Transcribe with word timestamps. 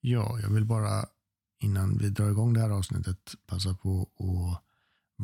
Ja, 0.00 0.38
jag 0.42 0.50
vill 0.50 0.64
bara 0.64 1.06
innan 1.58 1.98
vi 1.98 2.10
drar 2.10 2.30
igång 2.30 2.52
det 2.52 2.60
här 2.60 2.70
avsnittet 2.70 3.34
passa 3.46 3.74
på 3.74 4.02
att 4.02 4.64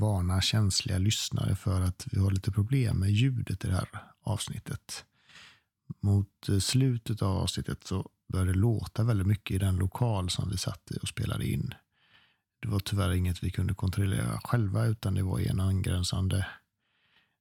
varna 0.00 0.40
känsliga 0.40 0.98
lyssnare 0.98 1.56
för 1.56 1.80
att 1.80 2.06
vi 2.12 2.18
har 2.18 2.30
lite 2.30 2.52
problem 2.52 2.96
med 2.96 3.10
ljudet 3.10 3.64
i 3.64 3.68
det 3.68 3.74
här 3.74 3.88
avsnittet. 4.22 5.04
Mot 6.00 6.48
slutet 6.60 7.22
av 7.22 7.36
avsnittet 7.36 7.84
så 7.84 8.10
började 8.32 8.52
det 8.52 8.58
låta 8.58 9.04
väldigt 9.04 9.26
mycket 9.26 9.54
i 9.54 9.58
den 9.58 9.76
lokal 9.76 10.30
som 10.30 10.50
vi 10.50 10.56
satt 10.56 10.90
i 10.90 10.98
och 11.02 11.08
spelade 11.08 11.46
in. 11.46 11.74
Det 12.60 12.68
var 12.68 12.80
tyvärr 12.80 13.12
inget 13.12 13.42
vi 13.42 13.50
kunde 13.50 13.74
kontrollera 13.74 14.40
själva 14.44 14.86
utan 14.86 15.14
det 15.14 15.22
var 15.22 15.40
i 15.40 15.46
en 15.46 15.60
angränsande 15.60 16.46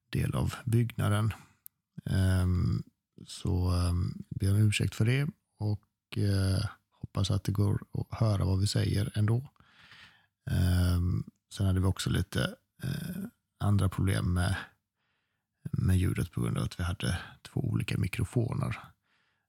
del 0.10 0.36
av 0.36 0.54
byggnaden. 0.66 1.34
Ehm, 2.06 2.84
så 3.28 3.74
vi 4.30 4.48
ber 4.48 4.54
om 4.54 4.58
ursäkt 4.58 4.96
för 4.96 5.06
det 5.06 5.28
och 5.58 6.18
eh, 6.18 6.66
hoppas 7.14 7.32
att 7.32 7.44
det 7.44 7.52
går 7.52 7.82
att 7.94 8.20
höra 8.20 8.46
vad 8.46 8.60
vi 8.60 8.68
säger 8.68 9.12
ändå. 9.16 9.50
Ehm, 10.52 11.24
sen 11.54 11.66
hade 11.66 11.80
vi 11.80 11.86
också 11.86 12.10
lite 12.10 12.56
eh, 12.84 13.24
andra 13.60 13.90
problem 13.90 14.34
med, 14.34 14.56
med 15.72 15.98
ljudet 15.98 16.32
på 16.32 16.42
grund 16.42 16.58
av 16.58 16.64
att 16.64 16.80
vi 16.80 16.84
hade 16.84 17.20
två 17.42 17.62
olika 17.62 17.98
mikrofoner. 17.98 18.78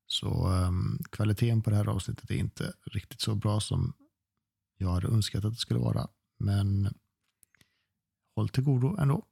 Så 0.06 0.48
ehm, 0.48 0.98
kvaliteten 1.10 1.62
på 1.62 1.70
det 1.70 1.76
här 1.76 1.88
avsnittet 1.88 2.30
är 2.30 2.34
inte 2.34 2.72
riktigt 2.84 3.20
så 3.20 3.34
bra 3.34 3.60
som 3.60 3.92
jag 4.76 4.88
hade 4.88 5.08
önskat 5.08 5.44
att 5.44 5.52
det 5.52 5.60
skulle 5.60 5.80
vara. 5.80 6.08
Men 6.38 6.94
håll 8.36 8.48
till 8.48 8.64
godo 8.64 8.96
ändå. 8.98 9.26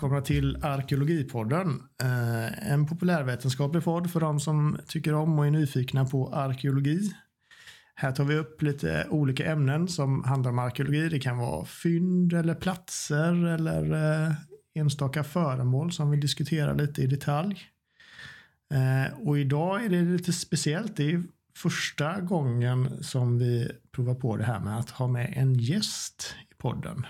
Välkomna 0.00 0.20
till 0.20 0.64
Arkeologipodden. 0.64 1.82
Eh, 2.02 2.72
en 2.72 2.86
populärvetenskaplig 2.86 3.84
podd 3.84 4.10
för 4.10 4.20
de 4.20 4.40
som 4.40 4.78
tycker 4.86 5.14
om 5.14 5.38
och 5.38 5.46
är 5.46 5.50
nyfikna 5.50 6.04
på 6.04 6.34
arkeologi. 6.34 7.12
Här 7.94 8.12
tar 8.12 8.24
vi 8.24 8.34
upp 8.34 8.62
lite 8.62 9.06
olika 9.10 9.52
ämnen 9.52 9.88
som 9.88 10.24
handlar 10.24 10.50
om 10.50 10.58
arkeologi. 10.58 11.08
Det 11.08 11.18
kan 11.18 11.38
vara 11.38 11.64
fynd 11.64 12.32
eller 12.32 12.54
platser 12.54 13.46
eller 13.46 13.92
eh, 13.92 14.32
enstaka 14.74 15.24
föremål 15.24 15.92
som 15.92 16.10
vi 16.10 16.16
diskuterar 16.16 16.74
lite 16.74 17.02
i 17.02 17.06
detalj. 17.06 17.60
Eh, 18.74 19.28
och 19.28 19.38
idag 19.38 19.84
är 19.84 19.88
det 19.88 20.02
lite 20.02 20.32
speciellt. 20.32 20.96
Det 20.96 21.12
är 21.12 21.22
första 21.56 22.20
gången 22.20 23.02
som 23.02 23.38
vi 23.38 23.70
provar 23.92 24.14
på 24.14 24.36
det 24.36 24.44
här 24.44 24.60
med 24.60 24.78
att 24.78 24.90
ha 24.90 25.06
med 25.06 25.32
en 25.36 25.54
gäst 25.54 26.34
i 26.50 26.54
podden. 26.54 27.06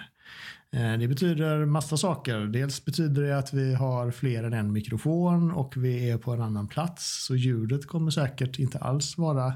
Eh, 0.73 0.99
det 0.99 1.09
betyder 1.09 1.65
massa 1.65 1.97
saker. 1.97 2.39
Dels 2.39 2.85
betyder 2.85 3.23
det 3.23 3.39
att 3.39 3.53
vi 3.53 3.75
har 3.75 4.11
fler 4.11 4.45
än 4.45 4.53
en 4.53 4.73
mikrofon 4.73 5.53
och 5.53 5.77
vi 5.77 6.11
är 6.11 6.19
på 6.19 6.33
en 6.33 6.41
annan 6.41 6.69
plats. 6.69 7.25
Så 7.27 7.37
ljudet 7.37 7.87
kommer 7.87 8.11
säkert 8.11 8.59
inte 8.59 8.79
alls 8.79 9.19
vara 9.19 9.53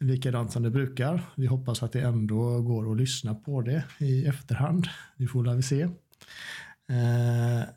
likadant 0.00 0.52
som 0.52 0.62
det 0.62 0.70
brukar. 0.70 1.22
Vi 1.34 1.46
hoppas 1.46 1.82
att 1.82 1.92
det 1.92 2.00
ändå 2.00 2.60
går 2.60 2.92
att 2.92 2.98
lyssna 2.98 3.34
på 3.34 3.60
det 3.60 3.84
i 3.98 4.26
efterhand. 4.26 4.86
Vi 5.16 5.26
får 5.26 5.44
väl 5.44 5.62
se. 5.62 5.82
Eh, 5.82 7.68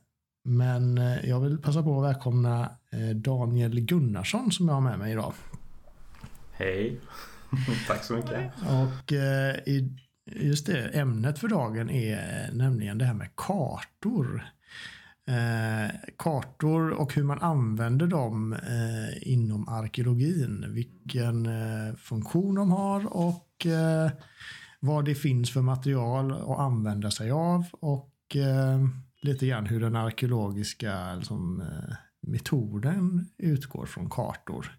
men 0.44 0.98
jag 1.24 1.40
vill 1.40 1.58
passa 1.58 1.84
på 1.84 2.00
att 2.00 2.10
välkomna 2.10 2.70
eh, 2.92 3.16
Daniel 3.16 3.80
Gunnarsson 3.80 4.52
som 4.52 4.68
jag 4.68 4.76
har 4.76 4.82
med 4.82 5.00
mig 5.00 5.12
idag. 5.12 5.34
Hej, 6.52 7.00
tack 7.88 8.04
så 8.04 8.14
mycket. 8.14 8.52
Och 8.62 9.12
i 9.66 10.05
Just 10.32 10.66
det, 10.66 10.88
ämnet 10.88 11.40
för 11.40 11.48
dagen 11.48 11.90
är 11.90 12.50
nämligen 12.54 12.98
det 12.98 13.06
här 13.06 13.14
med 13.14 13.36
kartor. 13.36 14.46
Eh, 15.28 15.96
kartor 16.18 16.90
och 16.90 17.14
hur 17.14 17.24
man 17.24 17.42
använder 17.42 18.08
dem 18.08 18.54
eh, 18.54 19.32
inom 19.32 19.68
arkeologin. 19.68 20.66
Vilken 20.70 21.46
eh, 21.46 21.96
funktion 21.96 22.56
de 22.56 22.72
har 22.72 23.18
och 23.18 23.66
eh, 23.66 24.12
vad 24.80 25.06
det 25.06 25.16
finns 25.16 25.52
för 25.52 25.62
material 25.62 26.32
att 26.32 26.60
använda 26.60 27.12
sig 27.12 27.32
av 27.32 27.66
och 27.72 28.36
eh, 28.36 28.88
lite 29.22 29.48
grann 29.48 29.66
hur 29.66 29.80
den 29.80 29.96
arkeologiska 29.96 31.16
liksom, 31.16 31.62
eh, 31.62 31.96
metoden 32.22 33.30
utgår 33.38 33.86
från 33.86 34.10
kartor. 34.10 34.78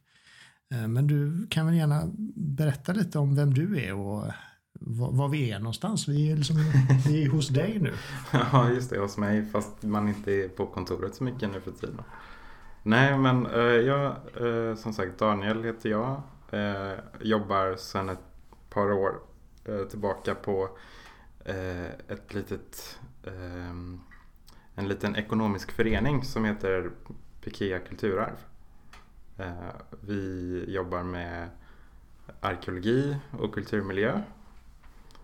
Eh, 0.71 0.89
men 0.89 1.07
du 1.07 1.47
kan 1.51 1.67
väl 1.67 1.75
gärna 1.75 2.03
berätta 2.37 2.93
lite 2.93 3.19
om 3.19 3.35
vem 3.35 3.55
du 3.55 3.85
är 3.85 3.95
och 3.95 4.33
var, 4.81 5.29
vi 5.29 5.51
är 5.51 5.59
någonstans. 5.59 6.09
Vi 6.09 6.33
är, 6.33 6.37
liksom, 6.37 6.57
vi 7.07 7.25
är 7.25 7.29
hos 7.29 7.49
dig 7.49 7.79
nu. 7.81 7.93
ja, 8.53 8.71
just 8.71 8.91
det. 8.91 8.99
Hos 8.99 9.17
mig. 9.17 9.47
Fast 9.47 9.83
man 9.83 10.09
inte 10.09 10.33
är 10.33 10.49
på 10.49 10.67
kontoret 10.67 11.15
så 11.15 11.25
mycket 11.25 11.51
nu 11.51 11.61
för 11.61 11.71
tiden. 11.71 12.03
Nej, 12.83 13.19
men 13.19 13.47
eh, 13.47 13.61
jag, 13.61 14.07
eh, 14.41 14.77
som 14.77 14.93
sagt, 14.93 15.19
Daniel 15.19 15.65
heter 15.65 15.91
jag. 15.91 16.23
Eh, 16.51 16.99
jobbar 17.21 17.77
sedan 17.77 18.09
ett 18.09 18.19
par 18.71 18.93
år 18.93 19.21
eh, 19.65 19.83
tillbaka 19.83 20.35
på 20.35 20.69
eh, 21.45 21.87
ett 21.87 22.35
litet, 22.35 22.99
eh, 23.25 23.71
en 24.75 24.89
liten 24.89 25.17
ekonomisk 25.17 25.73
förening 25.73 26.25
som 26.25 26.45
heter 26.45 26.91
Pikea 27.41 27.79
kulturarv. 27.79 28.37
Eh, 29.39 29.53
vi 30.01 30.65
jobbar 30.69 31.03
med 31.03 31.49
arkeologi 32.41 33.17
och 33.31 33.55
kulturmiljö 33.55 34.23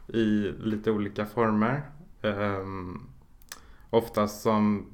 i 0.09 0.53
lite 0.59 0.91
olika 0.91 1.27
former. 1.27 1.83
Um, 2.23 3.09
oftast 3.91 4.43
som, 4.43 4.87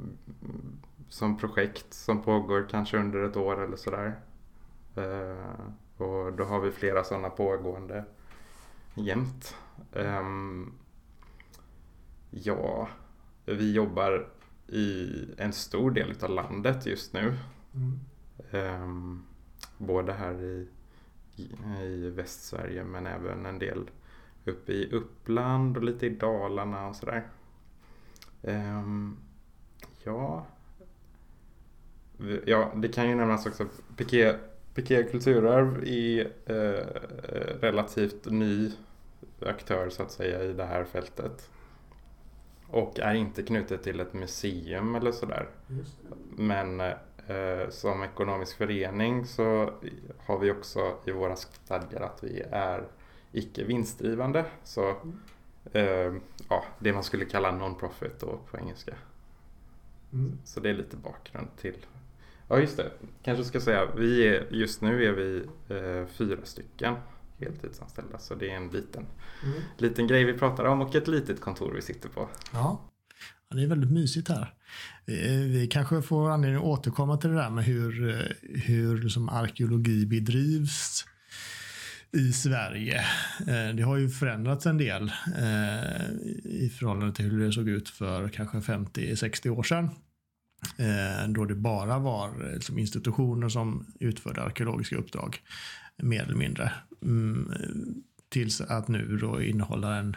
som 1.08 1.38
projekt 1.38 1.94
som 1.94 2.22
pågår 2.22 2.66
kanske 2.70 2.98
under 2.98 3.22
ett 3.22 3.36
år 3.36 3.64
eller 3.64 3.76
sådär. 3.76 4.20
Uh, 4.98 5.70
och 5.96 6.32
då 6.32 6.44
har 6.44 6.60
vi 6.60 6.70
flera 6.70 7.04
sådana 7.04 7.30
pågående 7.30 8.04
jämt. 8.94 9.56
Um, 9.92 10.72
ja, 12.30 12.88
vi 13.44 13.72
jobbar 13.72 14.28
i 14.66 15.10
en 15.38 15.52
stor 15.52 15.90
del 15.90 16.14
av 16.22 16.30
landet 16.30 16.86
just 16.86 17.12
nu. 17.12 17.36
Mm. 17.74 18.00
Um, 18.82 19.24
både 19.78 20.12
här 20.12 20.42
i, 20.42 20.68
i 21.82 22.10
Västsverige 22.10 22.84
men 22.84 23.06
även 23.06 23.46
en 23.46 23.58
del 23.58 23.90
uppe 24.48 24.72
i 24.72 24.90
Uppland 24.92 25.76
och 25.76 25.82
lite 25.82 26.06
i 26.06 26.10
Dalarna 26.10 26.88
och 26.88 26.96
sådär. 26.96 27.26
Um, 28.42 29.16
ja. 30.04 30.46
ja, 32.44 32.72
det 32.76 32.88
kan 32.88 33.08
ju 33.08 33.14
nämnas 33.14 33.46
också 33.46 33.66
Piqué, 33.96 34.34
Piqué 34.74 35.02
kulturarv 35.02 35.84
är 35.86 36.32
eh, 36.46 36.86
relativt 37.60 38.26
ny 38.26 38.72
aktör 39.40 39.90
så 39.90 40.02
att 40.02 40.12
säga 40.12 40.42
i 40.42 40.52
det 40.52 40.64
här 40.64 40.84
fältet. 40.84 41.50
Och 42.70 43.00
är 43.00 43.14
inte 43.14 43.42
knutet 43.42 43.82
till 43.82 44.00
ett 44.00 44.14
museum 44.14 44.94
eller 44.94 45.12
sådär. 45.12 45.48
Men 46.36 46.80
eh, 46.80 47.68
som 47.70 48.02
ekonomisk 48.02 48.56
förening 48.56 49.26
så 49.26 49.72
har 50.26 50.38
vi 50.38 50.50
också 50.50 50.96
i 51.04 51.10
våra 51.10 51.36
stadgar 51.36 52.00
att 52.00 52.24
vi 52.24 52.42
är 52.50 52.84
icke 53.32 53.64
vinstdrivande. 53.64 54.44
Så 54.64 54.96
eh, 55.72 56.14
ja, 56.48 56.64
det 56.78 56.92
man 56.92 57.04
skulle 57.04 57.24
kalla 57.24 57.50
non-profit 57.50 58.20
då 58.20 58.40
på 58.50 58.58
engelska. 58.58 58.94
Mm. 60.12 60.38
Så 60.44 60.60
det 60.60 60.70
är 60.70 60.74
lite 60.74 60.96
bakgrund 60.96 61.48
till. 61.56 61.86
Ja 62.48 62.58
just 62.58 62.76
det, 62.76 62.92
kanske 63.22 63.44
ska 63.44 63.60
säga, 63.60 63.86
vi 63.96 64.26
är, 64.26 64.46
just 64.50 64.82
nu 64.82 65.04
är 65.04 65.12
vi 65.12 65.46
eh, 65.68 66.06
fyra 66.06 66.38
stycken 66.44 66.94
heltidsanställda 67.40 68.18
så 68.18 68.34
det 68.34 68.50
är 68.50 68.56
en 68.56 68.68
liten, 68.68 69.06
mm. 69.44 69.62
liten 69.76 70.06
grej 70.06 70.24
vi 70.24 70.32
pratar 70.32 70.64
om 70.64 70.80
och 70.80 70.94
ett 70.94 71.08
litet 71.08 71.40
kontor 71.40 71.72
vi 71.74 71.82
sitter 71.82 72.08
på. 72.08 72.28
Ja, 72.52 72.90
ja 73.48 73.56
det 73.56 73.62
är 73.62 73.66
väldigt 73.66 73.90
mysigt 73.90 74.28
här. 74.28 74.54
Vi, 75.06 75.48
vi 75.48 75.66
kanske 75.66 76.02
får 76.02 76.30
anledning 76.30 76.58
att 76.58 76.66
återkomma 76.66 77.16
till 77.16 77.30
det 77.30 77.36
där 77.36 77.50
med 77.50 77.64
hur, 77.64 78.08
eh, 78.08 78.60
hur 78.66 78.98
liksom 79.02 79.28
arkeologi 79.28 80.06
bedrivs 80.06 81.04
i 82.12 82.32
Sverige. 82.32 82.98
Eh, 83.40 83.74
det 83.74 83.82
har 83.82 83.96
ju 83.96 84.08
förändrats 84.08 84.66
en 84.66 84.78
del 84.78 85.12
eh, 85.38 86.10
i 86.44 86.72
förhållande 86.78 87.14
till 87.14 87.30
hur 87.30 87.46
det 87.46 87.52
såg 87.52 87.68
ut 87.68 87.88
för 87.88 88.28
kanske 88.28 88.58
50-60 88.58 89.48
år 89.48 89.62
sedan. 89.62 89.90
Eh, 90.76 91.28
då 91.28 91.44
det 91.44 91.54
bara 91.54 91.98
var 91.98 92.52
liksom 92.54 92.78
institutioner 92.78 93.48
som 93.48 93.86
utförde 94.00 94.42
arkeologiska 94.42 94.96
uppdrag, 94.96 95.38
mer 96.02 96.22
eller 96.22 96.34
mindre. 96.34 96.72
Mm, 97.02 97.52
tills 98.28 98.60
att 98.60 98.88
nu 98.88 99.16
då 99.16 99.42
innehålla 99.42 99.96
en, 99.96 100.16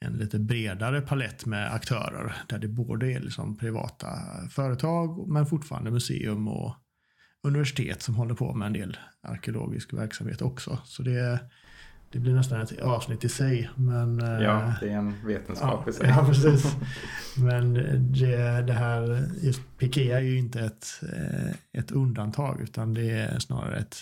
en 0.00 0.12
lite 0.12 0.38
bredare 0.38 1.00
palett 1.00 1.46
med 1.46 1.74
aktörer 1.74 2.34
där 2.48 2.58
det 2.58 2.68
både 2.68 3.12
är 3.12 3.20
liksom 3.20 3.56
privata 3.56 4.08
företag 4.50 5.28
men 5.28 5.46
fortfarande 5.46 5.90
museum 5.90 6.48
och 6.48 6.74
universitet 7.48 8.02
som 8.02 8.14
håller 8.14 8.34
på 8.34 8.54
med 8.54 8.66
en 8.66 8.72
del 8.72 8.96
arkeologisk 9.22 9.92
verksamhet 9.92 10.42
också. 10.42 10.78
Så 10.84 11.02
det, 11.02 11.40
det 12.10 12.18
blir 12.18 12.34
nästan 12.34 12.60
ett 12.60 12.80
avsnitt 12.80 13.24
i 13.24 13.28
sig. 13.28 13.70
Men, 13.76 14.18
ja, 14.18 14.74
det 14.80 14.88
är 14.88 14.96
en 14.96 15.26
vetenskap 15.26 15.82
ja, 15.84 15.90
i 15.90 15.94
sig. 15.94 16.08
Ja, 16.16 16.26
precis. 16.26 16.76
Men 17.36 17.74
det, 18.12 18.62
det 18.62 18.72
här, 18.72 19.28
just 19.42 19.60
Pikea 19.78 20.18
är 20.18 20.22
ju 20.22 20.38
inte 20.38 20.60
ett, 20.60 21.00
ett 21.72 21.90
undantag 21.90 22.60
utan 22.60 22.94
det 22.94 23.10
är 23.10 23.38
snarare 23.38 23.76
ett, 23.76 23.96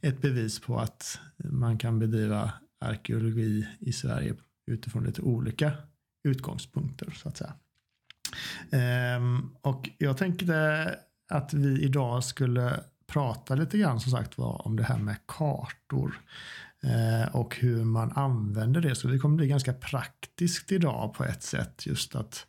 ett 0.00 0.22
bevis 0.22 0.60
på 0.60 0.78
att 0.78 1.20
man 1.38 1.78
kan 1.78 1.98
bedriva 1.98 2.52
arkeologi 2.80 3.66
i 3.78 3.92
Sverige 3.92 4.34
utifrån 4.66 5.04
lite 5.04 5.22
olika 5.22 5.72
utgångspunkter 6.24 7.10
så 7.10 7.28
att 7.28 7.36
säga. 7.36 7.52
Ehm, 8.70 9.50
och 9.60 9.90
jag 9.98 10.16
tänkte 10.16 10.94
att 11.28 11.54
vi 11.54 11.82
idag 11.82 12.24
skulle 12.24 12.80
prata 13.06 13.54
lite 13.54 13.78
grann 13.78 14.00
som 14.00 14.12
sagt 14.12 14.38
var 14.38 14.66
om 14.66 14.76
det 14.76 14.84
här 14.84 14.98
med 14.98 15.16
kartor 15.26 16.20
eh, 16.82 17.34
och 17.34 17.56
hur 17.56 17.84
man 17.84 18.12
använder 18.12 18.80
det. 18.80 18.94
Så 18.94 19.08
det 19.08 19.18
kommer 19.18 19.36
bli 19.36 19.48
ganska 19.48 19.72
praktiskt 19.72 20.72
idag 20.72 21.14
på 21.14 21.24
ett 21.24 21.42
sätt 21.42 21.86
just 21.86 22.14
att 22.14 22.46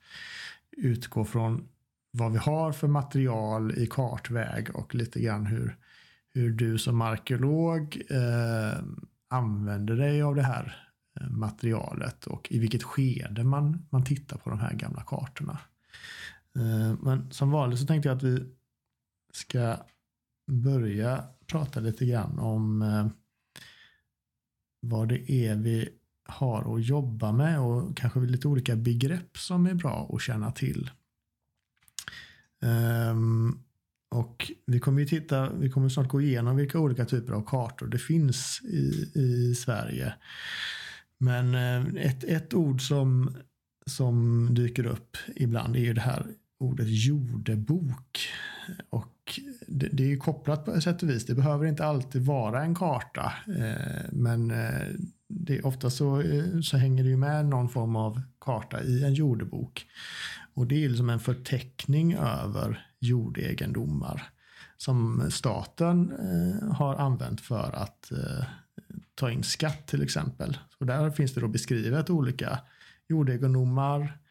utgå 0.77 1.25
från 1.25 1.67
vad 2.11 2.31
vi 2.31 2.37
har 2.37 2.71
för 2.71 2.87
material 2.87 3.71
i 3.77 3.87
kartväg 3.87 4.75
och 4.75 4.95
lite 4.95 5.19
grann 5.19 5.45
hur, 5.45 5.77
hur 6.33 6.49
du 6.49 6.77
som 6.77 7.01
arkeolog 7.01 8.01
eh, 8.09 8.79
använder 9.29 9.95
dig 9.95 10.21
av 10.21 10.35
det 10.35 10.43
här 10.43 10.89
eh, 11.19 11.29
materialet 11.29 12.27
och 12.27 12.47
i 12.51 12.59
vilket 12.59 12.83
skede 12.83 13.43
man, 13.43 13.87
man 13.89 14.03
tittar 14.03 14.37
på 14.37 14.49
de 14.49 14.59
här 14.59 14.73
gamla 14.73 15.03
kartorna. 15.03 15.59
Eh, 16.55 16.97
men 17.01 17.31
som 17.31 17.51
vanligt 17.51 17.79
så 17.79 17.85
tänkte 17.85 18.09
jag 18.09 18.15
att 18.15 18.23
vi 18.23 18.45
ska 19.33 19.77
börja 20.51 21.23
prata 21.47 21.79
lite 21.79 22.05
grann 22.05 22.39
om 22.39 22.81
eh, 22.81 23.07
vad 24.81 25.09
det 25.09 25.31
är 25.31 25.55
vi 25.55 25.89
har 26.23 26.75
att 26.75 26.85
jobba 26.85 27.31
med 27.31 27.59
och 27.59 27.97
kanske 27.97 28.19
lite 28.19 28.47
olika 28.47 28.75
begrepp 28.75 29.37
som 29.37 29.65
är 29.65 29.73
bra 29.73 30.11
att 30.13 30.21
känna 30.21 30.51
till. 30.51 30.91
Um, 32.61 33.63
och 34.11 34.51
vi 34.65 34.79
kommer 34.79 34.99
ju 34.99 35.07
titta, 35.07 35.53
vi 35.53 35.69
kommer 35.69 35.89
snart 35.89 36.07
gå 36.07 36.21
igenom 36.21 36.55
vilka 36.55 36.79
olika 36.79 37.05
typer 37.05 37.33
av 37.33 37.45
kartor 37.45 37.87
det 37.87 37.97
finns 37.97 38.61
i, 38.61 39.11
i 39.15 39.55
Sverige. 39.55 40.13
Men 41.17 41.55
eh, 41.55 42.05
ett, 42.05 42.23
ett 42.23 42.53
ord 42.53 42.81
som, 42.81 43.35
som 43.85 44.47
dyker 44.53 44.85
upp 44.85 45.17
ibland 45.35 45.75
är 45.75 45.79
ju 45.79 45.93
det 45.93 46.01
här 46.01 46.25
ordet 46.59 46.87
jordebok. 46.89 48.19
Och 48.89 49.18
det, 49.67 49.89
det 49.91 50.03
är 50.03 50.07
ju 50.07 50.17
kopplat 50.17 50.65
på 50.65 50.71
ett 50.71 50.83
sätt 50.83 51.03
och 51.03 51.09
vis. 51.09 51.25
Det 51.25 51.35
behöver 51.35 51.65
inte 51.65 51.85
alltid 51.85 52.25
vara 52.25 52.61
en 52.63 52.75
karta. 52.75 53.33
Eh, 53.47 54.05
men 54.11 54.51
eh, 54.51 54.87
det, 55.27 55.61
ofta 55.61 55.89
så, 55.89 56.21
eh, 56.21 56.59
så 56.61 56.77
hänger 56.77 57.03
det 57.03 57.09
ju 57.09 57.17
med 57.17 57.45
någon 57.45 57.69
form 57.69 57.95
av 57.95 58.21
karta 58.41 58.83
i 58.83 59.03
en 59.03 59.13
jordebok. 59.13 59.85
Och 60.53 60.67
det 60.67 60.85
är 60.85 60.89
liksom 60.89 61.09
en 61.09 61.19
förteckning 61.19 62.13
över 62.13 62.85
jordegendomar 62.99 64.29
som 64.77 65.31
staten 65.31 66.11
eh, 66.11 66.71
har 66.73 66.95
använt 66.95 67.41
för 67.41 67.75
att 67.75 68.11
eh, 68.11 68.45
ta 69.15 69.31
in 69.31 69.43
skatt 69.43 69.87
till 69.87 70.03
exempel. 70.03 70.57
Så 70.77 70.85
där 70.85 71.11
finns 71.11 71.33
det 71.33 71.41
då 71.41 71.47
beskrivet 71.47 72.09
olika 72.09 72.59
jordegendomar, 73.07 74.01
Eh, 74.01 74.28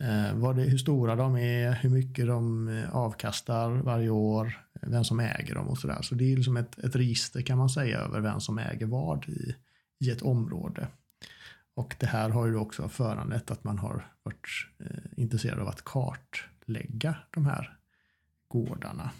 Eh, 0.00 0.34
vad 0.34 0.56
det, 0.56 0.62
hur 0.62 0.78
stora 0.78 1.16
de 1.16 1.36
är, 1.36 1.72
hur 1.72 1.90
mycket 1.90 2.26
de 2.26 2.68
eh, 2.68 2.96
avkastar 2.96 3.70
varje 3.70 4.10
år, 4.10 4.66
vem 4.72 5.04
som 5.04 5.20
äger 5.20 5.54
dem 5.54 5.68
och 5.68 5.78
sådär. 5.78 6.02
Så 6.02 6.14
det 6.14 6.32
är 6.32 6.36
liksom 6.36 6.56
ett, 6.56 6.78
ett 6.78 6.96
register 6.96 7.42
kan 7.42 7.58
man 7.58 7.68
säga 7.68 7.98
över 7.98 8.20
vem 8.20 8.40
som 8.40 8.58
äger 8.58 8.86
vad 8.86 9.28
i, 9.28 9.54
i 9.98 10.10
ett 10.10 10.22
område. 10.22 10.88
Och 11.74 11.96
det 11.98 12.06
här 12.06 12.30
har 12.30 12.46
ju 12.46 12.56
också 12.56 12.88
föranlett 12.88 13.50
att 13.50 13.64
man 13.64 13.78
har 13.78 14.12
varit 14.22 14.46
eh, 14.78 14.96
intresserad 15.16 15.58
av 15.58 15.68
att 15.68 15.84
kartlägga 15.84 17.16
de 17.30 17.46
här 17.46 17.78
gårdarna. 18.48 19.10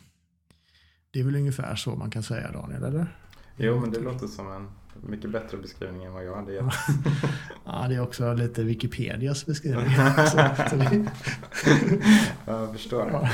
Det 1.10 1.20
är 1.20 1.24
väl 1.24 1.36
ungefär 1.36 1.76
så 1.76 1.96
man 1.96 2.10
kan 2.10 2.22
säga 2.22 2.52
Daniel, 2.52 2.82
eller? 2.82 3.16
Jo, 3.56 3.80
men 3.80 3.90
det 3.90 4.00
låter 4.00 4.26
som 4.26 4.52
en 4.52 4.70
mycket 5.02 5.30
bättre 5.30 5.58
beskrivning 5.58 6.04
än 6.04 6.12
vad 6.12 6.24
jag 6.24 6.36
hade 6.36 6.52
gett. 6.52 6.64
ja, 7.64 7.86
det 7.88 7.94
är 7.94 8.00
också 8.00 8.34
lite 8.34 8.64
Wikipedias 8.64 9.46
beskrivning. 9.46 9.92
jag 12.46 12.72
förstår. 12.72 13.10
Ja. 13.12 13.28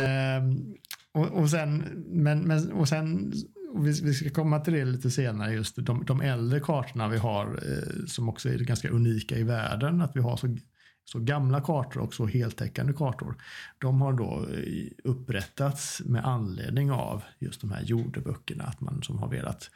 Ehm, 0.00 0.74
och, 1.12 1.26
och, 1.26 1.50
sen, 1.50 2.04
men, 2.06 2.40
men, 2.40 2.72
och 2.72 2.88
sen 2.88 3.32
och 3.72 3.86
vi, 3.86 4.00
vi, 4.02 4.14
ska 4.14 4.30
komma 4.30 4.60
till 4.60 4.72
det 4.72 4.84
lite 4.84 5.10
senare, 5.10 5.52
just 5.52 5.76
de, 5.76 6.04
de 6.04 6.20
äldre 6.20 6.60
kartorna 6.60 7.08
vi 7.08 7.18
har 7.18 7.46
eh, 7.46 8.06
som 8.06 8.28
också 8.28 8.48
är 8.48 8.58
ganska 8.58 8.88
unika 8.88 9.38
i 9.38 9.42
världen, 9.42 10.02
att 10.02 10.16
vi 10.16 10.20
har 10.20 10.36
så, 10.36 10.56
så 11.04 11.18
gamla 11.18 11.60
kartor 11.60 12.00
och 12.00 12.14
så 12.14 12.26
heltäckande 12.26 12.92
kartor. 12.92 13.34
De 13.78 14.00
har 14.00 14.12
då 14.12 14.46
eh, 14.52 14.90
upprättats 15.04 16.02
med 16.04 16.24
anledning 16.24 16.90
av 16.90 17.22
just 17.38 17.60
de 17.60 17.72
här 17.72 17.82
jordeböckerna, 17.82 18.64
att 18.64 18.80
man 18.80 19.02
som 19.02 19.18
har 19.18 19.28
velat 19.28 19.70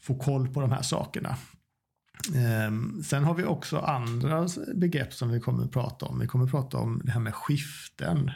få 0.00 0.14
koll 0.14 0.48
på 0.48 0.60
de 0.60 0.72
här 0.72 0.82
sakerna. 0.82 1.36
Ehm, 2.34 3.02
sen 3.02 3.24
har 3.24 3.34
vi 3.34 3.44
också 3.44 3.78
andra 3.78 4.48
begrepp 4.74 5.12
som 5.14 5.30
vi 5.30 5.40
kommer 5.40 5.64
att 5.64 5.72
prata 5.72 6.06
om. 6.06 6.18
Vi 6.18 6.26
kommer 6.26 6.44
att 6.44 6.50
prata 6.50 6.78
om 6.78 7.00
det 7.04 7.10
här 7.10 7.20
med 7.20 7.34
skiften. 7.34 8.30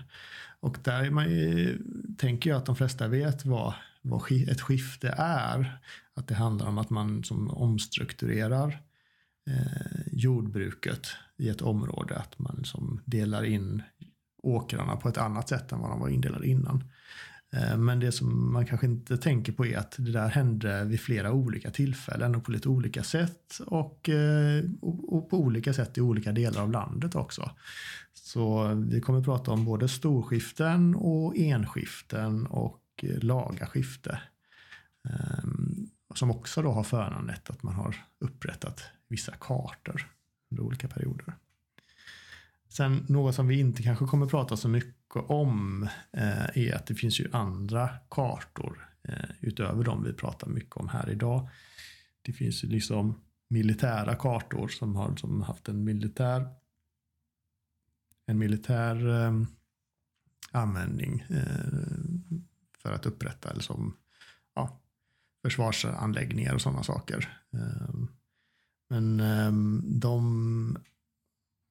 Och 0.60 0.78
där 0.82 1.10
man 1.10 1.30
ju, 1.30 1.82
tänker 2.18 2.50
jag 2.50 2.56
att 2.56 2.66
de 2.66 2.76
flesta 2.76 3.08
vet 3.08 3.44
vad, 3.44 3.74
vad 4.02 4.32
ett 4.32 4.60
skifte 4.60 5.14
är. 5.18 5.80
Att 6.14 6.28
det 6.28 6.34
handlar 6.34 6.66
om 6.66 6.78
att 6.78 6.90
man 6.90 7.24
som 7.24 7.50
omstrukturerar 7.50 8.82
eh, 9.50 10.02
jordbruket 10.12 11.06
i 11.36 11.48
ett 11.48 11.62
område. 11.62 12.16
Att 12.16 12.38
man 12.38 12.54
liksom 12.58 13.00
delar 13.04 13.44
in 13.44 13.82
åkrarna 14.42 14.96
på 14.96 15.08
ett 15.08 15.18
annat 15.18 15.48
sätt 15.48 15.72
än 15.72 15.80
vad 15.80 15.90
de 15.90 16.00
var 16.00 16.08
indelade 16.08 16.46
innan. 16.46 16.84
Eh, 17.52 17.76
men 17.76 18.00
det 18.00 18.12
som 18.12 18.52
man 18.52 18.66
kanske 18.66 18.86
inte 18.86 19.16
tänker 19.16 19.52
på 19.52 19.66
är 19.66 19.78
att 19.78 19.94
det 19.98 20.12
där 20.12 20.28
hände 20.28 20.84
vid 20.84 21.00
flera 21.00 21.32
olika 21.32 21.70
tillfällen 21.70 22.34
och 22.34 22.44
på 22.44 22.52
lite 22.52 22.68
olika 22.68 23.02
sätt 23.02 23.58
och, 23.66 24.08
eh, 24.08 24.64
och 24.80 25.30
på 25.30 25.38
olika 25.38 25.72
sätt 25.72 25.98
i 25.98 26.00
olika 26.00 26.32
delar 26.32 26.62
av 26.62 26.70
landet 26.70 27.14
också. 27.14 27.50
Så 28.14 28.74
vi 28.74 29.00
kommer 29.00 29.18
att 29.18 29.24
prata 29.24 29.50
om 29.50 29.64
både 29.64 29.88
storskiften 29.88 30.94
och 30.94 31.36
enskiften 31.36 32.46
och 32.46 32.78
laga 33.02 33.66
skifte. 33.66 34.20
Eh, 35.08 35.44
som 36.14 36.30
också 36.30 36.62
då 36.62 36.72
har 36.72 36.82
föranlett 36.82 37.50
att 37.50 37.62
man 37.62 37.74
har 37.74 37.96
upprättat 38.18 38.82
vissa 39.08 39.32
kartor 39.40 40.08
under 40.50 40.62
olika 40.64 40.88
perioder. 40.88 41.34
Sen 42.68 43.04
något 43.08 43.34
som 43.34 43.46
vi 43.46 43.58
inte 43.58 43.82
kanske 43.82 44.06
kommer 44.06 44.26
att 44.26 44.30
prata 44.30 44.56
så 44.56 44.68
mycket 44.68 44.94
om 45.20 45.82
eh, 46.12 46.58
är 46.58 46.74
att 46.74 46.86
det 46.86 46.94
finns 46.94 47.20
ju 47.20 47.28
andra 47.32 47.88
kartor 48.10 48.88
eh, 49.08 49.30
utöver 49.40 49.84
de 49.84 50.04
vi 50.04 50.12
pratar 50.12 50.46
mycket 50.46 50.76
om 50.76 50.88
här 50.88 51.10
idag. 51.10 51.48
Det 52.22 52.32
finns 52.32 52.64
ju 52.64 52.68
liksom 52.68 53.20
militära 53.48 54.14
kartor 54.14 54.68
som 54.68 54.96
har 54.96 55.16
som 55.16 55.42
haft 55.42 55.68
en 55.68 55.84
militär 55.84 56.48
en 58.26 58.38
militär 58.38 59.24
eh, 59.24 59.32
användning 60.50 61.24
eh, 61.30 61.98
för 62.78 62.92
att 62.92 63.06
upprätta 63.06 63.50
eller 63.50 63.62
som 63.62 63.96
ja, 64.54 64.80
försvarsanläggningar 65.42 66.54
och 66.54 66.62
sådana 66.62 66.82
saker. 66.82 67.38
Eh, 67.52 67.94
men 68.88 69.20
eh, 69.20 69.52
de 70.00 70.78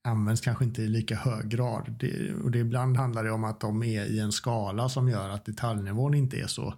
används 0.04 0.42
kanske 0.42 0.66
inte 0.66 0.82
i 0.82 0.88
lika 0.88 1.16
hög 1.16 1.50
grad. 1.50 1.96
Det, 2.00 2.34
och 2.34 2.52
det 2.52 2.60
ibland 2.60 2.98
handlar 2.98 3.24
det 3.24 3.32
om 3.32 3.44
att 3.44 3.60
de 3.60 3.84
är 3.84 4.06
i 4.06 4.20
en 4.20 4.32
skala 4.32 4.90
som 4.90 5.10
gör 5.10 5.30
att 5.30 5.46
detaljnivån 5.46 6.14
inte 6.14 6.38
är 6.38 6.48
så, 6.48 6.74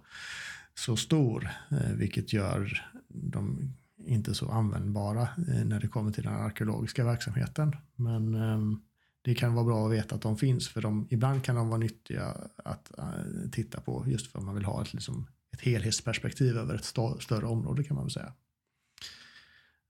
så 0.74 0.96
stor, 0.96 1.48
eh, 1.70 1.92
vilket 1.92 2.32
gör 2.32 2.86
dem 3.08 3.74
inte 4.06 4.34
så 4.34 4.50
användbara 4.50 5.22
eh, 5.22 5.64
när 5.64 5.80
det 5.80 5.88
kommer 5.88 6.10
till 6.10 6.24
den 6.24 6.34
arkeologiska 6.34 7.04
verksamheten. 7.04 7.76
Men 7.96 8.34
eh, 8.34 8.78
det 9.22 9.34
kan 9.34 9.54
vara 9.54 9.64
bra 9.64 9.86
att 9.86 9.92
veta 9.92 10.14
att 10.14 10.22
de 10.22 10.36
finns, 10.36 10.68
för 10.68 10.82
de, 10.82 11.06
ibland 11.10 11.44
kan 11.44 11.56
de 11.56 11.68
vara 11.68 11.78
nyttiga 11.78 12.34
att 12.56 12.98
eh, 12.98 13.04
titta 13.52 13.80
på 13.80 14.04
just 14.06 14.32
för 14.32 14.38
att 14.38 14.44
man 14.44 14.54
vill 14.54 14.64
ha 14.64 14.82
ett, 14.82 14.94
liksom, 14.94 15.26
ett 15.52 15.60
helhetsperspektiv 15.60 16.56
över 16.56 16.74
ett 16.74 16.84
st 16.84 17.20
större 17.20 17.46
område 17.46 17.84
kan 17.84 17.94
man 17.94 18.04
väl 18.04 18.12
säga. 18.12 18.32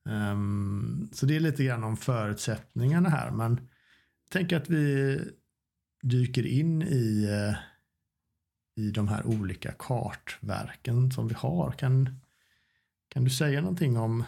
Um, 0.05 1.09
så 1.13 1.27
det 1.27 1.37
är 1.37 1.41
lite 1.41 1.65
grann 1.65 1.85
om 1.85 1.97
förutsättningarna 1.97 3.09
här. 3.09 3.31
Men 3.31 3.69
tänk 4.31 4.53
att 4.53 4.71
vi 4.71 5.21
dyker 6.03 6.47
in 6.47 6.83
i, 6.83 7.27
uh, 7.31 7.57
i 8.77 8.91
de 8.91 9.09
här 9.09 9.27
olika 9.27 9.73
kartverken 9.73 11.11
som 11.13 11.29
vi 11.29 11.35
har. 11.35 11.71
Kan, 11.73 12.21
kan 13.09 13.25
du 13.25 13.31
säga 13.31 13.61
någonting 13.61 13.99
om 13.99 14.25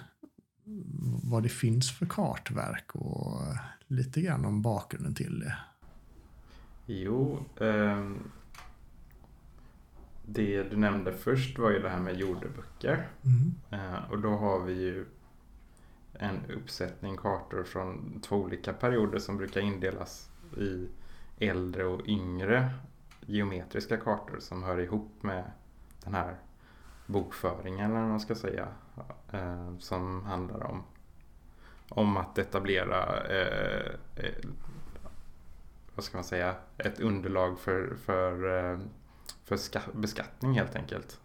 vad 1.22 1.42
det 1.42 1.48
finns 1.48 1.90
för 1.98 2.06
kartverk 2.06 2.94
och 2.94 3.40
lite 3.86 4.20
grann 4.20 4.44
om 4.44 4.62
bakgrunden 4.62 5.14
till 5.14 5.40
det. 5.40 5.56
Jo, 6.86 7.44
eh, 7.60 8.10
det 10.26 10.62
du 10.62 10.76
nämnde 10.76 11.12
först 11.12 11.58
var 11.58 11.70
ju 11.70 11.78
det 11.78 11.88
här 11.88 12.00
med 12.00 12.16
jordeböcker. 12.16 13.08
Mm. 13.24 13.54
Eh, 13.70 14.10
och 14.10 14.20
då 14.20 14.28
har 14.28 14.64
vi 14.64 14.72
ju 14.72 15.06
en 16.18 16.40
uppsättning 16.50 17.16
kartor 17.16 17.64
från 17.64 18.20
två 18.20 18.36
olika 18.36 18.72
perioder 18.72 19.18
som 19.18 19.36
brukar 19.36 19.60
indelas 19.60 20.30
i 20.56 20.88
äldre 21.38 21.84
och 21.84 22.06
yngre 22.06 22.70
geometriska 23.20 23.96
kartor 23.96 24.38
som 24.40 24.62
hör 24.62 24.80
ihop 24.80 25.22
med 25.22 25.44
den 26.04 26.14
här 26.14 26.36
bokföringen 27.06 27.90
eller 27.90 28.00
vad 28.00 28.10
man 28.10 28.20
ska 28.20 28.34
säga. 28.34 28.68
Eh, 29.32 29.78
som 29.78 30.24
handlar 30.24 30.62
om, 30.66 30.84
om 31.88 32.16
att 32.16 32.38
etablera 32.38 33.24
eh, 33.24 33.94
eh, 34.16 34.48
vad 35.96 36.04
ska 36.04 36.16
man 36.16 36.24
säga, 36.24 36.54
ett 36.78 37.00
underlag 37.00 37.58
för, 37.58 37.94
för, 38.04 38.58
eh, 38.72 38.78
för 39.44 39.58
beskattning 39.92 40.52
helt 40.52 40.76
enkelt. 40.76 41.20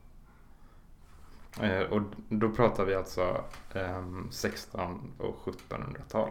Eh, 1.60 1.82
och 1.82 2.02
då 2.30 2.50
pratar 2.50 2.86
vi 2.86 2.96
alltså 2.96 3.44
16 4.30 4.82
ehm, 4.82 5.12
och 5.18 5.36
1700-tal. 5.46 6.30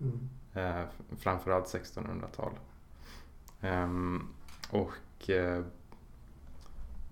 Mm. 0.00 0.28
Eh, 0.54 0.84
framförallt 1.18 1.64
1600-tal. 1.64 2.52
Ehm, 3.60 4.28
och 4.70 5.30
eh, 5.30 5.64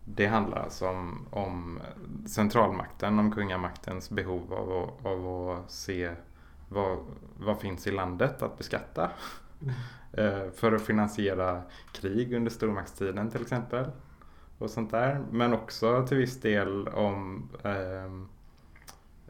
det 0.04 0.26
handlar 0.26 0.58
alltså 0.58 0.88
om, 0.88 1.26
om 1.30 1.80
centralmakten, 2.26 3.18
om 3.18 3.32
kungamaktens 3.32 4.10
behov 4.10 4.54
av, 4.54 4.72
att, 4.72 5.06
av 5.06 5.50
att 5.50 5.70
se 5.70 6.14
vad, 6.68 6.98
vad 7.38 7.60
finns 7.60 7.86
i 7.86 7.90
landet 7.90 8.42
att 8.42 8.58
beskatta. 8.58 9.10
Mm. 9.60 9.74
För 10.52 10.72
att 10.72 10.82
finansiera 10.82 11.62
krig 11.92 12.32
under 12.32 12.50
stormaktstiden 12.50 13.30
till 13.30 13.42
exempel 13.42 13.90
och 14.62 14.70
sånt 14.70 14.90
där. 14.90 15.24
Men 15.30 15.52
också 15.52 16.06
till 16.06 16.16
viss 16.16 16.40
del 16.40 16.88
om 16.88 17.48
eh, 17.64 18.12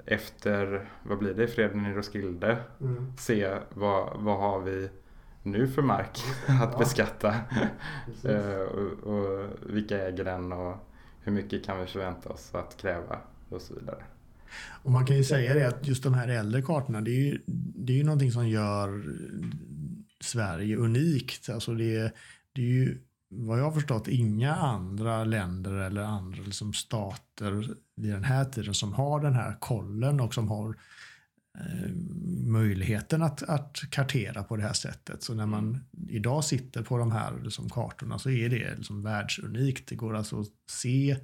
efter, 0.07 0.91
vad 1.03 1.19
blir 1.19 1.35
det, 1.35 1.49
freden 1.49 1.87
i 1.87 1.93
Roskilde. 1.93 2.59
Mm. 2.81 3.13
Se 3.19 3.59
vad, 3.75 4.21
vad 4.23 4.39
har 4.39 4.61
vi 4.61 4.89
nu 5.43 5.69
för 5.69 5.83
mark 5.83 6.19
att 6.63 6.79
beskatta. 6.79 7.35
eh, 8.25 8.61
och, 8.61 9.15
och, 9.15 9.49
vilka 9.67 10.09
äger 10.09 10.25
den 10.25 10.53
och 10.53 10.77
hur 11.21 11.33
mycket 11.33 11.65
kan 11.65 11.81
vi 11.81 11.87
förvänta 11.87 12.29
oss 12.29 12.55
att 12.55 12.77
kräva 12.77 13.19
och 13.49 13.63
så 13.63 13.75
vidare. 13.75 14.05
Och 14.83 14.91
man 14.91 15.07
kan 15.07 15.17
ju 15.17 15.25
säga 15.25 15.55
det 15.55 15.69
att 15.69 15.87
just 15.87 16.03
de 16.03 16.15
här 16.15 16.29
äldre 16.29 16.63
kartorna 16.63 17.01
det 17.01 17.11
är 17.11 17.33
ju, 17.33 17.41
det 17.47 17.93
är 17.93 17.97
ju 17.97 18.05
någonting 18.05 18.33
som 18.33 18.49
gör 18.49 19.03
Sverige 20.21 20.77
unikt. 20.77 21.49
Alltså 21.49 21.75
det, 21.75 22.13
det 22.53 22.63
är 22.63 22.67
ju 22.67 22.99
vad 23.35 23.59
jag 23.59 23.65
har 23.65 23.73
förstått 23.73 24.09
inga 24.09 24.55
andra 24.55 25.25
länder 25.25 25.73
eller 25.73 26.03
andra 26.03 26.43
liksom 26.43 26.73
stater 26.73 27.69
vid 27.97 28.13
den 28.13 28.25
här 28.25 28.45
tiden 28.45 28.75
som 28.75 28.93
har 28.93 29.21
den 29.21 29.35
här 29.35 29.57
kollen 29.61 30.21
och 30.21 30.35
som 30.35 30.49
har 30.49 30.77
eh, 31.59 31.91
möjligheten 32.47 33.23
att, 33.23 33.43
att 33.43 33.81
kartera 33.91 34.43
på 34.43 34.57
det 34.57 34.63
här 34.63 34.73
sättet. 34.73 35.23
Så 35.23 35.35
när 35.35 35.47
man 35.47 35.85
idag 36.09 36.45
sitter 36.45 36.83
på 36.83 36.99
de 36.99 37.13
här 37.13 37.41
liksom, 37.43 37.71
kartorna 37.71 38.19
så 38.19 38.31
är 38.31 38.49
det 38.49 38.77
liksom 38.77 39.03
världsunikt. 39.03 39.89
Det 39.89 39.95
går 39.95 40.17
alltså 40.17 40.41
att 40.41 40.49
se 40.71 41.17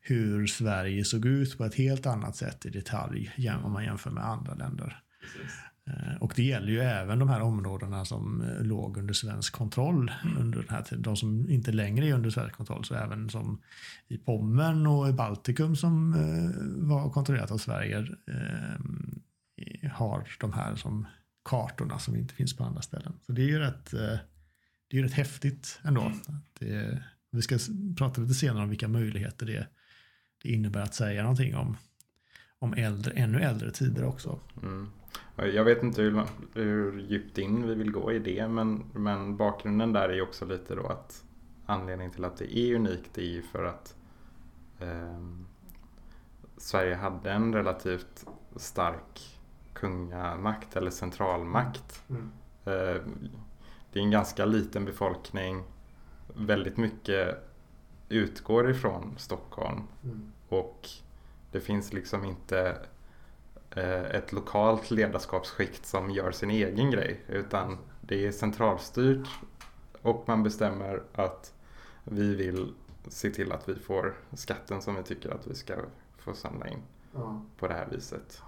hur 0.00 0.46
Sverige 0.46 1.04
såg 1.04 1.26
ut 1.26 1.58
på 1.58 1.64
ett 1.64 1.74
helt 1.74 2.06
annat 2.06 2.36
sätt 2.36 2.66
i 2.66 2.70
detalj 2.70 3.32
om 3.64 3.72
man 3.72 3.84
jämför 3.84 4.10
med 4.10 4.24
andra 4.24 4.54
länder. 4.54 5.02
Precis. 5.20 5.52
Eh, 5.86 6.16
och 6.20 6.32
det 6.36 6.42
gäller 6.42 6.68
ju 6.68 6.80
även 6.80 7.18
de 7.18 7.28
här 7.28 7.40
områdena 7.40 8.04
som 8.04 8.42
eh, 8.42 8.62
låg 8.62 8.96
under 8.96 9.14
svensk 9.14 9.52
kontroll 9.52 10.12
under 10.38 10.58
den 10.58 10.68
här 10.68 10.82
tiden. 10.82 11.02
De 11.02 11.16
som 11.16 11.50
inte 11.50 11.72
längre 11.72 12.06
är 12.06 12.14
under 12.14 12.30
svensk 12.30 12.54
kontroll, 12.54 12.84
så 12.84 12.94
även 12.94 13.30
som 13.30 13.60
i 14.08 14.18
Pommern 14.18 14.86
och 14.86 15.08
i 15.08 15.12
Baltikum 15.12 15.76
som 15.76 16.14
eh, 16.14 16.88
var 16.88 17.10
kontrollerat 17.10 17.50
av 17.50 17.58
Sverige 17.58 18.06
har 19.92 20.28
de 20.40 20.52
här 20.52 20.76
som 20.76 21.06
kartorna 21.44 21.98
som 21.98 22.16
inte 22.16 22.34
finns 22.34 22.56
på 22.56 22.64
andra 22.64 22.82
ställen. 22.82 23.12
Så 23.26 23.32
det 23.32 23.42
är 23.42 23.46
ju 23.46 23.58
rätt, 23.58 23.90
det 24.88 24.98
är 24.98 25.02
rätt 25.02 25.12
häftigt 25.12 25.80
ändå. 25.82 26.12
Det, 26.58 27.02
vi 27.30 27.42
ska 27.42 27.58
prata 27.98 28.20
lite 28.20 28.34
senare 28.34 28.62
om 28.62 28.68
vilka 28.68 28.88
möjligheter 28.88 29.46
det, 29.46 29.66
det 30.42 30.52
innebär 30.52 30.82
att 30.82 30.94
säga 30.94 31.22
någonting 31.22 31.56
om, 31.56 31.76
om 32.62 32.74
äldre, 32.74 33.12
ännu 33.12 33.40
äldre 33.40 33.70
tider 33.70 34.04
också. 34.04 34.38
Mm. 34.62 34.90
Jag 35.36 35.64
vet 35.64 35.82
inte 35.82 36.02
hur, 36.02 36.22
hur 36.54 37.00
djupt 37.00 37.38
in 37.38 37.66
vi 37.68 37.74
vill 37.74 37.90
gå 37.92 38.12
i 38.12 38.18
det 38.18 38.48
men, 38.48 38.84
men 38.92 39.36
bakgrunden 39.36 39.92
där 39.92 40.08
är 40.08 40.22
också 40.22 40.44
lite 40.44 40.74
då 40.74 40.86
att 40.86 41.24
anledningen 41.66 42.12
till 42.12 42.24
att 42.24 42.36
det 42.36 42.58
är 42.58 42.74
unikt 42.74 43.18
är 43.18 43.22
ju 43.22 43.42
för 43.42 43.64
att 43.64 43.96
eh, 44.80 45.26
Sverige 46.56 46.94
hade 46.94 47.30
en 47.30 47.54
relativt 47.54 48.26
stark 48.56 49.40
kungamakt 49.72 50.76
eller 50.76 50.90
centralmakt. 50.90 52.02
Mm. 52.10 52.30
Eh, 52.64 53.02
det 53.92 53.98
är 53.98 54.02
en 54.02 54.10
ganska 54.10 54.44
liten 54.44 54.84
befolkning. 54.84 55.62
Väldigt 56.34 56.76
mycket 56.76 57.48
utgår 58.08 58.70
ifrån 58.70 59.14
Stockholm. 59.16 59.82
Mm. 60.04 60.32
Och 60.48 60.88
det 61.52 61.60
finns 61.60 61.92
liksom 61.92 62.24
inte 62.24 62.78
Eh, 63.76 64.04
ett 64.04 64.32
lokalt 64.32 64.90
ledarskapsskikt 64.90 65.86
som 65.86 66.10
gör 66.10 66.32
sin 66.32 66.50
egen 66.50 66.90
grej. 66.90 67.20
Utan 67.28 67.78
det 68.00 68.26
är 68.26 68.32
centralstyrt 68.32 69.28
och 70.02 70.24
man 70.26 70.42
bestämmer 70.42 71.02
att 71.14 71.54
vi 72.04 72.34
vill 72.34 72.72
se 73.08 73.30
till 73.30 73.52
att 73.52 73.68
vi 73.68 73.74
får 73.74 74.14
skatten 74.32 74.82
som 74.82 74.94
vi 74.94 75.02
tycker 75.02 75.30
att 75.30 75.46
vi 75.46 75.54
ska 75.54 75.74
få 76.18 76.34
samla 76.34 76.68
in 76.68 76.82
ja. 77.14 77.42
på 77.58 77.68
det 77.68 77.74
här 77.74 77.88
viset. 77.90 78.42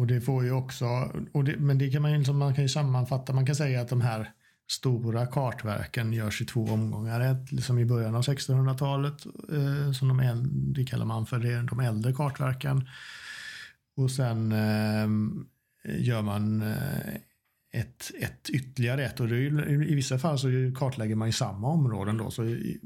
Och 0.00 0.06
det 0.06 0.20
får 0.20 0.44
ju 0.44 0.52
också, 0.52 0.86
och 1.32 1.44
det, 1.44 1.56
men 1.56 1.78
det 1.78 1.90
kan 1.90 2.02
man 2.02 2.10
ju, 2.10 2.18
liksom, 2.18 2.38
man 2.38 2.54
kan 2.54 2.64
ju 2.64 2.68
sammanfatta, 2.68 3.32
man 3.32 3.46
kan 3.46 3.56
säga 3.56 3.80
att 3.80 3.88
de 3.88 4.00
här 4.00 4.32
stora 4.68 5.26
kartverken 5.26 6.12
görs 6.12 6.42
i 6.42 6.44
två 6.44 6.64
omgångar. 6.64 7.20
Ett 7.20 7.52
liksom 7.52 7.78
i 7.78 7.84
början 7.84 8.14
av 8.14 8.22
1600-talet, 8.22 9.26
eh, 9.52 9.92
som 9.92 10.08
de 10.08 10.20
äldre, 10.20 10.50
det 10.52 10.84
kallar 10.84 11.06
man 11.06 11.26
för 11.26 11.38
det, 11.38 11.62
de 11.62 11.80
äldre 11.80 12.12
kartverken. 12.12 12.88
Och 13.96 14.10
sen 14.10 14.52
eh, 14.52 15.08
gör 15.98 16.22
man 16.22 16.62
eh, 16.62 17.14
ett, 17.72 18.10
ett 18.20 18.50
ytterligare 18.50 19.04
ett. 19.04 19.20
Och 19.20 19.30
är, 19.30 19.82
i 19.82 19.94
vissa 19.94 20.18
fall 20.18 20.38
så 20.38 20.48
kartlägger 20.76 21.14
man 21.14 21.28
i 21.28 21.32
samma 21.32 21.68
områden. 21.68 22.16
Då, 22.16 22.30
så 22.30 22.44
i, 22.44 22.80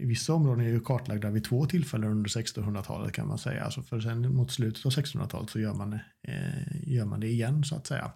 i 0.00 0.06
vissa 0.06 0.34
områden 0.34 0.66
är 0.66 0.68
ju 0.68 0.80
kartlagda 0.80 1.30
vid 1.30 1.44
två 1.44 1.66
tillfällen 1.66 2.10
under 2.10 2.30
1600-talet 2.30 3.12
kan 3.12 3.28
man 3.28 3.38
säga. 3.38 3.64
Alltså 3.64 3.82
för 3.82 4.00
sen 4.00 4.34
mot 4.34 4.50
slutet 4.50 4.86
av 4.86 4.92
1600-talet 4.92 5.50
så 5.50 5.60
gör 5.60 5.74
man, 5.74 5.92
eh, 6.22 6.92
gör 6.92 7.04
man 7.04 7.20
det 7.20 7.28
igen 7.28 7.64
så 7.64 7.76
att 7.76 7.86
säga. 7.86 8.12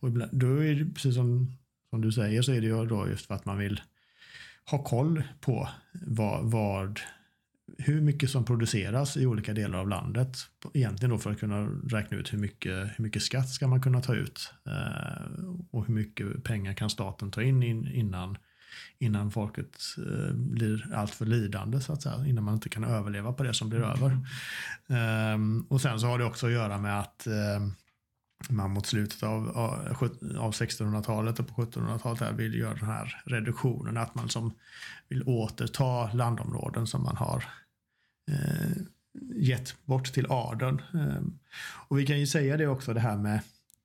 Och 0.00 0.08
ibland, 0.08 0.30
då 0.32 0.64
är 0.64 0.74
det 0.74 0.94
precis 0.94 1.14
som 1.14 1.56
som 1.90 2.00
du 2.00 2.12
säger 2.12 2.42
så 2.42 2.52
är 2.52 2.60
det 2.60 2.66
ju 2.66 2.86
då 2.86 3.08
just 3.08 3.26
för 3.26 3.34
att 3.34 3.44
man 3.44 3.58
vill 3.58 3.80
ha 4.70 4.84
koll 4.84 5.22
på 5.40 5.68
vad, 5.92 6.50
vad, 6.50 7.00
hur 7.78 8.00
mycket 8.00 8.30
som 8.30 8.44
produceras 8.44 9.16
i 9.16 9.26
olika 9.26 9.52
delar 9.52 9.78
av 9.78 9.88
landet. 9.88 10.36
Egentligen 10.74 11.10
då 11.10 11.18
för 11.18 11.30
att 11.30 11.40
kunna 11.40 11.66
räkna 11.66 12.16
ut 12.16 12.32
hur 12.32 12.38
mycket, 12.38 12.74
hur 12.96 13.02
mycket 13.02 13.22
skatt 13.22 13.48
ska 13.48 13.66
man 13.66 13.82
kunna 13.82 14.00
ta 14.00 14.14
ut 14.14 14.52
eh, 14.66 15.22
och 15.70 15.86
hur 15.86 15.94
mycket 15.94 16.44
pengar 16.44 16.74
kan 16.74 16.90
staten 16.90 17.30
ta 17.30 17.42
in, 17.42 17.62
innan, 17.62 18.38
innan 18.98 19.30
folket 19.30 19.78
eh, 19.98 20.34
blir 20.34 20.94
alltför 20.94 21.26
lidande 21.26 21.80
så 21.80 21.92
att 21.92 22.02
säga. 22.02 22.26
Innan 22.26 22.44
man 22.44 22.54
inte 22.54 22.68
kan 22.68 22.84
överleva 22.84 23.32
på 23.32 23.42
det 23.42 23.54
som 23.54 23.68
blir 23.68 23.80
över. 23.80 24.10
Eh, 24.88 25.38
och 25.68 25.80
sen 25.80 26.00
så 26.00 26.06
har 26.06 26.18
det 26.18 26.24
också 26.24 26.46
att 26.46 26.52
göra 26.52 26.78
med 26.78 27.00
att 27.00 27.26
eh, 27.26 27.60
man 28.48 28.70
mot 28.70 28.86
slutet 28.86 29.22
av, 29.22 29.48
av 30.38 30.52
1600-talet 30.52 31.38
och 31.38 31.48
på 31.48 31.62
1700-talet 31.62 32.34
vill 32.34 32.54
göra 32.54 32.74
den 32.74 32.88
här 32.88 33.22
reduktionen. 33.24 33.96
Att 33.96 34.14
man 34.14 34.28
som 34.28 34.52
vill 35.08 35.22
återta 35.22 36.12
landområden 36.12 36.86
som 36.86 37.02
man 37.02 37.16
har 37.16 37.44
eh, 38.30 38.70
gett 39.34 39.86
bort 39.86 40.12
till 40.12 40.26
adeln. 40.28 40.82
Eh, 40.94 41.22
och 41.88 41.98
vi 41.98 42.06
kan 42.06 42.20
ju 42.20 42.26
säga 42.26 42.56
det 42.56 42.66
också 42.66 42.94
det 42.94 43.00
här 43.00 43.16
med 43.16 43.40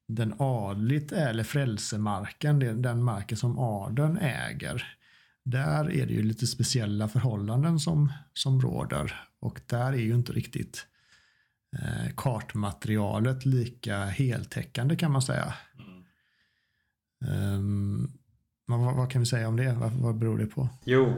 den 0.07 0.33
adligt 0.39 1.11
eller 1.11 1.43
frälsemarken, 1.43 2.81
den 2.81 3.03
marken 3.03 3.37
som 3.37 3.59
adeln 3.59 4.17
äger. 4.17 4.97
Där 5.45 5.91
är 5.91 6.05
det 6.05 6.13
ju 6.13 6.23
lite 6.23 6.47
speciella 6.47 7.07
förhållanden 7.07 7.79
som, 7.79 8.13
som 8.33 8.61
råder 8.61 9.23
och 9.39 9.61
där 9.67 9.93
är 9.93 9.97
ju 9.97 10.15
inte 10.15 10.33
riktigt 10.33 10.87
Eh, 10.92 10.92
kartmaterialet 12.15 13.45
lika 13.45 13.97
heltäckande 13.97 14.95
kan 14.95 15.11
man 15.11 15.21
säga. 15.21 15.53
Mm. 15.79 17.55
Um, 17.55 18.11
vad, 18.65 18.95
vad, 18.95 19.11
kan 19.11 19.21
vi 19.21 19.25
säga 19.25 19.47
om 19.47 19.57
det? 19.57 19.73
Vad, 19.79 19.91
vad 19.91 20.15
beror 20.15 20.37
det 20.37 20.45
på? 20.45 20.69
Jo, 20.83 21.13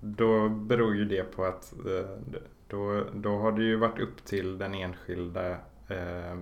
då 0.00 0.48
beror 0.48 0.96
ju 0.96 1.04
det 1.04 1.22
på 1.22 1.44
att 1.44 1.72
eh, 1.72 2.36
då, 2.68 3.04
då 3.14 3.38
har 3.38 3.52
det 3.52 3.62
ju 3.62 3.76
varit 3.76 3.98
upp 3.98 4.24
till 4.24 4.58
den 4.58 4.74
enskilda 4.74 5.50
eh, 5.88 6.38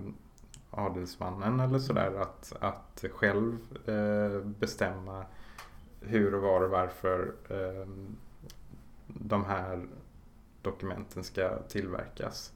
adelsmannen 0.69 1.59
eller 1.59 1.79
sådär 1.79 2.21
att, 2.21 2.53
att 2.59 3.05
själv 3.11 3.57
eh, 3.85 4.41
bestämma 4.45 5.25
hur 6.01 6.35
och 6.35 6.41
var 6.41 6.61
och 6.61 6.69
varför 6.69 7.33
eh, 7.49 7.87
de 9.07 9.45
här 9.45 9.87
dokumenten 10.61 11.23
ska 11.23 11.59
tillverkas. 11.67 12.53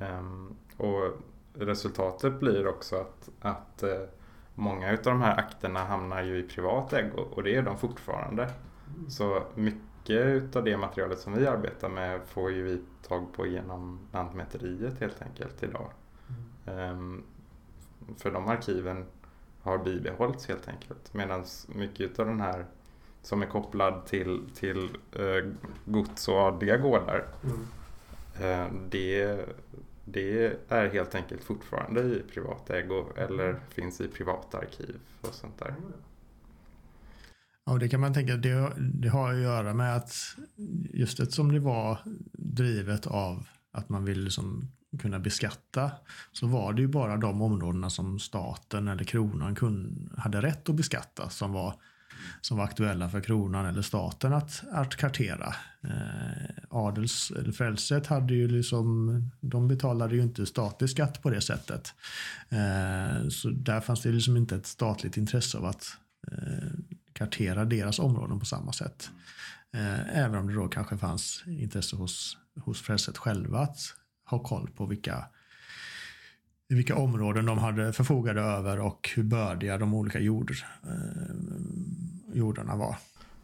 Um, 0.00 0.56
och 0.76 1.18
resultatet 1.54 2.40
blir 2.40 2.66
också 2.66 2.96
att, 2.96 3.28
att 3.40 3.82
uh, 3.82 4.08
många 4.54 4.90
av 4.90 4.96
de 5.02 5.22
här 5.22 5.38
akterna 5.38 5.84
hamnar 5.84 6.22
ju 6.22 6.38
i 6.38 6.42
privat 6.42 6.92
ägo 6.92 7.20
och 7.30 7.42
det 7.42 7.56
är 7.56 7.62
de 7.62 7.78
fortfarande. 7.78 8.42
Mm. 8.42 9.10
Så 9.10 9.42
mycket 9.54 10.56
av 10.56 10.64
det 10.64 10.76
materialet 10.76 11.18
som 11.18 11.32
vi 11.32 11.46
arbetar 11.46 11.88
med 11.88 12.20
får 12.26 12.52
ju 12.52 12.62
vi 12.62 12.80
tag 13.08 13.32
på 13.32 13.46
genom 13.46 13.98
Lantmäteriet 14.12 15.00
helt 15.00 15.22
enkelt 15.22 15.62
idag. 15.62 15.90
Mm. 16.66 16.90
Um, 16.90 17.24
för 18.16 18.30
de 18.30 18.48
arkiven 18.48 19.06
har 19.62 19.78
bibehållits 19.78 20.48
helt 20.48 20.68
enkelt. 20.68 21.14
Medan 21.14 21.44
mycket 21.68 22.18
av 22.18 22.26
den 22.26 22.40
här 22.40 22.66
som 23.22 23.42
är 23.42 23.46
kopplad 23.46 24.06
till, 24.06 24.42
till 24.54 24.90
eh, 25.12 25.52
gods 25.84 26.28
och 26.28 26.34
adliga 26.34 26.76
gårdar. 26.76 27.26
Mm. 27.44 27.66
Eh, 28.40 28.72
det, 28.90 29.38
det 30.04 30.58
är 30.68 30.88
helt 30.88 31.14
enkelt 31.14 31.44
fortfarande 31.44 32.00
i 32.00 32.22
privat 32.34 32.70
ägo 32.70 33.06
eller 33.16 33.48
mm. 33.48 33.60
finns 33.68 34.00
i 34.00 34.08
privata 34.08 34.58
arkiv 34.58 34.96
och 35.20 35.34
sånt 35.34 35.58
där. 35.58 35.74
Ja, 37.64 37.78
det 37.78 37.88
kan 37.88 38.00
man 38.00 38.14
tänka, 38.14 38.36
det, 38.36 38.72
det 38.76 39.08
har 39.08 39.34
att 39.34 39.40
göra 39.40 39.74
med 39.74 39.96
att 39.96 40.14
just 40.94 41.20
eftersom 41.20 41.52
det 41.52 41.60
var 41.60 41.98
drivet 42.32 43.06
av 43.06 43.46
att 43.72 43.88
man 43.88 44.04
vill 44.04 44.24
liksom 44.24 44.70
kunna 44.98 45.18
beskatta 45.18 45.90
så 46.32 46.46
var 46.46 46.72
det 46.72 46.82
ju 46.82 46.88
bara 46.88 47.16
de 47.16 47.42
områdena 47.42 47.90
som 47.90 48.18
staten 48.18 48.88
eller 48.88 49.04
kronan 49.04 49.54
kunde, 49.54 50.20
hade 50.20 50.42
rätt 50.42 50.68
att 50.68 50.74
beskatta 50.74 51.28
som 51.28 51.52
var 51.52 51.74
som 52.40 52.56
var 52.56 52.64
aktuella 52.64 53.10
för 53.10 53.20
kronan 53.20 53.66
eller 53.66 53.82
staten 53.82 54.32
att, 54.32 54.62
att 54.72 54.96
kartera. 54.96 55.54
Eh, 55.84 56.54
adels 56.70 57.30
eller 57.30 57.52
frälset 57.52 58.06
hade 58.06 58.34
ju 58.34 58.48
liksom, 58.48 59.30
de 59.40 59.68
betalade 59.68 60.14
ju 60.16 60.22
inte 60.22 60.46
statlig 60.46 60.90
skatt 60.90 61.22
på 61.22 61.30
det 61.30 61.40
sättet. 61.40 61.94
Eh, 62.48 63.28
så 63.28 63.50
där 63.50 63.80
fanns 63.80 64.02
det 64.02 64.12
liksom 64.12 64.36
inte 64.36 64.56
ett 64.56 64.66
statligt 64.66 65.16
intresse 65.16 65.58
av 65.58 65.64
att 65.64 65.86
eh, 66.32 66.68
kartera 67.12 67.64
deras 67.64 67.98
områden 67.98 68.40
på 68.40 68.46
samma 68.46 68.72
sätt. 68.72 69.10
Eh, 69.74 70.18
även 70.18 70.38
om 70.38 70.46
det 70.46 70.54
då 70.54 70.68
kanske 70.68 70.98
fanns 70.98 71.44
intresse 71.46 71.96
hos, 71.96 72.36
hos 72.60 72.80
frälset 72.80 73.18
själva 73.18 73.58
att 73.58 73.78
ha 74.24 74.38
koll 74.38 74.70
på 74.76 74.86
vilka 74.86 75.24
vilka 76.68 76.96
områden 76.96 77.46
de 77.46 77.58
hade 77.58 77.92
förfogade 77.92 78.40
över 78.40 78.78
och 78.78 79.10
hur 79.16 79.22
bördiga 79.22 79.78
de 79.78 79.94
olika 79.94 80.20
jord, 80.20 80.52
eh, 80.82 81.34
jordarna 82.32 82.76
var. 82.76 82.96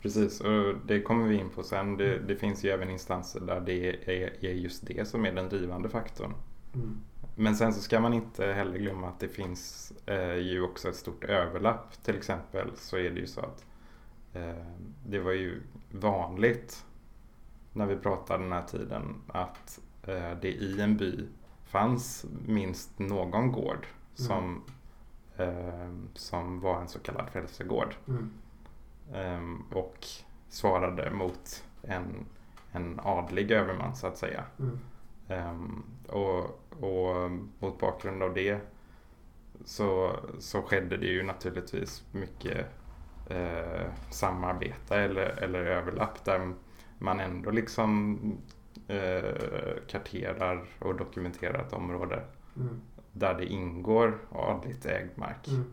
Precis, 0.02 0.40
och 0.40 0.74
det 0.86 1.02
kommer 1.02 1.28
vi 1.28 1.36
in 1.36 1.50
på 1.50 1.62
sen. 1.62 1.96
Det, 1.96 2.18
det 2.18 2.36
finns 2.36 2.64
ju 2.64 2.70
även 2.70 2.90
instanser 2.90 3.40
där 3.40 3.60
det 3.60 3.88
är, 3.88 4.44
är, 4.44 4.52
just 4.52 4.86
det 4.86 5.08
som 5.08 5.26
är 5.26 5.32
den 5.32 5.48
drivande 5.48 5.88
faktorn. 5.88 6.34
Mm. 6.74 7.00
Men 7.36 7.56
sen 7.56 7.74
så 7.74 7.80
ska 7.80 8.00
man 8.00 8.14
inte 8.14 8.46
heller 8.46 8.78
glömma 8.78 9.08
att 9.08 9.20
det 9.20 9.28
finns 9.28 9.92
eh, 10.06 10.36
ju 10.36 10.62
också 10.62 10.88
ett 10.88 10.96
stort 10.96 11.24
överlapp. 11.24 12.02
Till 12.02 12.16
exempel 12.16 12.70
så 12.76 12.96
är 12.96 13.10
det 13.10 13.20
ju 13.20 13.26
så 13.26 13.40
att 13.40 13.64
eh, 14.32 14.64
det 15.06 15.18
var 15.18 15.32
ju 15.32 15.62
vanligt 15.90 16.84
när 17.72 17.86
vi 17.86 17.96
pratade 17.96 18.42
den 18.42 18.52
här 18.52 18.66
tiden 18.66 19.22
att 19.26 19.80
eh, 20.02 20.30
det 20.42 20.52
i 20.52 20.80
en 20.80 20.96
by 20.96 21.26
fanns 21.64 22.26
minst 22.46 22.98
någon 22.98 23.52
gård 23.52 23.86
som, 24.14 24.62
mm. 25.36 26.08
som 26.14 26.60
var 26.60 26.80
en 26.80 26.88
så 26.88 26.98
kallad 26.98 27.30
frälsegård. 27.32 27.94
Mm. 28.08 28.30
Ehm, 29.12 29.64
och 29.72 30.06
svarade 30.48 31.10
mot 31.10 31.64
en, 31.82 32.26
en 32.72 33.00
adlig 33.02 33.50
överman 33.50 33.96
så 33.96 34.06
att 34.06 34.16
säga. 34.16 34.44
Mm. 34.58 34.78
Ehm, 35.28 35.82
och, 36.08 36.44
och 36.80 37.30
mot 37.58 37.78
bakgrund 37.80 38.22
av 38.22 38.34
det 38.34 38.60
så, 39.64 40.16
så 40.38 40.62
skedde 40.62 40.96
det 40.96 41.06
ju 41.06 41.22
naturligtvis 41.22 42.04
mycket 42.12 42.66
eh, 43.30 43.86
samarbete 44.10 44.96
eller, 44.96 45.26
eller 45.26 45.64
överlapp 45.64 46.24
där 46.24 46.54
man 46.98 47.20
ändå 47.20 47.50
liksom 47.50 48.18
eh, 48.88 49.34
karterar 49.88 50.64
och 50.78 50.94
dokumenterar 50.96 51.58
ett 51.58 51.72
område 51.72 52.22
mm. 52.56 52.80
där 53.12 53.34
det 53.34 53.46
ingår 53.46 54.18
adligt 54.32 54.86
ägd 54.86 55.10
mark. 55.14 55.48
Mm. 55.48 55.64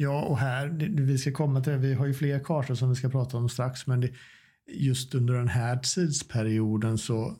Ja, 0.00 0.22
och 0.22 0.38
här, 0.38 0.68
vi 0.90 1.18
ska 1.18 1.32
komma 1.32 1.60
till 1.60 1.72
vi 1.72 1.94
har 1.94 2.06
ju 2.06 2.14
fler 2.14 2.38
kartor 2.44 2.74
som 2.74 2.88
vi 2.88 2.94
ska 2.94 3.08
prata 3.08 3.36
om 3.36 3.48
strax, 3.48 3.86
men 3.86 4.00
det, 4.00 4.10
just 4.66 5.14
under 5.14 5.34
den 5.34 5.48
här 5.48 5.76
tidsperioden 5.76 6.98
så 6.98 7.36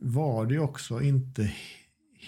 var 0.00 0.46
det 0.46 0.58
också 0.58 1.02
inte 1.02 1.52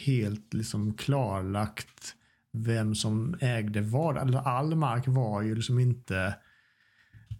helt 0.04 0.54
liksom 0.54 0.94
klarlagt 0.94 2.14
vem 2.52 2.94
som 2.94 3.36
ägde 3.40 3.80
vad. 3.80 4.18
Alltså, 4.18 4.38
all 4.38 4.74
mark 4.74 5.04
var 5.06 5.42
ju 5.42 5.54
liksom 5.54 5.78
inte 5.78 6.34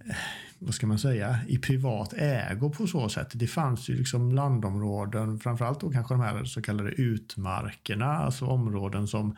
eh, 0.07 0.17
vad 0.59 0.75
ska 0.75 0.87
man 0.87 0.99
säga, 0.99 1.39
i 1.49 1.59
privat 1.59 2.13
ägo 2.13 2.71
på 2.71 2.87
så 2.87 3.09
sätt. 3.09 3.31
Det 3.35 3.47
fanns 3.47 3.89
ju 3.89 3.97
liksom 3.97 4.33
landområden, 4.33 5.39
framförallt 5.39 5.81
då 5.81 5.91
kanske 5.91 6.15
de 6.15 6.21
här 6.21 6.45
så 6.45 6.63
kallade 6.63 6.91
utmarkerna, 6.91 8.07
alltså 8.07 8.47
områden 8.47 9.07
som 9.07 9.37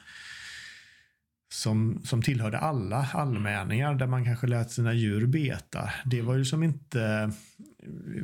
som, 1.49 2.01
som 2.05 2.23
tillhörde 2.23 2.59
alla 2.59 3.09
allmänningar 3.13 3.95
där 3.95 4.07
man 4.07 4.25
kanske 4.25 4.47
lät 4.47 4.71
sina 4.71 4.93
djur 4.93 5.27
beta. 5.27 5.91
Det 6.05 6.23
var 6.23 6.35
ju 6.35 6.45
som 6.45 6.63
inte... 6.63 7.31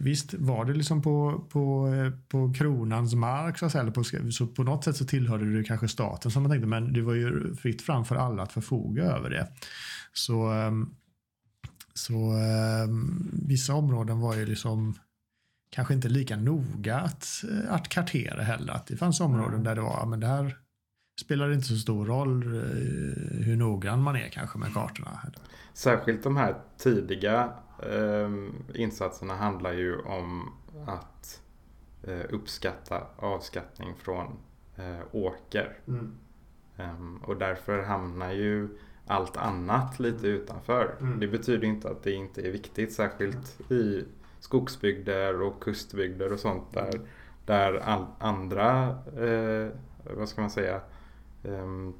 Visst 0.01 0.35
var 0.35 0.65
det 0.65 0.75
liksom 0.75 1.03
på, 1.03 1.45
på, 1.51 1.89
på 2.29 2.53
kronans 2.53 3.15
mark 3.15 3.59
så, 3.59 3.67
att 3.67 3.73
säga, 3.73 3.91
på, 3.91 4.05
så 4.33 4.47
på 4.47 4.63
något 4.63 4.85
sätt 4.85 4.97
så 4.97 5.05
tillhörde 5.05 5.57
det 5.57 5.65
kanske 5.65 5.89
staten 5.89 6.31
som 6.31 6.43
man 6.43 6.53
tänkte 6.53 6.67
men 6.67 6.93
det 6.93 7.03
var 7.03 7.15
ju 7.15 7.55
fritt 7.55 7.83
fram 7.83 8.05
för 8.05 8.17
alla 8.17 8.43
att 8.43 8.53
förfoga 8.53 9.03
över 9.03 9.31
det. 9.31 9.49
Så, 10.13 10.51
ehm, 10.51 10.95
så 11.95 12.33
ehm, 12.33 13.31
vissa 13.47 13.75
områden 13.75 14.21
var 14.21 14.35
ju 14.35 14.47
liksom 14.47 14.95
kanske 15.71 15.95
inte 15.95 16.09
lika 16.09 16.37
noga 16.37 17.01
att, 17.01 17.45
att 17.69 17.89
kartera 17.89 18.43
heller. 18.43 18.73
Att 18.73 18.87
det 18.87 18.97
fanns 18.97 19.21
områden 19.21 19.65
där 19.65 19.75
det 19.75 19.81
var, 19.81 20.07
men 20.07 20.21
det 20.21 20.27
här 20.27 20.57
spelar 21.21 21.49
det 21.49 21.55
inte 21.55 21.67
så 21.67 21.77
stor 21.77 22.07
roll 22.07 22.43
eh, 22.43 23.45
hur 23.45 23.57
noggrann 23.57 24.03
man 24.03 24.17
är 24.17 24.29
kanske 24.29 24.59
med 24.59 24.75
kartorna. 24.75 25.21
Särskilt 25.75 26.23
de 26.23 26.37
här 26.37 26.55
tidiga 26.79 27.53
eh, 27.83 28.31
insatserna 28.75 29.35
handlar 29.35 29.73
ju 29.73 29.99
om 29.99 30.53
att 30.87 31.43
eh, 32.03 32.21
uppskatta 32.31 33.07
avskattning 33.17 33.95
från 33.99 34.27
eh, 34.77 35.01
åker. 35.13 35.79
Mm. 35.89 36.19
Um, 36.77 37.17
och 37.17 37.37
därför 37.37 37.83
hamnar 37.83 38.33
ju 38.33 38.69
allt 39.07 39.37
annat 39.37 40.01
lite 40.01 40.27
utanför. 40.27 40.95
Mm. 41.01 41.21
Det 41.21 41.29
betyder 41.29 41.69
inte 41.69 41.91
att 41.91 42.03
det 42.03 42.13
inte 42.13 42.43
är 42.43 42.51
viktigt, 42.51 42.93
särskilt 42.93 43.71
i 43.71 44.05
skogsbygder 44.41 45.43
och 45.43 45.63
kustbygder 45.63 46.33
och 46.33 46.41
sånt 46.41 46.73
där, 46.73 47.01
där 47.47 47.75
all, 47.75 48.07
andra, 48.19 48.89
eh, 49.19 49.69
vad 50.17 50.29
ska 50.29 50.41
man 50.41 50.51
säga, 50.51 50.81
um, 51.43 51.95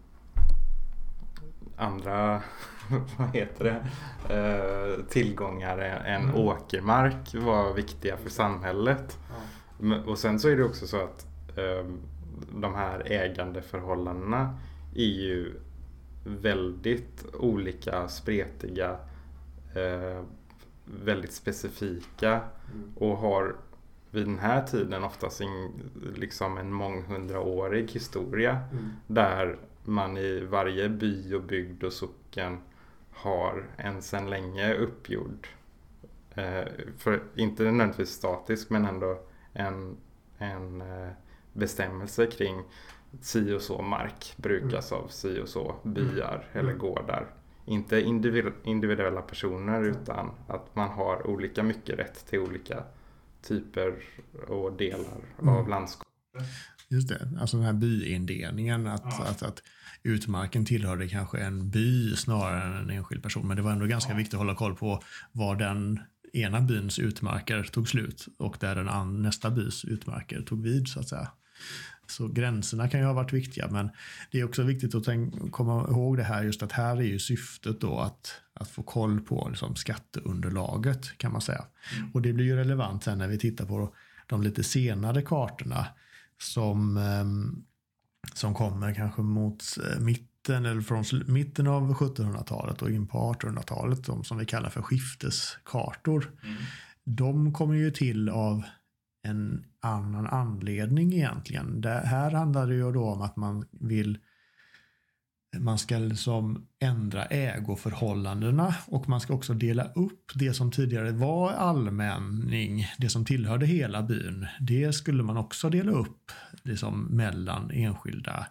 andra 1.77 2.43
vad 3.19 3.29
heter 3.29 3.65
det, 3.65 3.81
uh, 4.35 5.05
tillgångar 5.05 5.79
än 5.79 6.23
mm. 6.23 6.35
åkermark 6.35 7.35
var 7.35 7.75
viktiga 7.75 8.17
för 8.17 8.31
samhället. 8.31 9.19
Mm. 9.81 10.09
Och 10.09 10.19
sen 10.19 10.41
så 10.41 10.49
är 10.49 10.57
det 10.57 10.65
också 10.65 10.87
så 10.87 10.97
att 10.97 11.27
um, 11.57 12.01
de 12.61 12.75
här 12.75 13.13
ägandeförhållandena 13.13 14.59
är 14.95 15.05
ju 15.05 15.55
väldigt 16.25 17.25
olika, 17.35 18.09
spretiga, 18.09 18.91
uh, 19.77 20.23
väldigt 20.85 21.33
specifika 21.33 22.31
mm. 22.31 22.93
och 22.97 23.17
har 23.17 23.57
vid 24.13 24.27
den 24.27 24.39
här 24.39 24.63
tiden 24.67 25.05
oftast 25.05 25.41
en, 25.41 25.73
liksom 26.17 26.59
en 26.59 26.73
månghundraårig 26.73 27.91
historia 27.91 28.61
mm. 28.73 28.91
där 29.07 29.59
man 29.85 30.17
i 30.17 30.41
varje 30.41 30.89
by 30.89 31.35
och 31.35 31.43
bygd 31.43 31.85
och 31.85 31.93
socken 31.93 32.59
har 33.11 33.67
en 33.77 34.03
sedan 34.03 34.31
länge 34.31 34.75
uppgjord, 34.75 35.49
eh, 36.35 36.65
för 36.99 37.23
inte 37.35 37.63
nödvändigtvis 37.63 38.11
statisk 38.11 38.71
men 38.71 38.85
ändå 38.85 39.21
en, 39.53 39.97
en 40.39 40.81
eh, 40.81 41.11
bestämmelse 41.53 42.27
kring 42.27 42.63
si 43.21 43.53
och 43.53 43.63
så 43.63 43.83
mark 43.83 44.35
brukas 44.37 44.93
mm. 44.93 45.05
av 45.05 45.09
si 45.09 45.41
och 45.41 45.49
så 45.49 45.75
byar 45.83 46.49
mm. 46.53 46.67
eller 46.67 46.79
gårdar. 46.79 47.27
Inte 47.65 48.01
individuella 48.65 49.23
personer 49.23 49.83
utan 49.83 50.31
att 50.47 50.77
man 50.77 50.89
har 50.89 51.27
olika 51.27 51.63
mycket 51.63 51.99
rätt 51.99 52.27
till 52.27 52.39
olika 52.39 52.85
typer 53.43 53.95
och 54.49 54.77
delar 54.77 55.21
mm. 55.43 55.55
av 55.55 55.69
landskapet. 55.69 56.09
Just 56.89 57.09
det, 57.09 57.29
alltså 57.41 57.57
den 57.57 57.67
här 57.67 57.73
byindelningen. 57.73 58.87
Att, 58.87 59.03
Ja. 59.05 59.25
att, 59.25 59.43
att 59.43 59.63
utmarken 60.03 60.65
tillhörde 60.65 61.09
kanske 61.09 61.39
en 61.39 61.71
by 61.71 62.17
snarare 62.17 62.63
än 62.63 62.73
en 62.73 62.91
enskild 62.91 63.23
person. 63.23 63.49
Men 63.49 63.57
det 63.57 63.63
var 63.63 63.73
ändå 63.73 63.87
ganska 63.87 64.13
Ja. 64.13 64.17
viktigt 64.17 64.35
att 64.35 64.39
hålla 64.41 64.55
koll 64.55 64.75
på 64.75 65.03
var 65.33 65.57
den 65.57 66.01
ena 66.33 66.61
byns 66.61 66.99
utmarker 66.99 67.63
tog 67.63 67.89
slut 67.89 68.29
och 68.39 68.57
där 68.61 68.75
den 68.75 69.23
nästa 69.23 69.51
bys 69.51 69.85
utmarker 69.85 70.43
tog 70.43 70.63
vid 70.63 70.89
så 70.89 71.01
att 71.01 71.09
säga. 71.09 71.29
Så 72.07 72.29
gränserna 72.29 72.89
kan 72.89 73.01
ju 73.01 73.07
ha 73.07 73.13
varit 73.13 73.33
viktiga 73.33 73.69
men 73.71 73.91
det 74.31 74.41
är 74.41 74.45
också 74.45 74.63
viktigt 74.63 74.95
att 74.95 75.05
tänk, 75.05 75.53
komma 75.53 75.89
ihåg 75.89 76.17
det 76.17 76.23
här 76.23 76.43
just 76.43 76.63
att 76.63 76.73
här 76.73 76.97
är 76.97 77.03
ju 77.03 77.19
syftet 77.19 77.81
då 77.81 77.99
att, 77.99 78.41
att 78.55 78.69
få 78.69 78.83
koll 78.83 79.21
på 79.21 79.49
liksom 79.49 79.77
skatteunderlaget 79.77 81.19
kan 81.19 81.33
man 81.33 81.41
säga. 81.41 81.65
Och 82.15 82.23
det 82.23 82.33
blir 82.33 82.45
ju 82.45 82.57
relevant 82.57 83.05
sen 83.05 83.19
när 83.19 83.29
vi 83.29 83.39
tittar 83.39 83.67
på 83.67 83.95
de 84.27 84.43
lite 84.43 84.65
senare 84.65 85.23
kartorna 85.23 85.87
som, 86.39 86.97
ehm, 86.97 87.65
som 88.35 88.55
kommer 88.55 88.95
kanske 88.95 89.23
mot 89.23 89.65
eh, 89.91 90.01
mitten 90.01 90.67
eller 90.67 90.81
från 90.81 91.05
mitten 91.27 91.67
av 91.67 91.95
1700-talet 91.95 92.83
och 92.83 92.91
in 92.91 93.07
på 93.07 93.35
1800-talet, 93.35 94.05
de 94.05 94.25
som 94.25 94.39
vi 94.39 94.47
kallar 94.47 94.71
för 94.71 94.83
skifteskartor. 94.83 96.31
De 97.05 97.53
kommer 97.53 97.75
ju 97.75 97.91
till 97.91 98.29
av 98.29 98.63
en 99.23 99.65
annan 99.81 100.27
anledning 100.27 101.13
egentligen. 101.13 101.81
Det 101.81 102.03
här 102.05 102.31
handlar 102.31 102.67
det 102.67 102.75
ju 102.75 102.93
då 102.93 103.05
om 103.05 103.23
att 103.23 103.37
man 103.37 103.65
vill 103.71 104.19
man 105.59 105.79
ska 105.79 105.99
liksom 105.99 106.67
ändra 106.79 107.25
ägoförhållandena 107.25 108.75
och 108.87 109.09
man 109.09 109.21
ska 109.21 109.35
också 109.35 109.55
dela 109.55 109.85
upp 109.85 110.33
det 110.35 110.55
som 110.55 110.71
tidigare 110.71 111.13
var 111.13 111.53
allmänning, 111.53 112.87
det 112.99 113.09
som 113.09 113.25
tillhörde 113.25 113.67
hela 113.67 114.03
byn. 114.03 114.47
Det 114.61 114.93
skulle 114.93 115.23
man 115.23 115.37
också 115.37 115.71
dela 115.71 115.93
upp 115.93 116.33
liksom 116.63 117.05
mellan 117.05 117.71
enskilda 117.71 118.47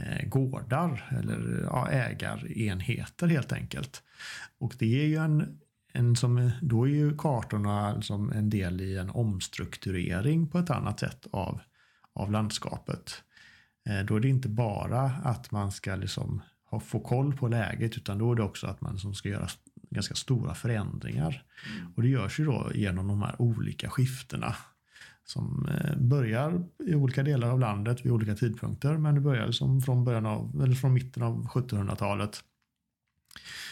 eh, 0.00 0.28
gårdar 0.28 1.18
eller 1.18 1.62
ja, 1.62 1.88
ägarenheter 1.88 3.26
helt 3.26 3.52
enkelt. 3.52 4.02
Och 4.58 4.74
det 4.78 5.02
är 5.02 5.06
ju 5.06 5.16
en, 5.16 5.58
en 5.92 6.16
som, 6.16 6.50
då 6.62 6.84
är 6.84 6.90
ju 6.90 7.16
kartorna 7.16 8.02
som 8.02 8.32
en 8.32 8.50
del 8.50 8.80
i 8.80 8.96
en 8.96 9.10
omstrukturering 9.10 10.48
på 10.48 10.58
ett 10.58 10.70
annat 10.70 11.00
sätt 11.00 11.26
av, 11.30 11.60
av 12.12 12.30
landskapet. 12.30 13.22
Eh, 13.88 14.06
Då 14.06 14.16
är 14.16 14.20
det 14.20 14.28
inte 14.28 14.48
bara 14.48 15.02
att 15.02 15.50
man 15.50 15.72
ska 15.72 15.96
liksom 15.96 16.42
ha, 16.70 16.80
få 16.80 17.00
koll 17.00 17.36
på 17.36 17.48
läget 17.48 17.96
utan 17.96 18.18
då 18.18 18.32
är 18.32 18.36
det 18.36 18.42
också 18.42 18.66
att 18.66 18.80
man 18.80 18.92
liksom 18.92 19.14
ska 19.14 19.28
göra 19.28 19.48
ganska 19.90 20.14
stora 20.14 20.54
förändringar. 20.54 21.44
Och 21.96 22.02
det 22.02 22.08
görs 22.08 22.40
ju 22.40 22.44
då 22.44 22.70
genom 22.74 23.08
de 23.08 23.22
här 23.22 23.42
olika 23.42 23.90
skiftena 23.90 24.54
som 25.24 25.68
eh, 25.68 25.96
börjar 25.96 26.64
i 26.86 26.94
olika 26.94 27.22
delar 27.22 27.50
av 27.50 27.60
landet 27.60 28.04
vid 28.04 28.12
olika 28.12 28.34
tidpunkter 28.34 28.96
men 28.96 29.14
det 29.14 29.20
börjar 29.20 29.46
liksom 29.46 29.80
från, 29.80 30.04
början 30.04 30.26
av, 30.26 30.62
eller 30.62 30.74
från 30.74 30.92
mitten 30.92 31.22
av 31.22 31.46
1700-talet 31.46 32.44
Eh, 33.40 33.67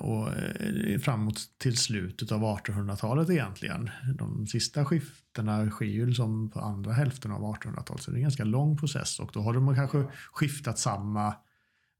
och 0.00 0.28
eh, 0.28 0.98
framåt 0.98 1.38
till 1.58 1.76
slutet 1.76 2.32
av 2.32 2.40
1800-talet 2.40 3.30
egentligen. 3.30 3.90
De 4.18 4.46
sista 4.46 4.84
skiftena 4.84 5.70
sker 5.70 5.86
ju 5.86 6.06
liksom 6.06 6.50
på 6.50 6.60
andra 6.60 6.92
hälften 6.92 7.32
av 7.32 7.40
1800-talet 7.40 8.02
så 8.02 8.10
det 8.10 8.14
är 8.14 8.18
en 8.18 8.22
ganska 8.22 8.44
lång 8.44 8.76
process 8.76 9.20
och 9.20 9.30
då 9.32 9.40
har 9.40 9.54
de 9.54 9.74
kanske 9.74 10.04
skiftat 10.32 10.78
samma 10.78 11.34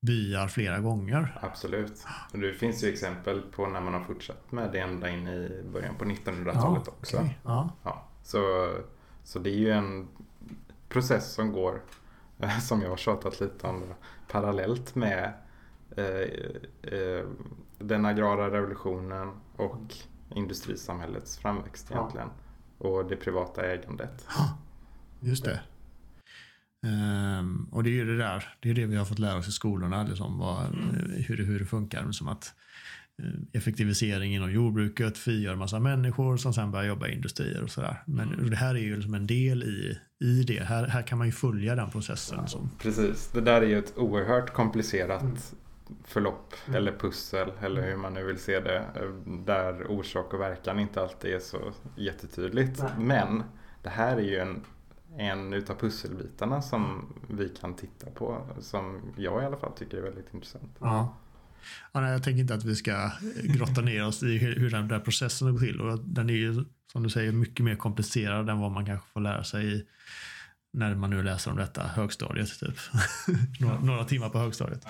byar 0.03 0.49
flera 0.49 0.79
gånger. 0.79 1.39
Absolut. 1.43 2.07
Och 2.33 2.39
det 2.39 2.55
finns 2.55 2.85
ju 2.85 2.89
exempel 2.89 3.41
på 3.41 3.67
när 3.67 3.81
man 3.81 3.95
har 3.95 4.01
fortsatt 4.01 4.53
med 4.53 4.73
det 4.73 4.79
ända 4.79 5.11
in 5.11 5.29
i 5.29 5.63
början 5.73 5.95
på 5.99 6.05
1900-talet 6.05 6.89
också. 6.89 7.17
okej. 7.17 7.39
Ja. 7.45 7.77
Ja, 7.83 8.09
så, 8.23 8.71
så 9.25 9.39
det 9.39 9.51
är 9.51 9.59
ju 9.59 9.71
en 9.71 10.09
process 10.89 11.33
som 11.33 11.53
går, 11.53 11.83
som 12.61 12.83
jag 12.83 12.91
har 12.91 12.97
tjatat 12.97 13.41
lite 13.41 13.67
om, 13.67 13.95
parallellt 14.29 14.95
med 14.95 15.19
eh, 15.19 15.25
eh, 15.25 15.31
den 17.79 18.05
agrara 18.05 18.51
revolutionen 18.51 19.29
och 19.57 19.95
industrisamhällets 20.35 21.39
framväxt 21.39 21.87
Ja. 21.91 21.97
egentligen. 21.99 22.29
Och 22.79 23.09
det 23.09 23.17
privata 23.17 23.63
ägandet. 23.67 24.27
Just 25.21 25.45
det. 25.45 25.61
Ehm, 26.87 27.69
och 27.73 27.83
det 27.83 27.91
är 27.91 27.95
ju 27.95 28.05
det 28.05 28.19
där, 28.19 28.45
det 28.61 28.71
är 28.71 28.75
det 28.75 28.87
vi 28.87 28.97
har 28.97 29.05
fått 29.05 29.19
lära 29.19 29.39
oss 29.39 29.49
i 29.49 29.53
skolorna, 29.53 30.03
liksom, 30.03 30.39
vad, 30.39 30.67
hur, 31.27 31.37
det, 31.37 31.43
hur 31.43 31.59
det 31.59 31.65
funkar. 31.65 32.13
Som 32.13 32.29
att 32.29 32.55
eh, 33.23 33.41
effektivisering 33.53 34.35
inom 34.35 34.53
jordbruket 34.53 35.19
frigör 35.19 35.57
massa 35.57 35.79
människor 35.81 36.37
som 36.37 36.53
sen 36.55 36.71
börjar 36.71 36.87
jobba 36.87 37.09
i 37.09 37.15
industrier 37.15 37.63
och 37.63 37.71
sådär. 37.71 38.03
Men 38.07 38.51
det 38.51 38.57
här 38.57 38.75
är 38.75 38.79
ju 38.79 38.95
liksom 38.95 39.15
en 39.15 39.27
del 39.27 39.63
i, 39.63 39.99
i 40.25 40.43
det. 40.43 40.65
Här, 40.65 40.87
här 40.87 41.03
kan 41.03 41.19
man 41.19 41.27
ju 41.27 41.33
följa 41.33 41.75
den 41.75 41.91
processen. 41.91 42.49
Som, 42.49 42.71
Precis, 42.79 43.31
det 43.33 43.41
där 43.41 43.63
är 43.63 43.67
ju 43.67 43.79
ett 43.79 43.93
oerhört 43.99 44.53
komplicerat 44.53 45.23
Mm. 45.23 45.37
Förlopp 46.05 46.55
Mm. 46.67 46.77
eller 46.77 46.93
pussel 46.99 47.53
eller 47.61 47.83
hur 47.83 47.97
man 47.97 48.15
nu 48.15 48.25
vill 48.25 48.39
se 48.39 48.61
det. 48.61 48.79
eh, 48.95 49.33
Där 49.45 49.87
orsak 49.91 50.35
och 50.35 50.41
verkan 50.41 50.79
inte 50.79 51.03
alltid 51.03 51.35
är 51.35 51.39
så 51.41 51.73
jättetydligt. 51.97 52.83
Nej. 52.83 52.91
Men 52.99 53.43
det 53.83 53.89
här 53.89 54.17
är 54.17 54.21
ju 54.23 54.37
en, 54.39 54.65
en 55.17 55.53
utav 55.53 55.75
pusselbitarna 55.75 56.63
som 56.63 57.13
vi 57.29 57.49
kan 57.49 57.75
titta 57.77 58.11
på. 58.11 58.47
Som 58.61 59.01
jag 59.17 59.43
i 59.43 59.47
alla 59.47 59.57
fall 59.57 59.73
tycker 59.73 59.97
är 59.99 60.03
väldigt 60.03 60.35
intressant. 60.35 60.77
ja. 60.81 61.17
Ja, 61.93 62.01
nej, 62.01 62.13
jag 62.13 62.23
tänker 62.23 62.41
inte 62.41 62.55
att 62.55 62.65
vi 62.65 62.77
ska 62.77 63.11
grotta 63.45 63.81
ner 63.81 64.07
oss 64.07 64.23
i 64.23 64.39
hur, 64.39 64.57
hur 64.57 64.71
den 64.71 64.89
där 64.89 65.01
processen 65.01 65.53
går 65.53 65.59
till. 65.59 65.81
Och 65.81 65.99
den 65.99 66.31
är 66.31 66.35
ju, 66.35 66.65
som 66.93 67.03
du 67.03 67.11
säger, 67.11 67.33
mycket 67.33 67.65
mer 67.65 67.77
komplicerad 67.77 68.51
än 68.51 68.61
vad 68.61 68.71
man 68.71 68.87
kanske 68.87 69.09
får 69.13 69.21
lära 69.21 69.45
sig 69.45 69.75
i, 69.75 69.87
när 70.73 70.95
man 70.95 71.11
nu 71.11 71.23
läser 71.23 71.51
om 71.51 71.57
detta, 71.57 71.83
högstadiet. 71.83 72.61
Typ. 72.61 72.77
några, 73.61 73.81
några 73.81 74.05
timmar 74.05 74.29
på 74.29 74.39
högstadiet. 74.39 74.85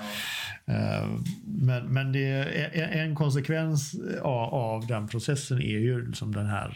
Eh, 0.64 1.08
Men, 1.44 1.86
men 1.92 2.12
det 2.12 2.24
är, 2.28 3.04
en 3.04 3.14
konsekvens 3.14 3.94
av, 4.22 4.54
av 4.54 4.86
den 4.86 5.08
processen 5.08 5.58
är 5.58 5.78
ju 5.78 6.06
liksom 6.06 6.34
den 6.34 6.46
här, 6.46 6.68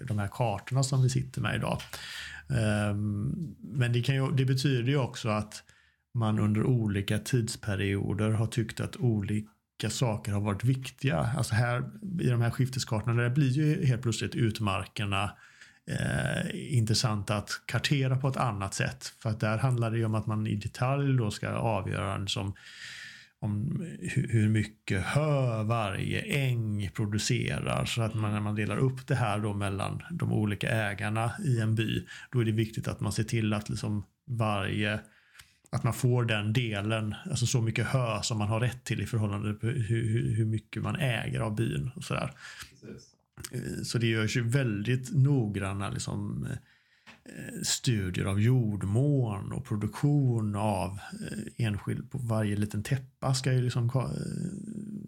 eh, 0.00 0.06
de 0.06 0.18
här 0.18 0.28
kartorna 0.32 0.82
som 0.82 1.02
vi 1.02 1.10
sitter 1.10 1.40
med 1.40 1.56
idag. 1.56 1.82
Eh, 2.50 2.94
Men 3.60 3.92
det, 3.92 4.02
kan 4.02 4.14
ju, 4.14 4.30
det 4.30 4.44
betyder 4.44 4.88
ju 4.88 4.98
också 4.98 5.28
att 5.28 5.62
man 6.14 6.38
under 6.38 6.64
olika 6.64 7.18
tidsperioder 7.18 8.30
har 8.30 8.46
tyckt 8.46 8.80
att 8.80 8.96
olika 8.96 9.90
saker 9.90 10.32
har 10.32 10.40
varit 10.40 10.64
viktiga. 10.64 11.30
Alltså 11.36 11.54
här 11.54 11.90
i 12.20 12.28
de 12.28 12.40
här 12.40 12.50
skifteskartorna 12.50 13.22
där 13.22 13.30
blir 13.30 13.50
ju 13.50 13.86
helt 13.86 14.02
plötsligt 14.02 14.34
utmarkerna 14.34 15.30
eh, 15.88 16.76
intressant 16.76 17.30
att 17.30 17.50
kartera 17.66 18.16
på 18.16 18.28
ett 18.28 18.36
annat 18.36 18.74
sätt. 18.74 19.12
För 19.18 19.30
att 19.30 19.40
där 19.40 19.58
handlar 19.58 19.90
det 19.90 19.98
ju 19.98 20.04
om 20.04 20.14
att 20.14 20.26
man 20.26 20.46
i 20.46 20.56
detalj 20.56 21.16
då 21.16 21.30
ska 21.30 21.48
avgöra 21.48 22.26
som 22.26 22.54
om 23.40 23.86
hur 24.28 24.48
mycket 24.48 25.02
hö 25.02 25.62
varje 25.62 26.20
äng 26.20 26.90
producerar. 26.94 27.84
Så 27.84 28.02
att 28.02 28.14
man, 28.14 28.32
när 28.32 28.40
man 28.40 28.54
delar 28.54 28.76
upp 28.76 29.06
det 29.06 29.14
här 29.14 29.38
då 29.38 29.54
mellan 29.54 30.02
de 30.10 30.32
olika 30.32 30.68
ägarna 30.68 31.32
i 31.44 31.60
en 31.60 31.74
by, 31.74 32.06
då 32.32 32.40
är 32.40 32.44
det 32.44 32.52
viktigt 32.52 32.88
att 32.88 33.00
man 33.00 33.12
ser 33.12 33.24
till 33.24 33.52
att 33.52 33.68
liksom 33.68 34.04
varje 34.26 35.00
att 35.70 35.84
man 35.84 35.94
får 35.94 36.24
den 36.24 36.52
delen, 36.52 37.14
alltså 37.30 37.46
så 37.46 37.60
mycket 37.60 37.86
hö 37.86 38.22
som 38.22 38.38
man 38.38 38.48
har 38.48 38.60
rätt 38.60 38.84
till 38.84 39.00
i 39.00 39.06
förhållande 39.06 39.58
till 39.58 39.68
hur, 39.68 40.08
hur, 40.08 40.36
hur 40.36 40.44
mycket 40.44 40.82
man 40.82 40.96
äger 40.96 41.40
av 41.40 41.54
byn. 41.54 41.90
Och 41.96 42.04
sådär. 42.04 42.32
Eh, 42.82 42.88
Eh, 43.52 43.82
så 43.82 43.98
det 43.98 44.06
görs 44.06 44.36
ju 44.36 44.48
väldigt 44.48 45.14
noggranna 45.14 45.90
liksom, 45.90 46.46
eh, 47.24 47.62
studier 47.64 48.24
av 48.24 48.40
jordmån 48.40 49.52
och 49.52 49.64
produktion 49.64 50.56
av 50.56 50.90
eh, 50.90 51.66
enskild 51.66 52.10
på 52.10 52.18
varje 52.18 52.56
liten 52.56 52.82
täppa 52.82 53.34
ska 53.34 53.52
ju 53.52 53.62
liksom 53.62 53.90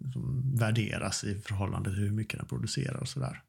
liksom 0.03 0.51
värderas 0.55 1.23
i 1.23 1.35
förhållande 1.35 1.89
till 1.89 1.99
hur 1.99 2.11
mycket 2.11 2.39
den 2.39 2.47
producerar 2.47 2.97
och 2.97 3.07
sådär. 3.07 3.43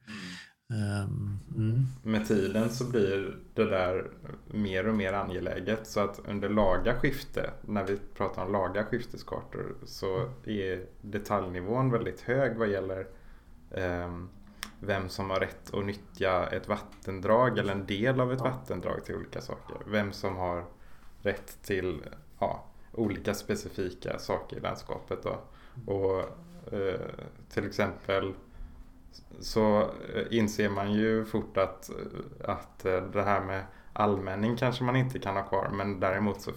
Ehm, 0.72 1.38
mm. 1.56 1.86
Med 2.02 2.26
tiden 2.26 2.70
så 2.70 2.90
blir 2.90 3.36
det 3.54 3.64
där 3.64 4.10
mer 4.50 4.88
och 4.88 4.94
mer 4.94 5.12
angeläget. 5.12 5.86
Så 5.86 6.00
att 6.00 6.20
under 6.28 6.48
laga 6.48 6.94
skifte, 6.94 7.50
när 7.66 7.84
vi 7.84 7.98
pratar 8.16 8.44
om 8.44 8.52
laga 8.52 8.84
skifteskartor, 8.84 9.76
så 9.84 10.30
är 10.44 10.86
detaljnivån 11.02 11.90
väldigt 11.90 12.20
hög 12.20 12.56
vad 12.56 12.70
gäller 12.70 13.06
ehm, 13.70 14.28
vem 14.84 15.08
som 15.08 15.30
har 15.30 15.40
rätt 15.40 15.74
att 15.74 15.84
nyttja 15.84 16.46
ett 16.46 16.68
vattendrag 16.68 17.58
eller 17.58 17.72
en 17.72 17.86
del 17.86 18.20
av 18.20 18.32
ett 18.32 18.40
Ja. 18.44 18.50
vattendrag 18.50 19.04
till 19.04 19.14
olika 19.14 19.40
saker. 19.40 19.76
Vem 19.86 20.12
som 20.12 20.36
har 20.36 20.64
rätt 21.22 21.62
till 21.62 22.04
ja, 22.38 22.64
olika 22.92 23.34
specifika 23.34 24.18
saker 24.18 24.56
i 24.56 24.60
landskapet. 24.60 25.22
Då. 25.22 25.38
Och 25.92 26.20
eh, 26.74 27.00
till 27.50 27.66
exempel 27.66 28.34
så 29.40 29.80
eh, 30.14 30.24
inser 30.30 30.68
man 30.70 30.92
ju 30.92 31.24
fort 31.24 31.56
att, 31.56 31.90
att 32.44 32.84
eh, 32.84 33.02
det 33.02 33.22
här 33.22 33.40
med 33.40 33.64
allmänning 33.92 34.56
kanske 34.56 34.84
man 34.84 34.96
inte 34.96 35.18
kan 35.18 35.36
ha 35.36 35.42
kvar 35.42 35.70
men 35.72 36.00
däremot 36.00 36.40
så 36.40 36.50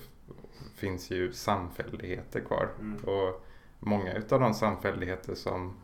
finns 0.76 1.12
ju 1.12 1.34
samfälligheter 1.34 2.40
kvar. 2.40 2.70
Mm. 2.80 3.04
Och 3.04 3.46
många 3.80 4.14
utav 4.14 4.40
de 4.40 4.54
samfälligheter 4.54 5.36
som 5.36 5.78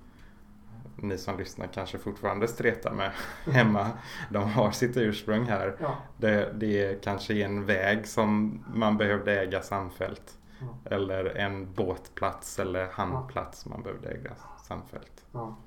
ni 1.01 1.17
som 1.17 1.37
lyssnar 1.37 1.67
kanske 1.67 1.97
fortfarande 1.97 2.47
stretar 2.47 2.91
med 2.91 3.11
hemma. 3.45 3.91
De 4.29 4.49
har 4.49 4.71
sitt 4.71 4.97
ursprung 4.97 5.45
här. 5.45 5.75
Ja. 5.79 5.97
Det, 6.17 6.53
det 6.59 7.03
kanske 7.03 7.33
är 7.33 7.45
en 7.45 7.65
väg 7.65 8.07
som 8.07 8.63
man 8.73 8.97
behövde 8.97 9.41
äga 9.41 9.61
samfällt. 9.61 10.37
Ja. 10.59 10.95
Eller 10.95 11.25
en 11.25 11.73
båtplats 11.73 12.59
eller 12.59 12.87
hamnplats 12.91 13.65
man 13.65 13.83
behövde 13.83 14.09
äga 14.09 14.31
samfällt. 14.67 15.25
Ja. 15.31 15.57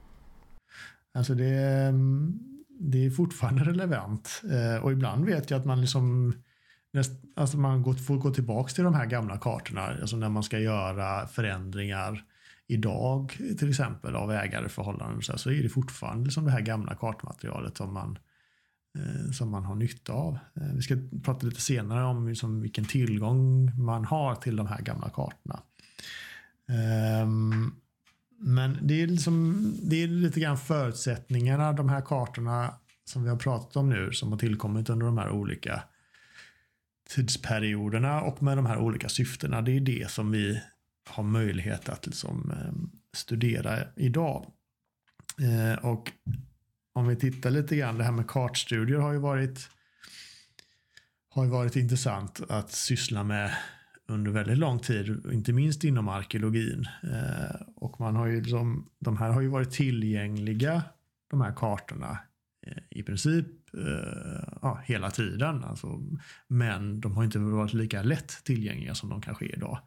Alltså 1.14 1.35
det, 1.35 1.55
mm, 1.88 2.38
det 2.68 3.07
är 3.07 3.11
fortfarande 3.11 3.64
relevant. 3.64 4.42
Eh, 4.53 4.85
och 4.85 4.92
ibland 4.92 5.25
vet 5.25 5.51
jag 5.51 5.61
att 5.61 5.66
man 5.66 5.81
liksom 5.81 6.35
Alltså 7.37 7.57
man 7.57 7.97
får 7.97 8.16
gå 8.16 8.31
tillbaka 8.31 8.68
till 8.68 8.85
de 8.85 8.94
här 8.94 9.07
gamla 9.07 9.38
kartorna, 9.38 9.87
alltså 10.01 10.16
när 10.16 10.29
man 10.29 10.42
ska 10.42 10.59
göra 10.59 11.27
förändringar 11.27 12.25
idag 12.66 13.33
till 13.59 13.68
exempel 13.68 14.16
av 14.16 14.33
ägareförhållanden 14.33 15.22
så, 15.22 15.33
här, 15.33 15.38
så 15.38 15.50
är 15.50 15.62
det 15.62 15.68
fortfarande 15.68 16.24
liksom 16.24 16.44
det 16.44 16.50
här 16.50 16.61
gamla 16.61 16.94
kartmaterialet 16.94 17.77
som 17.77 17.94
man, 17.94 18.18
eh, 18.98 19.31
som 19.33 19.50
man 19.50 19.64
har 19.64 19.74
nytta 19.74 20.12
av. 20.12 20.38
Eh, 20.57 20.74
vi 20.74 20.83
ska 20.83 20.96
prata 21.22 21.46
lite 21.46 21.61
senare 21.61 22.05
om 22.05 22.29
liksom 22.29 22.61
vilken 22.61 22.85
tillgång 22.85 23.72
man 23.85 24.05
har 24.05 24.35
till 24.35 24.57
de 24.57 24.66
här 24.66 24.83
gamla 24.83 25.11
kartorna. 25.11 25.62
Ehm, 26.68 27.72
men 28.38 28.79
det 28.83 29.03
är, 29.03 29.07
liksom, 29.07 29.64
det 29.83 30.03
är 30.03 30.09
lite 30.09 30.40
grann 30.40 30.59
förutsättningarna, 30.59 31.72
de 31.72 31.88
här 31.88 32.00
kartorna 32.00 32.74
som 33.05 33.22
vi 33.22 33.29
har 33.29 33.37
pratat 33.37 33.77
om 33.77 33.88
nu, 33.88 34.12
som 34.12 34.33
har 34.33 34.38
tillkommit 34.38 34.90
under 34.90 35.07
de 35.07 35.18
här 35.18 35.31
olika 35.31 35.83
tidsperioderna 37.09 38.20
och 38.20 38.42
med 38.42 38.59
de 38.59 38.66
här 38.66 38.79
olika 38.79 39.09
syftena. 39.09 39.62
Det 39.62 39.77
är 39.77 39.81
det 39.81 40.11
som 40.11 40.31
vi 40.31 40.61
har 41.08 41.22
möjlighet 41.22 41.88
att 41.88 42.06
liksom, 42.06 42.50
ehm, 42.50 42.90
studera 43.12 43.78
idag. 43.96 44.52
Eh, 45.40 45.84
och 45.84 46.12
om 46.92 47.08
vi 47.08 47.16
tittar 47.16 47.50
lite 47.50 47.76
grann, 47.76 47.98
det 47.98 48.04
här 48.04 48.12
med 48.12 48.26
kartstudier 48.26 48.98
har 48.98 49.12
ju 49.12 49.18
varit 49.18 49.68
har 51.28 51.44
ju 51.44 51.50
varit 51.50 51.76
intressant 51.76 52.40
att 52.48 52.72
syssla 52.72 53.24
med 53.24 53.50
under 54.06 54.30
väldigt 54.30 54.58
lång 54.58 54.78
tid, 54.78 55.26
inte 55.32 55.52
minst 55.52 55.84
inom 55.84 56.08
arkeologin. 56.08 56.86
Eh, 57.02 57.60
och 57.76 58.00
man 58.00 58.16
har 58.16 58.26
ju 58.26 58.40
liksom, 58.40 58.90
de 58.98 59.16
här 59.16 59.30
har 59.30 59.40
ju 59.40 59.48
varit 59.48 59.70
tillgängliga, 59.70 60.82
de 61.30 61.40
här 61.40 61.52
kartorna, 61.56 62.18
eh, 62.66 62.82
i 62.90 63.02
princip 63.02 63.46
eh, 63.74 64.48
ja, 64.62 64.80
hela 64.84 65.10
tiden. 65.10 65.64
Alltså, 65.64 66.00
men 66.48 67.00
de 67.00 67.16
har 67.16 67.24
inte 67.24 67.38
varit 67.38 67.72
lika 67.72 68.02
lätt 68.02 68.44
tillgängliga 68.44 68.94
som 68.94 69.08
de 69.08 69.20
kanske 69.20 69.44
är 69.44 69.56
idag. 69.56 69.78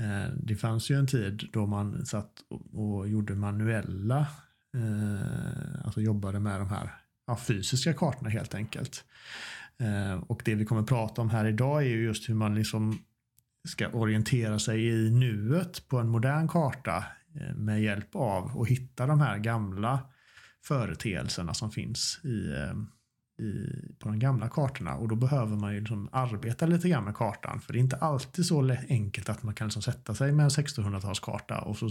Eh, 0.00 0.32
det 0.36 0.56
fanns 0.56 0.90
ju 0.90 0.98
en 0.98 1.06
tid 1.06 1.48
då 1.52 1.66
man 1.66 2.06
satt 2.06 2.32
och 2.72 3.08
gjorde 3.08 3.34
manuella, 3.34 4.26
eh, 4.76 5.84
alltså 5.84 6.00
jobbade 6.00 6.40
med 6.40 6.60
de 6.60 6.68
här 6.68 6.90
ja, 7.26 7.36
fysiska 7.36 7.94
kartorna 7.94 8.30
helt 8.30 8.54
enkelt. 8.54 9.04
Eh, 9.78 10.22
och 10.22 10.42
det 10.44 10.54
vi 10.54 10.64
kommer 10.64 10.82
prata 10.82 11.22
om 11.22 11.30
här 11.30 11.44
idag 11.44 11.82
är 11.82 11.86
ju 11.86 12.04
just 12.04 12.28
hur 12.28 12.34
man 12.34 12.54
liksom 12.54 12.98
ska 13.68 13.88
orientera 13.88 14.58
sig 14.58 14.88
i 14.88 15.10
nuet 15.10 15.88
på 15.88 15.98
en 15.98 16.08
modern 16.08 16.48
karta 16.48 17.04
med 17.56 17.82
hjälp 17.82 18.16
av 18.16 18.60
att 18.60 18.68
hitta 18.68 19.06
de 19.06 19.20
här 19.20 19.38
gamla 19.38 20.00
företeelserna 20.64 21.54
som 21.54 21.70
finns 21.70 22.20
i, 22.24 22.52
i, 23.38 23.68
på 23.98 24.08
de 24.08 24.18
gamla 24.18 24.48
kartorna 24.48 24.94
och 24.94 25.08
då 25.08 25.14
behöver 25.14 25.56
man 25.56 25.74
ju 25.74 25.80
liksom 25.80 26.08
arbeta 26.12 26.66
lite 26.66 26.88
grann 26.88 27.04
med 27.04 27.14
kartan 27.14 27.60
för 27.60 27.72
det 27.72 27.78
är 27.78 27.80
inte 27.80 27.96
alltid 27.96 28.46
så 28.46 28.76
enkelt 28.88 29.28
att 29.28 29.42
man 29.42 29.54
kan 29.54 29.66
liksom 29.66 29.82
sätta 29.82 30.14
sig 30.14 30.32
med 30.32 30.44
en 30.44 30.50
1600-talskarta 30.50 31.58
och 31.58 31.76
så 31.76 31.90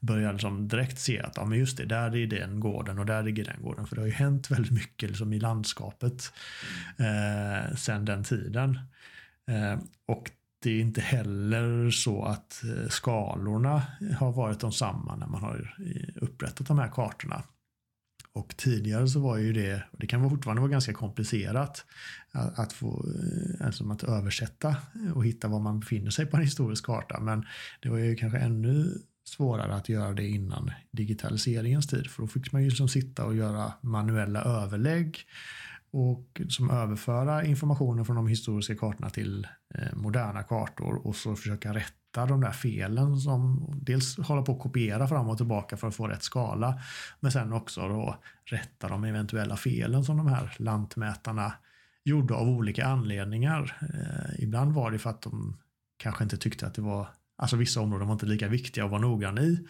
börja 0.00 0.32
liksom 0.32 0.68
direkt 0.68 0.98
se 0.98 1.20
att 1.20 1.36
ja, 1.36 1.44
men 1.44 1.58
just 1.58 1.76
det, 1.76 1.84
där 1.84 2.16
är 2.16 2.26
den 2.26 2.60
gården 2.60 2.98
och 2.98 3.06
där 3.06 3.22
ligger 3.22 3.44
den 3.44 3.62
gården 3.62 3.86
för 3.86 3.96
det 3.96 4.02
har 4.02 4.06
ju 4.06 4.12
hänt 4.12 4.50
väldigt 4.50 4.72
mycket 4.72 5.10
liksom 5.10 5.32
i 5.32 5.38
landskapet 5.38 6.32
eh, 6.98 7.76
sedan 7.76 8.04
den 8.04 8.24
tiden. 8.24 8.78
Eh, 9.50 9.78
och 10.06 10.30
det 10.62 10.70
är 10.70 10.80
inte 10.80 11.00
heller 11.00 11.90
så 11.90 12.24
att 12.24 12.64
eh, 12.64 12.88
skalorna 12.88 13.82
har 14.18 14.32
varit 14.32 14.60
de 14.60 14.72
samma 14.72 15.16
när 15.16 15.26
man 15.26 15.42
har 15.42 15.74
eh, 15.78 16.22
upprättat 16.22 16.66
de 16.66 16.78
här 16.78 16.88
kartorna. 16.88 17.42
Och 18.36 18.56
tidigare 18.56 19.08
så 19.08 19.20
var 19.20 19.36
ju 19.38 19.52
det, 19.52 19.82
och 19.90 19.98
det 19.98 20.06
kan 20.06 20.30
fortfarande 20.30 20.60
vara 20.60 20.70
ganska 20.70 20.92
komplicerat, 20.92 21.84
att, 22.32 22.58
att 22.58 22.72
få 22.72 22.86
eh, 22.86 23.66
alltså 23.66 23.90
att 23.90 24.04
översätta 24.04 24.76
och 25.14 25.24
hitta 25.24 25.48
var 25.48 25.60
man 25.60 25.80
befinner 25.80 26.10
sig 26.10 26.26
på 26.26 26.36
en 26.36 26.42
historisk 26.42 26.86
karta. 26.86 27.20
Men 27.20 27.44
det 27.80 27.88
var 27.88 27.98
ju 27.98 28.16
kanske 28.16 28.38
ännu 28.38 28.98
svårare 29.24 29.74
att 29.74 29.88
göra 29.88 30.12
det 30.12 30.28
innan 30.28 30.70
digitaliseringens 30.90 31.86
tid. 31.86 32.10
För 32.10 32.22
då 32.22 32.28
fick 32.28 32.52
man 32.52 32.62
ju 32.62 32.68
liksom 32.68 32.88
sitta 32.88 33.24
och 33.24 33.36
göra 33.36 33.72
manuella 33.80 34.42
överlägg 34.42 35.18
och 35.90 36.40
som 36.48 36.70
överföra 36.70 37.44
informationen 37.44 38.04
från 38.04 38.16
de 38.16 38.26
historiska 38.26 38.76
kartorna 38.76 39.10
till 39.10 39.46
eh, 39.74 39.96
moderna 39.96 40.42
kartor 40.42 41.06
och 41.06 41.16
så 41.16 41.36
försöka 41.36 41.74
rätta 41.74 42.05
hitta 42.16 42.26
de 42.26 42.40
där 42.40 42.52
felen 42.52 43.16
som 43.16 43.68
dels 43.82 44.18
håller 44.18 44.42
på 44.42 44.52
att 44.52 44.58
kopiera 44.58 45.08
fram 45.08 45.28
och 45.28 45.36
tillbaka 45.36 45.76
för 45.76 45.88
att 45.88 45.94
få 45.94 46.08
rätt 46.08 46.22
skala. 46.22 46.80
Men 47.20 47.32
sen 47.32 47.52
också 47.52 47.88
då 47.88 48.16
rätta 48.44 48.88
de 48.88 49.04
eventuella 49.04 49.56
felen 49.56 50.04
som 50.04 50.16
de 50.16 50.26
här 50.26 50.54
lantmätarna 50.58 51.52
gjorde 52.04 52.34
av 52.34 52.48
olika 52.48 52.86
anledningar. 52.86 53.76
Eh, 53.80 54.44
ibland 54.44 54.72
var 54.72 54.90
det 54.90 54.98
för 54.98 55.10
att 55.10 55.22
de 55.22 55.56
kanske 55.98 56.24
inte 56.24 56.36
tyckte 56.36 56.66
att 56.66 56.74
det 56.74 56.82
var 56.82 57.08
Alltså 57.38 57.56
vissa 57.56 57.80
områden 57.80 58.06
var 58.06 58.12
inte 58.12 58.26
lika 58.26 58.48
viktiga 58.48 58.84
att 58.84 58.90
vara 58.90 59.00
noggrann 59.00 59.38
i. 59.38 59.66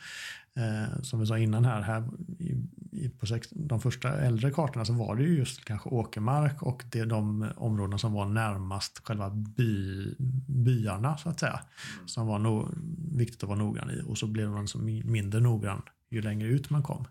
Eh, 0.57 1.03
som 1.03 1.21
vi 1.21 1.27
sa 1.27 1.39
innan 1.39 1.65
här, 1.65 1.81
här 1.81 2.05
i, 2.39 2.57
i, 2.93 3.09
på 3.09 3.27
sex, 3.27 3.49
de 3.51 3.81
första 3.81 4.21
äldre 4.21 4.51
kartorna 4.51 4.85
så 4.85 4.93
var 4.93 5.17
det 5.17 5.23
ju 5.23 5.39
just 5.39 5.65
kanske 5.65 5.89
åkermark 5.89 6.63
och 6.63 6.85
det 6.91 6.99
är 6.99 7.07
de 7.07 7.49
områdena 7.57 7.99
som 7.99 8.13
var 8.13 8.27
närmast 8.27 9.07
själva 9.07 9.31
by, 9.31 10.15
byarna 10.49 11.17
så 11.17 11.29
att 11.29 11.41
säga. 11.41 11.61
Mm. 11.97 12.09
Som 12.09 12.27
var 12.27 12.39
no, 12.39 12.69
viktigt 13.13 13.43
att 13.43 13.49
vara 13.49 13.59
noggrann 13.59 13.91
i 13.91 14.03
och 14.07 14.19
så 14.19 14.27
blev 14.27 14.51
man 14.51 14.69
så 14.69 14.79
mindre 14.79 15.41
noggrann 15.41 15.83
ju 16.11 16.23
längre 16.23 16.49
ut 16.49 16.71
man 16.71 16.83
kom. 16.83 17.05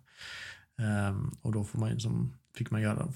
Eh, 0.79 1.17
och 1.41 1.51
då 1.51 1.63
får 1.63 1.79
man, 1.79 1.99
som, 1.99 2.33
fick 2.57 2.71
man 2.71 2.81
göra 2.81 3.07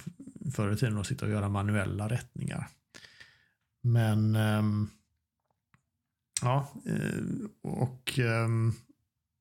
förr 0.54 0.72
i 0.72 0.78
tiden 0.78 0.96
då, 0.96 1.04
sitta 1.04 1.26
och 1.26 1.32
göra 1.32 1.50
manuella 1.50 2.10
rättningar. 2.10 2.68
Men 3.82 4.36
eh, 4.36 4.64
Ja, 6.42 6.74
och 7.62 8.20
ehm, 8.20 8.74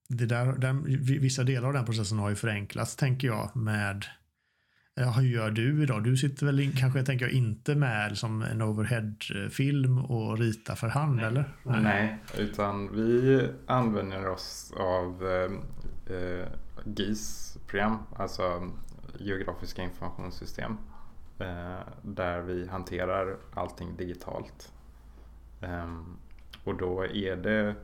det 0.08 0.26
där, 0.26 0.52
den, 0.52 0.84
vissa 1.00 1.44
delar 1.44 1.68
av 1.68 1.74
den 1.74 1.84
processen 1.84 2.18
har 2.18 2.28
ju 2.30 2.36
förenklats 2.36 2.96
tänker 2.96 3.28
jag 3.28 3.56
med 3.56 4.04
hur 5.16 5.22
gör 5.22 5.50
du 5.50 5.82
idag? 5.82 6.04
Du 6.04 6.16
sitter 6.16 6.46
väl 6.46 6.60
in, 6.60 6.72
kanske 6.72 7.02
tänker 7.02 7.24
jag 7.24 7.34
inte 7.34 7.74
med 7.74 8.18
som 8.18 8.42
en 8.42 8.62
overhead-film 8.62 9.98
och 9.98 10.38
ritar 10.38 10.74
för 10.74 10.88
hand 10.88 11.16
Nej. 11.16 11.24
eller? 11.24 11.54
Nej. 11.62 11.82
Nej. 11.82 12.18
utan 12.38 12.96
vi 12.96 13.48
använder 13.66 14.28
oss 14.28 14.72
av 14.76 15.26
eh, 15.26 16.16
eh 16.16 16.48
GIS-program, 16.84 17.98
alltså 18.16 18.70
geografiska 19.18 19.82
informationssystem. 19.82 20.76
Eh, 21.38 21.80
där 22.02 22.40
vi 22.40 22.68
hanterar 22.68 23.36
allting 23.54 23.96
digitalt. 23.96 24.72
Eh, 25.60 26.00
och 26.64 26.76
då 26.76 27.04
är 27.04 27.36
det 27.36 27.74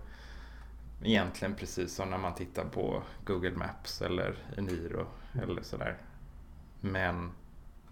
egentligen 1.06 1.54
precis 1.54 1.94
som 1.94 2.10
när 2.10 2.18
man 2.18 2.34
tittar 2.34 2.64
på 2.64 3.02
Google 3.24 3.56
Maps 3.56 4.02
eller 4.02 4.36
Eniro 4.56 5.06
eller 5.42 5.62
sådär. 5.62 5.96
Men 6.80 7.30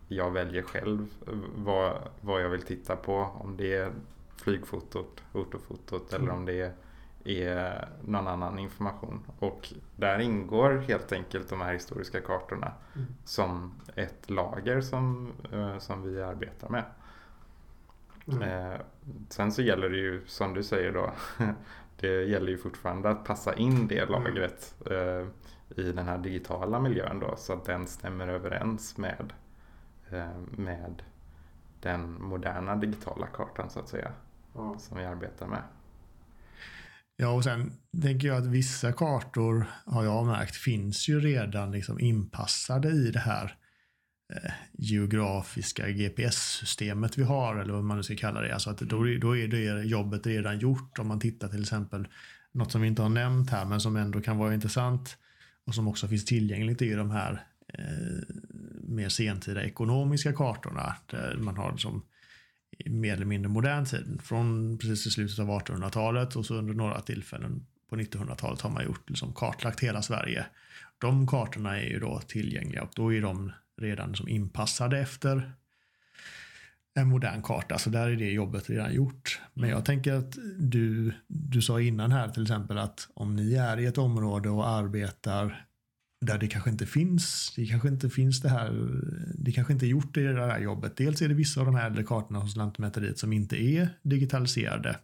jag 0.09 0.31
väljer 0.31 0.63
själv 0.63 1.07
vad, 1.57 2.09
vad 2.21 2.43
jag 2.43 2.49
vill 2.49 2.63
titta 2.63 2.97
på. 2.97 3.17
Om 3.17 3.57
det 3.57 3.75
är 3.75 3.93
flygfotot, 4.37 5.23
fotofotot 5.33 6.13
mm. 6.13 6.23
eller 6.23 6.33
om 6.33 6.45
det 6.45 6.73
är 7.25 7.89
någon 8.05 8.29
annan 8.29 8.59
information. 8.59 9.23
Och 9.39 9.73
där 9.97 10.19
ingår 10.19 10.71
helt 10.89 11.13
enkelt 11.13 11.49
de 11.49 11.61
här 11.61 11.73
historiska 11.73 12.21
kartorna 12.21 12.73
mm. 12.95 13.07
som 13.25 13.75
ett 13.95 14.31
lager 14.31 14.81
som, 14.81 15.33
eh, 15.53 15.79
som 15.79 16.03
vi 16.03 16.23
arbetar 16.23 16.69
med. 16.69 16.85
Mm. 18.27 18.43
Eh, 18.43 18.81
sen 19.29 19.53
så 19.53 19.63
gäller 19.63 19.89
det 19.89 19.97
ju 19.97 20.27
som 20.27 20.55
du 20.55 20.63
säger 20.63 20.93
då. 20.93 21.13
det 22.01 22.25
gäller 22.25 22.49
ju 22.49 22.59
fortfarande 22.59 23.11
att 23.11 23.25
passa 23.25 23.55
in 23.55 23.89
det 23.89 23.99
mm. 23.99 24.13
lagret 24.13 24.75
eh, 24.91 25.27
i 25.77 25.93
den 25.93 26.07
här 26.07 26.19
digitala 26.19 26.81
miljön 26.81 27.21
då 27.21 27.35
så 27.37 27.53
att 27.53 27.65
den 27.65 27.87
stämmer 27.87 28.29
överens 28.29 28.97
med, 28.97 29.33
eh, 30.11 30.39
med 30.51 31.03
den 31.81 32.23
moderna 32.23 32.77
digitala 32.77 33.27
kartan 33.27 33.71
så 33.71 33.81
att 33.81 33.89
säga. 33.89 34.13
Mm. 34.57 34.79
Som 34.79 34.99
vi 34.99 35.05
arbetar 35.05 35.47
med. 35.47 35.63
Ja, 37.17 37.29
och 37.29 37.45
sen 37.45 37.73
tänker 38.03 38.29
jag 38.29 38.37
att 38.37 38.47
vissa 38.47 38.93
kartor 38.93 39.67
har 39.87 40.05
jag 40.05 40.27
märkt 40.27 40.57
finns 40.57 41.09
ju 41.09 41.21
redan 41.21 41.73
liksom 41.73 42.01
inpassade 42.01 42.89
i 42.89 43.11
det 43.11 43.19
här 43.19 43.57
Eh, 44.37 44.53
geografiska 44.73 45.91
GPS-systemet 45.91 47.19
vi 47.19 47.23
har, 47.23 47.57
eller 47.57 47.73
vad 47.73 47.85
man 47.85 47.97
nu 47.97 48.03
ska 48.03 48.17
kalla 48.17 48.41
det. 48.41 48.55
Alltså 48.55 48.71
att 48.71 48.79
då, 48.79 49.05
då 49.21 49.37
är 49.37 49.49
det 49.49 49.83
jobbet 49.83 50.27
redan 50.27 50.59
gjort. 50.59 50.99
Om 50.99 51.09
man 51.09 51.21
tittar 51.21 51.49
till 51.49 51.61
exempel 51.61 52.09
något 52.53 52.73
som 52.73 52.81
vi 52.81 52.89
inte 52.89 53.03
har 53.03 53.09
nämnt 53.09 53.51
här, 53.51 53.65
men 53.65 53.81
som 53.81 53.97
ändå 53.97 54.21
kan 54.21 54.39
vara 54.39 54.55
intressant 54.55 55.17
och 55.67 55.75
som 55.75 55.89
också 55.89 56.09
finns 56.09 56.25
tillgängligt 56.25 56.83
är 56.83 56.97
de 56.97 57.11
här 57.11 57.45
eh, 57.69 58.35
mer 58.83 59.09
sentida 59.09 59.65
ekonomiska 59.65 60.33
kartorna 60.33 60.97
där 61.07 61.37
man 61.37 61.57
har 61.57 61.77
som 61.77 62.03
mer 62.87 63.15
eller 63.15 63.27
mindre 63.27 63.49
modern 63.49 63.85
tid. 63.85 64.21
Från 64.23 64.79
precis 64.79 65.07
i 65.07 65.11
slutet 65.11 65.39
av 65.39 65.49
1800-talet 65.49 66.37
och 66.37 66.47
så 66.47 66.55
under 66.55 66.75
några 66.75 67.01
tillfällen 67.01 67.67
på 67.91 67.97
1900-talet 67.97 68.61
har 68.61 68.71
man 68.71 68.85
gjort 68.85 69.11
liksom 69.11 69.33
kartlagt 69.33 69.81
hela 69.81 70.03
Sverige. 70.03 70.47
De 70.99 71.27
kartorna 71.27 71.81
är 71.81 71.89
ju 71.89 72.01
då 72.01 72.21
tillgängliga 72.21 72.83
och 72.83 72.93
då 72.95 73.15
är 73.15 73.23
de 73.23 73.53
redan 73.83 74.15
som 74.15 74.29
inpassade 74.29 74.99
efter 74.99 75.53
en 76.95 77.09
modern 77.09 77.43
karta. 77.43 77.79
Så 77.79 77.91
där 77.91 78.09
är 78.09 78.17
det 78.17 78.31
jobbet 78.31 78.71
redan 78.71 78.95
gjort. 78.95 79.41
Men 79.55 79.71
jag 79.71 79.85
tänker 79.85 80.13
att 80.13 80.39
du, 80.59 81.13
du 81.27 81.63
sa 81.63 81.81
innan 81.81 82.13
här 82.13 82.29
till 82.29 82.43
exempel 82.43 82.79
att 82.79 83.09
om 83.15 83.37
ni 83.37 83.55
är 83.55 83.81
i 83.81 83.87
ett 83.87 83.99
område 83.99 84.51
och 84.51 84.69
arbetar 84.69 85.67
där 86.21 86.39
det 86.39 86.49
kanske 86.49 86.71
inte 86.71 86.87
finns, 86.87 87.53
det 87.57 87.67
kanske 87.67 87.89
inte 87.89 88.11
finns 88.11 88.41
det 88.41 88.49
här, 88.49 88.89
det 89.35 89.53
kanske 89.53 89.73
inte 89.73 89.87
är 89.87 89.89
gjort 89.89 90.17
i 90.17 90.23
det 90.23 90.47
här 90.47 90.61
jobbet. 90.61 90.97
Dels 90.97 91.23
är 91.23 91.29
det 91.29 91.35
vissa 91.35 91.61
av 91.61 91.67
de 91.67 91.75
här 91.75 91.87
äldre 91.87 92.05
kartorna 92.05 92.39
hos 92.39 92.57
Lantmäteriet 92.57 93.19
som 93.19 93.33
inte 93.33 93.63
är 93.63 93.89
digitaliserade. 94.03 94.97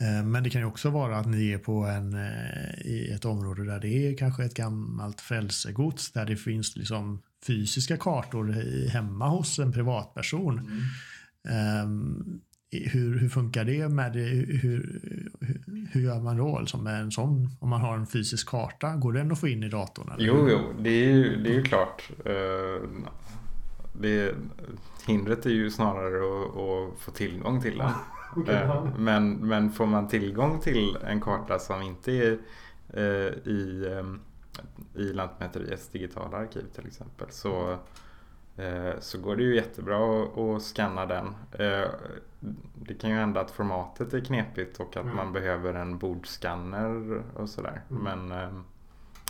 Eh, 0.00 0.24
men 0.24 0.42
det 0.42 0.50
kan 0.50 0.60
ju 0.60 0.66
också 0.66 0.90
vara 0.90 1.18
att 1.18 1.26
ni 1.26 1.50
är 1.50 1.58
på 1.58 1.84
en, 1.84 2.14
eh, 2.14 2.86
i 2.86 3.12
ett 3.14 3.24
område 3.24 3.64
där 3.64 3.80
det 3.80 4.08
är 4.08 4.16
kanske 4.16 4.44
ett 4.44 4.54
gammalt 4.54 5.20
frälsegods 5.20 6.12
där 6.12 6.26
det 6.26 6.36
finns 6.36 6.76
liksom 6.76 7.22
fysiska 7.46 7.96
kartor 7.96 8.52
hemma 8.88 9.28
hos 9.28 9.58
en 9.58 9.72
privatperson. 9.72 10.58
Mm. 10.58 11.84
Um, 11.84 12.40
hur, 12.70 13.18
hur 13.18 13.28
funkar 13.28 13.64
det 13.64 13.88
med 13.88 14.12
det? 14.12 14.18
Hur, 14.18 14.58
hur, 15.40 15.60
hur 15.92 16.00
gör 16.00 16.20
man 16.20 16.36
då 16.36 16.58
liksom 16.60 16.84
med 16.84 17.00
en 17.00 17.10
sån, 17.10 17.48
om 17.60 17.68
man 17.68 17.80
har 17.80 17.96
en 17.96 18.06
fysisk 18.06 18.48
karta? 18.48 18.96
Går 18.96 19.12
den 19.12 19.32
att 19.32 19.40
få 19.40 19.48
in 19.48 19.62
i 19.62 19.68
datorn? 19.68 20.12
Eller? 20.12 20.26
Jo, 20.26 20.48
jo, 20.50 20.58
det 20.82 20.90
är 20.90 21.12
ju, 21.12 21.42
det 21.42 21.50
är 21.50 21.54
ju 21.54 21.62
klart. 21.62 22.10
Eh, 22.24 22.88
det, 23.92 24.34
hindret 25.06 25.46
är 25.46 25.50
ju 25.50 25.70
snarare 25.70 26.16
att, 26.16 26.56
att 26.56 27.00
få 27.00 27.10
tillgång 27.10 27.62
till 27.62 27.78
den. 27.78 27.90
Eh, 28.48 28.84
men, 28.98 29.32
men 29.32 29.72
får 29.72 29.86
man 29.86 30.08
tillgång 30.08 30.60
till 30.60 30.96
en 31.06 31.20
karta 31.20 31.58
som 31.58 31.82
inte 31.82 32.12
är 32.12 32.38
eh, 32.94 33.52
i, 33.52 33.86
i 34.94 35.12
Lantmäteriets 35.12 35.88
digitala 35.88 36.36
arkiv 36.36 36.64
till 36.74 36.86
exempel 36.86 37.30
så 37.30 37.78
Eh, 38.60 39.00
så 39.00 39.18
går 39.18 39.36
det 39.36 39.42
ju 39.42 39.54
jättebra 39.54 40.22
att 40.22 40.62
scanna 40.62 41.06
den. 41.06 41.26
Eh, 41.52 41.90
det 42.74 42.94
kan 42.94 43.10
ju 43.10 43.16
hända 43.16 43.40
att 43.40 43.50
formatet 43.50 44.14
är 44.14 44.20
knepigt 44.20 44.80
och 44.80 44.96
att 44.96 45.04
mm. 45.04 45.16
man 45.16 45.32
behöver 45.32 45.74
en 45.74 45.98
bordscanner 45.98 47.22
och 47.34 47.48
sådär. 47.48 47.82
Mm. 47.90 48.02
Men, 48.02 48.42
eh, 48.42 48.60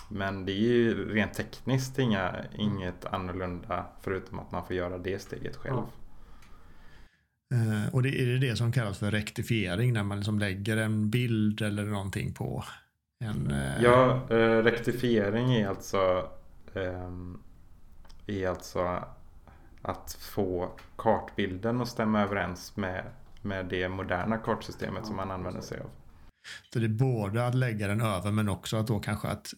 men 0.08 0.46
det 0.46 0.52
är 0.52 0.56
ju 0.56 1.14
rent 1.14 1.34
tekniskt 1.34 1.98
inga, 1.98 2.36
inget 2.58 3.04
annorlunda 3.04 3.86
förutom 4.00 4.38
att 4.38 4.52
man 4.52 4.66
får 4.66 4.76
göra 4.76 4.98
det 4.98 5.22
steget 5.22 5.56
själv. 5.56 5.76
Ja. 5.76 5.86
och 7.92 8.02
det 8.02 8.22
är 8.22 8.26
det 8.26 8.38
det 8.38 8.56
som 8.56 8.72
kallas 8.72 8.98
för 8.98 9.10
rektifiering 9.10 9.92
när 9.92 10.02
man 10.02 10.18
liksom 10.18 10.38
lägger 10.38 10.76
en 10.76 11.10
bild 11.10 11.62
eller 11.62 11.84
någonting 11.84 12.34
på 12.34 12.64
en... 13.24 13.54
Ja, 13.82 14.20
rektifiering 14.62 15.54
är 15.54 15.68
alltså 15.68 16.30
är 18.26 18.48
alltså 18.48 19.04
att 19.82 20.12
få 20.20 20.72
kartbilden 20.96 21.80
att 21.80 21.88
stämma 21.88 22.22
överens 22.22 22.76
med, 22.76 23.04
med 23.42 23.66
det 23.66 23.88
moderna 23.88 24.38
kartsystemet 24.38 25.06
som 25.06 25.16
man 25.16 25.30
använder 25.30 25.60
sig 25.60 25.80
av. 25.80 25.90
Så 26.72 26.78
det 26.78 26.86
är 26.86 26.88
både 26.88 27.46
att 27.46 27.54
lägga 27.54 27.88
den 27.88 28.00
över 28.00 28.30
men 28.30 28.48
också 28.48 28.76
att 28.76 28.86
då 28.86 28.98
kanske 28.98 29.28
att, 29.28 29.54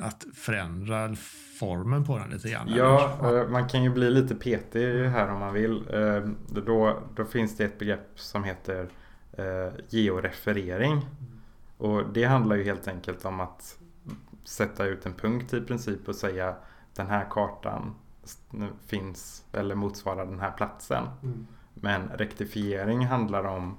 att 0.00 0.26
förändra 0.34 1.14
formen 1.60 2.04
på 2.04 2.18
den 2.18 2.30
lite 2.30 2.50
grann? 2.50 2.68
Ja, 2.76 3.18
eh, 3.22 3.48
man 3.48 3.68
kan 3.68 3.82
ju 3.82 3.90
bli 3.90 4.10
lite 4.10 4.34
petig 4.34 5.04
här 5.04 5.28
om 5.28 5.40
man 5.40 5.54
vill. 5.54 5.84
Eh, 5.92 6.28
då, 6.48 7.02
då 7.16 7.24
finns 7.24 7.56
det 7.56 7.64
ett 7.64 7.78
begrepp 7.78 8.10
som 8.14 8.44
heter 8.44 8.88
eh, 9.32 9.72
georeferering. 9.88 11.06
Och 11.78 12.12
det 12.12 12.24
handlar 12.24 12.56
ju 12.56 12.64
helt 12.64 12.88
enkelt 12.88 13.24
om 13.24 13.40
att 13.40 13.78
sätta 14.44 14.84
ut 14.84 15.06
en 15.06 15.14
punkt 15.14 15.54
i 15.54 15.60
princip 15.60 16.08
och 16.08 16.14
säga 16.14 16.54
den 16.94 17.06
här 17.06 17.26
kartan 17.30 17.94
finns 18.86 19.44
eller 19.52 19.74
motsvarar 19.74 20.26
den 20.26 20.40
här 20.40 20.50
platsen. 20.50 21.04
Mm. 21.22 21.46
Men 21.74 22.08
rektifiering 22.08 23.06
handlar 23.06 23.44
om, 23.44 23.78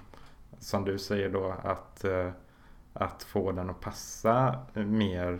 som 0.59 0.85
du 0.85 0.99
säger 0.99 1.29
då, 1.29 1.55
att, 1.63 2.03
eh, 2.03 2.31
att 2.93 3.23
få 3.23 3.51
den 3.51 3.69
att 3.69 3.81
passa 3.81 4.59
mer 4.73 5.39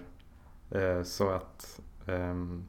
eh, 0.72 1.04
så 1.04 1.30
att, 1.30 1.80
ehm, 2.06 2.65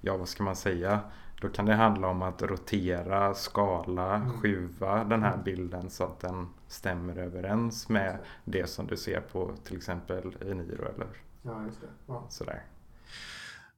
ja 0.00 0.16
vad 0.16 0.28
ska 0.28 0.42
man 0.42 0.56
säga, 0.56 1.00
då 1.40 1.48
kan 1.48 1.66
det 1.66 1.74
handla 1.74 2.08
om 2.08 2.22
att 2.22 2.42
rotera, 2.42 3.34
skala, 3.34 4.14
mm. 4.14 4.30
skjuva 4.30 5.04
den 5.04 5.22
här 5.22 5.32
mm. 5.32 5.44
bilden 5.44 5.90
så 5.90 6.04
att 6.04 6.20
den 6.20 6.48
stämmer 6.70 7.18
överens 7.18 7.88
med 7.88 8.18
det 8.44 8.66
som 8.66 8.86
du 8.86 8.96
ser 8.96 9.20
på 9.20 9.54
till 9.64 9.76
exempel 9.76 10.36
Eniro 10.40 10.84
eller 10.94 11.06
ja, 11.42 11.66
ja. 12.06 12.26
sådär. 12.30 12.62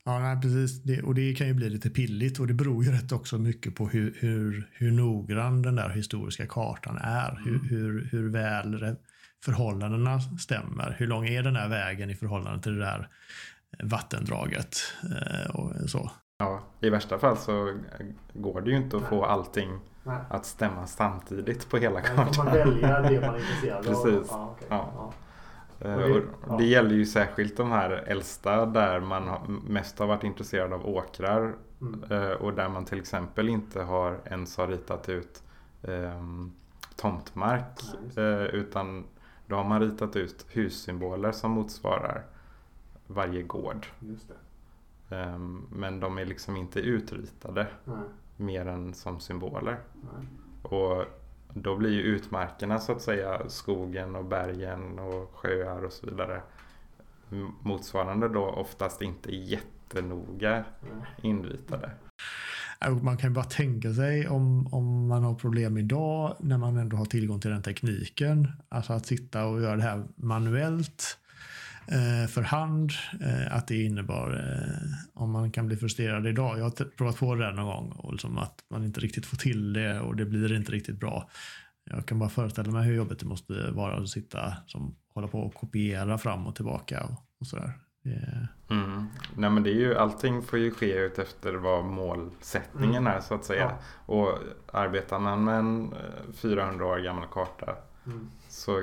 Ja, 0.05 0.19
nej, 0.19 0.41
precis. 0.43 0.83
Det, 0.83 1.03
och 1.03 1.15
det 1.15 1.35
kan 1.35 1.47
ju 1.47 1.55
bli 1.55 1.71
lite 1.71 1.91
pilligt 1.91 2.41
och 2.41 2.47
det 2.47 2.55
beror 2.55 2.85
ju 2.85 2.93
rätt 2.93 3.13
också 3.13 3.39
mycket 3.39 3.75
på 3.75 3.89
hur, 3.89 4.17
hur, 4.19 4.71
hur 4.73 4.91
noggrann 4.91 5.63
den 5.63 5.77
där 5.77 5.89
historiska 5.89 6.47
kartan 6.47 6.99
är. 6.99 7.31
Mm. 7.31 7.45
Hur, 7.45 7.69
hur, 7.69 8.09
hur 8.13 8.29
väl 8.29 8.97
förhållandena 9.45 10.21
stämmer. 10.21 10.97
Hur 10.99 11.07
lång 11.07 11.27
är 11.27 11.43
den 11.43 11.57
här 11.57 11.69
vägen 11.69 12.11
i 12.11 12.15
förhållande 12.15 12.63
till 12.63 12.79
det 12.79 12.85
där 12.85 13.09
vattendraget 13.83 14.77
eh, 15.03 15.51
och 15.57 15.91
så. 15.91 16.11
Ja, 16.39 16.63
i 16.81 16.91
värsta 16.91 17.19
fall 17.19 17.37
så 17.37 17.79
går 18.33 18.61
det 18.61 18.71
ju 18.71 18.77
inte 18.77 18.97
att 18.97 19.03
Nej. 19.03 19.11
få 19.11 19.25
allting 19.25 19.79
Nej. 20.03 20.19
att 20.29 20.47
stämma 20.47 20.87
samtidigt 20.87 21.71
på 21.71 21.77
hela 21.77 22.01
kartan. 22.01 22.27
Då 22.27 22.33
får 22.33 22.45
man 22.45 22.53
välja 22.53 23.01
det 23.01 23.21
man 23.21 23.35
är 23.35 23.39
intresserad 23.39 23.79
av. 23.79 23.83
Precis. 24.05 24.29
Ja, 24.31 24.55
okay. 24.57 24.67
ja. 24.71 25.13
Eh, 25.85 25.95
och 25.95 26.09
det, 26.09 26.23
ja. 26.49 26.57
det 26.57 26.65
gäller 26.65 26.95
ju 26.95 27.07
särskilt 27.07 27.57
de 27.57 27.71
här 27.71 27.91
äldsta 27.91 28.67
där 28.67 29.01
man 29.01 29.31
mest 29.69 29.99
har 29.99 30.07
varit 30.07 30.25
intresserad 30.25 30.73
av 30.73 30.87
åkrar 30.87 31.55
mm. 31.81 32.05
Eh, 32.11 32.31
och 32.31 32.53
där 32.53 32.69
man 32.69 32.85
till 32.85 32.99
exempel 32.99 33.49
inte 33.49 33.83
har 33.83 34.21
ens 34.25 34.57
har 34.57 34.69
ritat 34.69 35.09
ut 35.09 35.43
um, 35.83 36.53
tomtmark 36.97 37.81
ja, 38.15 38.23
uh, 38.23 38.43
utan 38.43 39.05
då 39.47 39.57
har 39.57 39.65
man 39.65 39.81
ritat 39.81 40.17
ut 40.17 40.47
hussymboler 40.53 41.33
som 41.33 41.51
motsvarar 41.51 42.23
varje 43.07 43.43
gård. 43.43 43.87
Um, 45.09 45.67
men 45.71 46.01
de 46.01 46.19
är 46.19 46.25
liksom 46.25 46.57
inte 46.57 46.81
utritade 46.81 47.67
Nej. 47.85 47.97
Mer 48.43 48.67
än 48.67 48.95
som 48.95 49.21
symboler. 49.21 49.79
Nej. 49.93 50.27
Och 50.63 51.05
då 51.55 51.77
blir 51.77 51.91
ju 51.91 52.03
utmarkerna 52.03 52.79
så 52.79 52.93
att 52.93 53.03
säga 53.03 53.49
skogen 53.49 54.17
och 54.17 54.25
bergen 54.25 54.99
och 54.99 55.31
sjöar 55.35 55.85
och 55.85 55.93
så 55.93 56.07
vidare 56.07 56.43
motsvarande 57.63 58.29
då 58.29 58.45
oftast 58.45 59.03
inte 59.03 59.37
jättenoga 59.37 60.65
inritade. 61.23 61.91
Man 63.03 63.17
kan 63.17 63.31
ju 63.31 63.35
bara 63.35 63.45
tänka 63.45 63.93
sig 63.93 64.29
om, 64.29 64.75
om 64.75 65.07
man 65.07 65.25
har 65.25 65.35
problem 65.35 65.79
idag 65.79 66.37
när 66.41 66.59
man 66.59 66.77
ändå 66.77 66.97
har 66.97 67.05
tillgång 67.05 67.41
till 67.41 67.51
den 67.51 67.63
tekniken. 67.63 68.49
Alltså 68.69 68.93
att 68.93 69.07
sitta 69.07 69.47
och 69.47 69.61
göra 69.61 69.77
det 69.77 69.83
här 69.83 70.05
manuellt 70.17 71.19
för 72.29 72.43
hand. 72.43 72.91
Eh, 73.21 73.57
att 73.57 73.69
det 73.69 73.83
innebar, 73.83 74.31
eh, 74.33 75.23
om 75.23 75.31
man 75.31 75.51
kan 75.51 75.67
bli 75.67 75.77
frustrerad 75.77 76.27
idag. 76.27 76.59
Jag 76.59 76.65
har 76.65 76.97
provat 76.97 77.19
på 77.19 77.35
det 77.35 77.53
någon 77.53 77.67
gång 77.67 77.93
och 77.93 78.13
liksom 78.13 78.39
att 78.39 78.65
man 78.71 78.85
inte 78.85 79.01
riktigt 79.01 79.27
får 79.27 79.37
till 79.37 79.73
det 79.73 80.01
och 80.01 80.17
det 80.17 80.25
blir 80.25 80.57
inte 80.57 80.73
riktigt 80.73 81.01
bra. 81.01 81.31
Jag 81.85 82.07
kan 82.07 82.19
bara 82.19 82.29
föreställa 82.31 82.73
mig 82.73 82.87
hur 82.87 82.95
jobbigt 82.95 83.19
det 83.19 83.27
måste 83.27 83.71
vara 83.71 83.97
att 83.97 84.09
sitta 84.09 84.57
som 84.67 84.97
hålla 85.15 85.29
på 85.29 85.41
och 85.41 85.55
kopiera 85.55 86.19
fram 86.19 86.47
och 86.47 86.57
tillbaka 86.57 87.05
och, 87.05 87.41
och 87.41 87.47
sådär. 87.47 87.73
Yeah. 88.05 88.45
Mm. 88.71 89.07
Nej 89.37 89.51
men 89.51 89.63
det 89.63 89.71
är 89.71 89.75
ju 89.75 89.95
allting 89.95 90.43
får 90.43 90.59
ju 90.59 90.71
ske 90.71 90.95
ut 90.95 91.19
efter 91.19 91.55
vad 91.55 91.85
målsättningen 91.85 93.07
mm. 93.07 93.17
är 93.17 93.21
så 93.21 93.35
att 93.35 93.45
säga. 93.45 93.63
Ja. 93.63 94.15
Och 94.15 94.39
arbetar 94.73 95.19
man 95.19 95.45
med 95.45 95.59
en 95.59 95.95
400 96.35 96.87
år 96.87 96.99
gammal 96.99 97.29
karta 97.33 97.77
mm. 98.07 98.31
så 98.49 98.83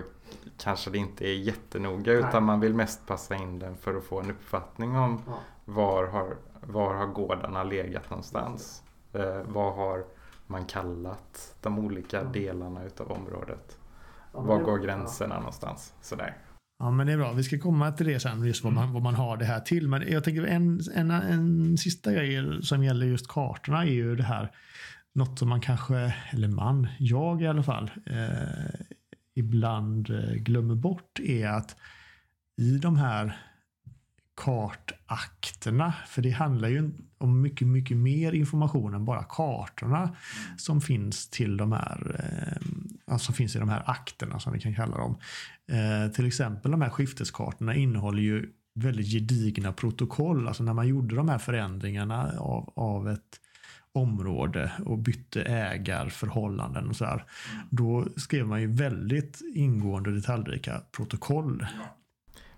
kanske 0.57 0.89
det 0.89 0.97
inte 0.97 1.27
är 1.27 1.33
jättenoga 1.33 2.13
utan 2.13 2.43
man 2.43 2.59
vill 2.59 2.73
mest 2.73 3.07
passa 3.07 3.35
in 3.35 3.59
den 3.59 3.77
för 3.77 3.97
att 3.97 4.03
få 4.03 4.19
en 4.19 4.31
uppfattning 4.31 4.97
om 4.97 5.21
ja. 5.27 5.39
var, 5.65 6.07
har, 6.07 6.37
var 6.61 6.93
har 6.93 7.07
gårdarna 7.07 7.63
legat 7.63 8.09
någonstans. 8.09 8.83
Eh, 9.13 9.41
vad 9.45 9.75
har 9.75 10.05
man 10.47 10.65
kallat 10.65 11.55
de 11.61 11.79
olika 11.79 12.19
mm. 12.19 12.31
delarna 12.31 12.83
utav 12.83 13.11
området? 13.11 13.77
Ja, 14.33 14.41
var 14.41 14.59
går 14.59 14.77
gränserna 14.77 15.35
ja. 15.35 15.39
någonstans? 15.39 15.93
Sådär. 16.01 16.37
Ja 16.79 16.91
men 16.91 17.07
det 17.07 17.13
är 17.13 17.17
bra. 17.17 17.31
Vi 17.31 17.43
ska 17.43 17.59
komma 17.59 17.91
till 17.91 18.05
det 18.05 18.19
sen, 18.19 18.45
just 18.45 18.63
vad 18.63 18.73
man, 18.73 18.83
mm. 18.83 18.93
vad 18.93 19.03
man 19.03 19.15
har 19.15 19.37
det 19.37 19.45
här 19.45 19.59
till. 19.59 19.87
Men 19.87 20.11
jag 20.11 20.23
tänker 20.23 20.43
en, 20.43 20.79
en, 20.95 21.11
en 21.11 21.77
sista 21.77 22.13
grej 22.13 22.63
som 22.63 22.83
gäller 22.83 23.05
just 23.05 23.27
kartorna 23.27 23.83
är 23.83 23.91
ju 23.91 24.15
det 24.15 24.23
här. 24.23 24.51
Något 25.13 25.39
som 25.39 25.49
man 25.49 25.61
kanske, 25.61 26.13
eller 26.31 26.47
man, 26.47 26.87
jag 26.99 27.41
i 27.41 27.47
alla 27.47 27.63
fall, 27.63 27.91
eh, 28.05 28.85
ibland 29.39 30.09
eh, 30.09 30.33
glömmer 30.33 30.75
bort 30.75 31.19
är 31.19 31.47
att 31.47 31.75
i 32.57 32.77
de 32.77 32.97
här 32.97 33.37
kartakterna. 34.35 35.93
För 36.07 36.21
det 36.21 36.29
handlar 36.29 36.69
ju 36.69 36.91
om 37.17 37.41
mycket, 37.41 37.67
mycket 37.67 37.97
mer 37.97 38.31
information 38.31 38.93
än 38.93 39.05
bara 39.05 39.23
kartorna 39.23 40.15
som 40.57 40.81
finns 40.81 41.29
till 41.29 41.57
de 41.57 41.71
här, 41.71 42.15
eh, 42.19 42.67
alltså 43.13 43.33
finns 43.33 43.55
i 43.55 43.59
de 43.59 43.69
här 43.69 43.83
akterna 43.85 44.39
som 44.39 44.53
vi 44.53 44.59
kan 44.59 44.75
kalla 44.75 44.97
dem. 44.97 45.17
Eh, 45.67 46.11
till 46.11 46.27
exempel 46.27 46.71
de 46.71 46.81
här 46.81 46.89
skifteskartorna 46.89 47.75
innehåller 47.75 48.21
ju 48.21 48.49
väldigt 48.75 49.07
gedigna 49.07 49.73
protokoll. 49.73 50.47
Alltså 50.47 50.63
när 50.63 50.73
man 50.73 50.87
gjorde 50.87 51.15
de 51.15 51.29
här 51.29 51.37
förändringarna 51.37 52.33
av, 52.39 52.73
av 52.75 53.09
ett 53.09 53.39
område 53.93 54.71
och 54.85 54.97
bytte 54.97 55.41
ägarförhållanden 55.41 56.89
och 56.89 56.95
så 56.95 57.05
här. 57.05 57.25
Då 57.69 58.07
skrev 58.15 58.47
man 58.47 58.61
ju 58.61 58.67
väldigt 58.67 59.41
ingående 59.55 60.09
och 60.09 60.15
detaljrika 60.15 60.81
protokoll. 60.91 61.65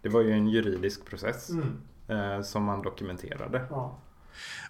Det 0.02 0.10
var 0.10 0.22
ju 0.22 0.32
en 0.32 0.48
juridisk 0.48 1.06
process 1.06 1.50
mm. 1.50 1.82
eh, 2.08 2.42
som 2.42 2.64
man 2.64 2.82
dokumenterade. 2.82 3.66
Ja. 3.70 4.00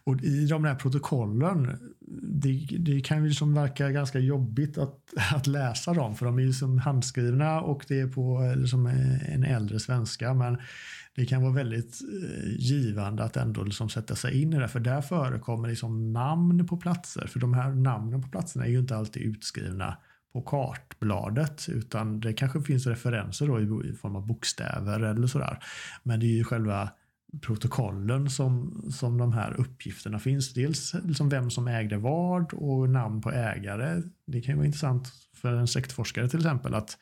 Och 0.03 0.24
i 0.24 0.45
de 0.45 0.64
där 0.64 0.76
protokollen, 0.76 1.80
det, 2.22 2.68
det 2.80 3.01
kan 3.01 3.24
ju 3.24 3.28
liksom 3.28 3.53
verka 3.53 3.89
ganska 3.89 4.20
jobbigt 4.20 4.78
att, 4.78 4.97
att 5.34 5.47
läsa 5.47 5.93
dem. 5.93 6.16
För 6.16 6.26
de 6.26 6.39
är 6.39 6.43
ju 6.43 6.53
som 6.53 6.78
handskrivna 6.78 7.62
och 7.62 7.86
det 7.88 7.99
är 7.99 8.07
på 8.07 8.53
liksom 8.57 8.86
en 9.28 9.43
äldre 9.43 9.80
svenska. 9.80 10.34
Men 10.34 10.57
det 11.16 11.26
kan 11.26 11.41
vara 11.41 11.53
väldigt 11.53 11.99
eh, 12.01 12.49
givande 12.59 13.24
att 13.24 13.38
ändå 13.38 13.64
liksom 13.64 13.89
sätta 13.89 14.16
sig 14.16 14.41
in 14.41 14.53
i 14.53 14.59
det. 14.59 14.68
För 14.68 14.80
där 14.80 15.01
förekommer 15.01 15.70
liksom 15.70 16.14
namn 16.14 16.68
på 16.68 16.78
platser. 16.78 17.28
För 17.28 17.39
de 17.39 17.53
här 17.53 17.70
namnen 17.72 18.22
på 18.22 18.30
platserna 18.30 18.66
är 18.66 18.70
ju 18.70 18.80
inte 18.80 18.95
alltid 18.95 19.24
utskrivna 19.24 19.97
på 20.34 20.41
kartbladet 20.41 21.70
utan 21.70 22.20
det 22.20 22.34
kanske 22.34 22.62
finns 22.62 22.88
referenser 22.88 23.47
då 23.47 23.62
i, 23.62 23.93
form 23.93 24.16
av 24.16 24.28
bokstäver 24.28 24.99
eller 24.99 25.28
sådär. 25.28 25.59
Men 26.03 26.20
det 26.20 26.26
är 26.26 26.38
ju 26.38 26.43
själva 26.43 26.89
protokollen 27.41 28.29
som, 28.29 28.84
som 28.91 29.17
de 29.17 29.34
här 29.34 29.59
uppgifterna 29.59 30.19
finns. 30.19 30.53
Dels 30.53 30.95
liksom 31.05 31.29
vem 31.29 31.51
som 31.51 31.67
ägde 31.67 31.97
vad 31.97 32.53
och 32.53 32.89
namn 32.89 33.21
på 33.21 33.32
ägare. 33.32 34.01
Det 34.27 34.41
kan 34.41 34.53
ju 34.53 34.57
vara 34.57 34.65
intressant 34.65 35.13
för 35.36 35.53
en 35.53 35.67
sektforskare 35.67 36.29
till 36.29 36.39
exempel 36.39 36.73
att, 36.73 36.97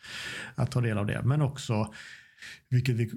att 0.56 0.72
ta 0.72 0.82
del 0.82 0.98
av 0.98 1.06
det. 1.06 1.22
Men 1.24 1.42
också 1.42 1.94
vilket 2.70 2.96
vi, 2.96 3.12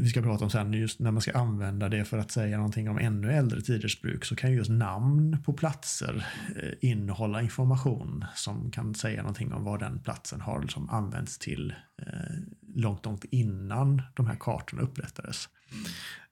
vi 0.00 0.08
ska 0.08 0.22
prata 0.22 0.44
om 0.44 0.50
sen, 0.50 0.72
just 0.72 1.00
när 1.00 1.10
man 1.10 1.22
ska 1.22 1.32
använda 1.32 1.88
det 1.88 2.04
för 2.04 2.18
att 2.18 2.30
säga 2.30 2.56
någonting 2.56 2.88
om 2.88 2.98
ännu 2.98 3.32
äldre 3.32 3.60
tiders 3.60 4.00
bruk 4.00 4.24
så 4.24 4.36
kan 4.36 4.52
just 4.52 4.70
namn 4.70 5.42
på 5.44 5.52
platser 5.52 6.26
eh, 6.56 6.90
innehålla 6.90 7.42
information 7.42 8.24
som 8.34 8.70
kan 8.70 8.94
säga 8.94 9.22
någonting 9.22 9.52
om 9.52 9.64
vad 9.64 9.80
den 9.80 9.98
platsen 9.98 10.40
har 10.40 10.62
liksom 10.62 10.90
använts 10.90 11.38
till 11.38 11.74
eh, 12.02 12.36
långt, 12.74 13.04
långt 13.04 13.24
innan 13.24 14.02
de 14.14 14.26
här 14.26 14.36
kartorna 14.40 14.82
upprättades. 14.82 15.48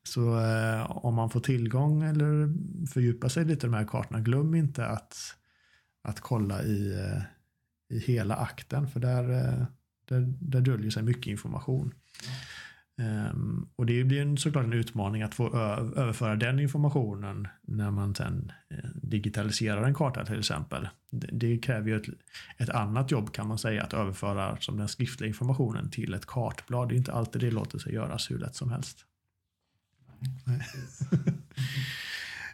Så 0.07 0.41
eh, 0.41 0.91
om 0.91 1.15
man 1.15 1.31
får 1.31 1.41
tillgång 1.41 2.03
eller 2.03 2.49
fördjupar 2.87 3.29
sig 3.29 3.45
lite 3.45 3.67
i 3.67 3.71
de 3.71 3.77
här 3.77 3.85
kartorna, 3.85 4.21
glöm 4.21 4.55
inte 4.55 4.87
att, 4.87 5.17
att 6.03 6.21
kolla 6.21 6.63
i, 6.63 6.93
eh, 6.93 7.23
i 7.97 7.99
hela 7.99 8.37
akten 8.37 8.89
för 8.89 9.01
där, 9.01 9.31
eh, 9.31 9.65
där, 10.05 10.35
där 10.41 10.61
döljer 10.61 10.91
sig 10.91 11.03
mycket 11.03 11.27
information. 11.27 11.95
Um, 13.31 13.69
och 13.77 13.87
det 13.87 14.05
blir 14.05 14.23
en, 14.23 14.37
såklart 14.37 14.65
en 14.65 14.73
utmaning 14.73 15.23
att 15.23 15.35
få 15.35 15.57
överföra 15.97 16.37
den 16.37 16.61
informationen 16.61 17.49
när 17.63 17.91
man 17.91 18.15
sen 18.15 18.53
eh, 18.71 18.91
digitaliserar 18.95 19.83
en 19.85 19.95
karta 19.95 20.25
till 20.25 20.39
exempel. 20.39 20.89
Det, 21.11 21.29
det 21.33 21.59
kräver 21.59 21.89
ju 21.89 21.97
ett, 21.97 22.09
ett, 22.57 22.71
annat 22.71 23.11
jobb 23.11 23.33
kan 23.33 23.49
man 23.49 23.59
säga 23.59 23.83
att 23.83 23.95
överföra 23.95 24.57
som 24.61 24.77
den 24.77 24.89
skriftliga 24.89 25.29
informationen 25.29 25.91
till 25.91 26.15
ett 26.15 26.27
kartblad. 26.27 26.89
Det 26.89 26.95
är 26.95 26.97
inte 26.97 27.13
alltid 27.13 27.41
det 27.41 27.51
låter 27.51 27.79
sig 27.79 27.95
göras 27.95 28.31
hur 28.31 28.39
lätt 28.39 28.55
som 28.55 28.71
helst 28.71 29.07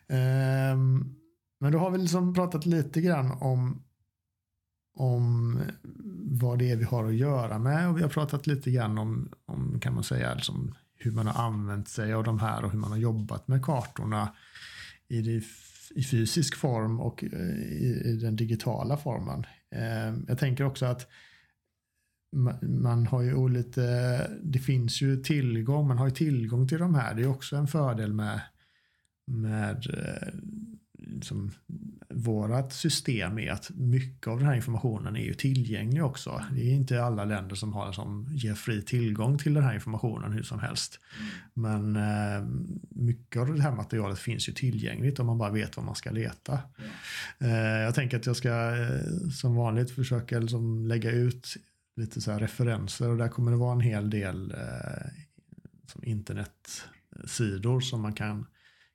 um, 0.08 1.14
men 1.60 1.72
då 1.72 1.78
har 1.78 1.90
vi 1.90 1.98
liksom 1.98 2.34
pratat 2.34 2.66
lite 2.66 3.00
grann 3.00 3.30
om 3.30 3.82
om 4.94 5.60
vad 6.24 6.58
det 6.58 6.70
är 6.70 6.76
vi 6.76 6.84
har 6.84 7.04
att 7.04 7.14
göra 7.14 7.58
med 7.58 7.88
och 7.88 7.98
vi 7.98 8.02
har 8.02 8.08
pratat 8.08 8.46
lite 8.46 8.70
grann 8.70 8.98
om, 8.98 9.32
om 9.46 9.80
kan 9.80 9.94
man 9.94 10.04
säga, 10.04 10.34
liksom 10.34 10.74
hur 10.94 11.12
man 11.12 11.26
har 11.26 11.44
använt 11.44 11.88
sig 11.88 12.12
av 12.12 12.24
de 12.24 12.38
här 12.38 12.64
och 12.64 12.70
hur 12.70 12.78
man 12.78 12.90
har 12.90 12.98
jobbat 12.98 13.48
med 13.48 13.64
kartorna 13.64 14.34
i, 15.08 15.22
det, 15.22 15.42
i 15.94 16.04
fysisk 16.04 16.56
form 16.56 17.00
och 17.00 17.24
eh, 17.24 17.30
i, 17.30 18.02
i 18.04 18.16
den 18.16 18.36
digitala 18.36 18.96
formen. 18.96 19.46
Ehm, 19.70 20.24
jag 20.28 20.38
tänker 20.38 20.64
också 20.64 20.86
att 20.86 21.08
man 22.62 23.06
har 23.06 23.22
ju 23.22 23.48
lite, 23.48 24.30
det 24.42 24.58
finns 24.58 25.00
ju 25.02 25.16
tillgång, 25.16 25.88
man 25.88 25.98
har 25.98 26.06
ju 26.06 26.14
tillgång 26.14 26.68
till 26.68 26.78
de 26.78 26.94
här. 26.94 27.14
Det 27.14 27.22
är 27.22 27.26
också 27.26 27.56
en 27.56 27.66
fördel 27.68 28.12
med, 28.12 28.40
med 29.26 29.86
liksom, 31.06 31.50
vårat 32.08 32.72
system 32.72 33.38
är 33.38 33.50
att 33.50 33.70
mycket 33.74 34.26
av 34.26 34.38
den 34.38 34.46
här 34.46 34.54
informationen 34.54 35.16
är 35.16 35.24
ju 35.24 35.34
tillgänglig 35.34 36.04
också. 36.04 36.44
Det 36.52 36.60
är 36.60 36.74
inte 36.74 37.04
alla 37.04 37.24
länder 37.24 37.54
som 37.56 37.72
har 37.72 37.92
som 37.92 38.26
ger 38.30 38.54
fri 38.54 38.82
tillgång 38.82 39.38
till 39.38 39.54
den 39.54 39.64
här 39.64 39.74
informationen 39.74 40.32
hur 40.32 40.42
som 40.42 40.58
helst. 40.58 41.00
Men 41.54 41.96
eh, 41.96 42.44
mycket 42.90 43.42
av 43.42 43.54
det 43.54 43.62
här 43.62 43.72
materialet 43.72 44.18
finns 44.18 44.48
ju 44.48 44.52
tillgängligt 44.52 45.18
om 45.18 45.26
man 45.26 45.38
bara 45.38 45.50
vet 45.50 45.76
var 45.76 45.84
man 45.84 45.94
ska 45.94 46.10
leta. 46.10 46.58
Eh, 47.38 47.80
jag 47.82 47.94
tänker 47.94 48.16
att 48.16 48.26
jag 48.26 48.36
ska 48.36 48.50
eh, 48.50 49.28
som 49.32 49.54
vanligt 49.54 49.90
försöka 49.90 50.38
liksom, 50.38 50.86
lägga 50.86 51.10
ut 51.10 51.56
lite 51.96 52.20
så 52.20 52.32
referenser 52.32 53.10
och 53.10 53.16
där 53.16 53.28
kommer 53.28 53.50
det 53.50 53.56
vara 53.56 53.72
en 53.72 53.80
hel 53.80 54.10
del 54.10 54.50
eh, 54.50 55.10
som 55.86 56.04
internetsidor 56.04 57.80
som 57.80 58.00
man 58.00 58.12
kan 58.12 58.46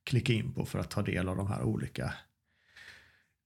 klicka 0.04 0.34
in 0.34 0.54
på 0.54 0.66
för 0.66 0.80
att 0.80 0.92
ta 0.92 1.02
del 1.02 1.30
av 1.30 1.38
de 1.38 1.48
här 1.48 1.64
olika 1.64 2.14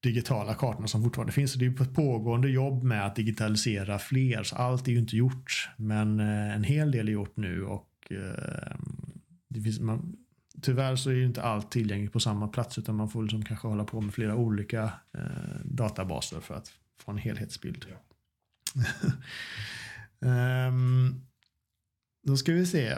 digitala 0.03 0.53
kartorna 0.53 0.87
som 0.87 1.03
fortfarande 1.03 1.33
finns. 1.33 1.53
det 1.53 1.65
är 1.65 1.81
ett 1.81 1.95
pågående 1.95 2.49
jobb 2.49 2.83
med 2.83 3.05
att 3.05 3.15
digitalisera 3.15 3.99
fler. 3.99 4.43
Så 4.43 4.55
allt 4.55 4.87
är 4.87 4.91
ju 4.91 4.99
inte 4.99 5.17
gjort, 5.17 5.69
men 5.77 6.19
eh, 6.19 6.55
en 6.55 6.63
hel 6.63 6.91
del 6.91 7.07
är 7.07 7.11
gjort 7.11 7.37
nu. 7.37 7.63
och 7.63 8.11
eh, 8.11 8.75
det 9.49 9.61
finns, 9.61 9.79
man, 9.79 10.15
Tyvärr 10.61 10.95
så 10.95 11.09
är 11.09 11.13
ju 11.13 11.25
inte 11.25 11.41
allt 11.41 11.71
tillgängligt 11.71 12.13
på 12.13 12.19
samma 12.19 12.47
plats 12.47 12.77
utan 12.77 12.95
man 12.95 13.09
får 13.09 13.21
liksom 13.23 13.45
kanske 13.45 13.67
hålla 13.67 13.83
på 13.83 14.01
med 14.01 14.13
flera 14.13 14.35
olika 14.35 14.83
eh, 15.13 15.65
databaser 15.65 16.39
för 16.39 16.53
att 16.53 16.71
få 16.99 17.11
en 17.11 17.17
helhetsbild. 17.17 17.85
Ja 17.89 17.95
um, 20.19 21.21
då 22.23 22.37
ska 22.37 22.53
vi 22.53 22.65
se. 22.65 22.97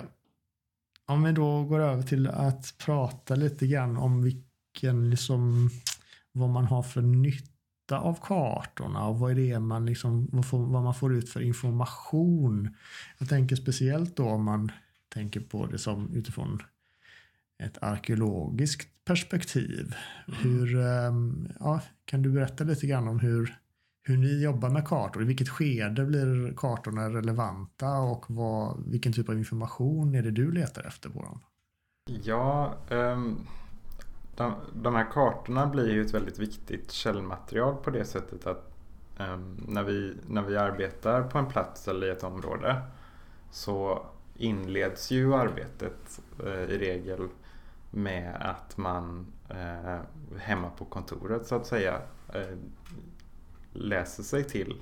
Om 1.05 1.23
vi 1.23 1.31
då 1.31 1.63
går 1.63 1.79
över 1.79 2.03
till 2.03 2.27
att 2.27 2.75
prata 2.77 3.35
lite 3.35 3.67
grann 3.67 3.97
om 3.97 4.23
vilken, 4.23 5.09
liksom, 5.09 5.69
vad 6.31 6.49
man 6.49 6.65
har 6.65 6.83
för 6.83 7.01
nytta 7.01 7.99
av 7.99 8.19
kartorna 8.21 9.07
och 9.07 9.19
vad 9.19 9.31
är 9.31 9.35
det 9.35 9.59
man, 9.59 9.85
liksom, 9.85 10.29
vad, 10.31 10.45
får, 10.45 10.65
vad 10.65 10.83
man 10.83 10.95
får 10.95 11.13
ut 11.13 11.29
för 11.29 11.41
information. 11.41 12.75
Jag 13.17 13.29
tänker 13.29 13.55
speciellt 13.55 14.15
då 14.15 14.29
om 14.29 14.43
man 14.43 14.71
tänker 15.13 15.39
på 15.39 15.65
det 15.65 15.77
som 15.77 16.13
utifrån 16.13 16.61
ett 17.63 17.83
arkeologiskt 17.83 19.05
perspektiv. 19.05 19.95
Mm. 20.27 20.39
Hur, 20.39 20.79
ehm, 20.79 21.47
ja, 21.59 21.81
kan 22.05 22.21
du 22.21 22.31
berätta 22.31 22.63
lite 22.63 22.87
grann 22.87 23.07
om 23.07 23.19
hur, 23.19 23.57
hur 24.03 24.17
ni 24.17 24.43
jobbar 24.43 24.69
med 24.69 24.87
kartor. 24.87 25.23
I 25.23 25.25
vilket 25.25 25.49
skede 25.49 26.05
blir 26.05 26.53
kartorna 26.57 27.09
relevanta 27.09 27.97
och 27.97 28.25
vad, 28.27 28.83
vilken 28.87 29.13
typ 29.13 29.29
av 29.29 29.37
information 29.37 30.15
är 30.15 30.21
det 30.21 30.31
du 30.31 30.51
letar 30.51 30.83
efter 30.83 31.09
på 31.09 31.21
dem? 31.21 31.39
Ja, 32.23 32.73
um, 32.89 33.39
de, 34.35 34.53
de, 34.73 34.95
här 34.95 35.11
kartorna 35.11 35.67
blir 35.67 35.91
ju 35.91 36.05
ett 36.05 36.13
väldigt 36.13 36.39
viktigt 36.39 36.91
källmaterial 36.91 37.75
på 37.75 37.89
det 37.89 38.05
sättet 38.05 38.47
att 38.47 38.73
um, 39.19 39.65
när, 39.67 39.83
vi, 39.83 40.15
när 40.27 40.41
vi 40.41 40.57
arbetar 40.57 41.23
på 41.23 41.37
en 41.37 41.45
plats 41.45 41.87
eller 41.87 42.07
i 42.07 42.09
ett 42.09 42.23
område 42.23 42.81
så 43.51 44.05
inleds 44.35 45.11
ju 45.11 45.33
arbetet 45.33 46.21
eh, 46.45 46.63
i 46.63 46.77
regel 46.77 47.27
med 47.91 48.35
att 48.41 48.77
man 48.77 49.25
eh, 49.49 49.99
hemma 50.37 50.69
på 50.69 50.85
kontoret 50.85 51.47
så 51.47 51.55
att 51.55 51.67
säga 51.67 52.01
eh, 52.33 52.57
läser 53.73 54.23
sig 54.23 54.43
till 54.43 54.81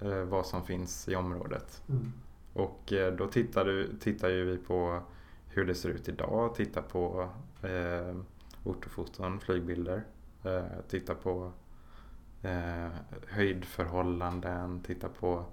eh, 0.00 0.22
vad 0.24 0.46
som 0.46 0.64
finns 0.64 1.08
i 1.08 1.16
området. 1.16 1.82
Mm. 1.88 2.12
Och 2.52 2.92
eh, 2.92 3.12
då 3.14 3.26
tittar, 3.26 3.64
du, 3.64 3.96
tittar 4.00 4.28
ju 4.28 4.44
vi 4.44 4.56
på 4.56 5.02
hur 5.48 5.64
det 5.64 5.74
ser 5.74 5.88
ut 5.88 6.08
idag, 6.08 6.54
tittar 6.54 6.82
på 6.82 7.28
eh, 7.62 8.16
ortofoton, 8.64 9.40
flygbilder, 9.40 10.02
eh, 10.44 10.64
tittar 10.88 11.14
på 11.14 11.52
eh, 12.42 12.88
höjdförhållanden, 13.26 14.82
tittar 14.82 15.08
på, 15.08 15.44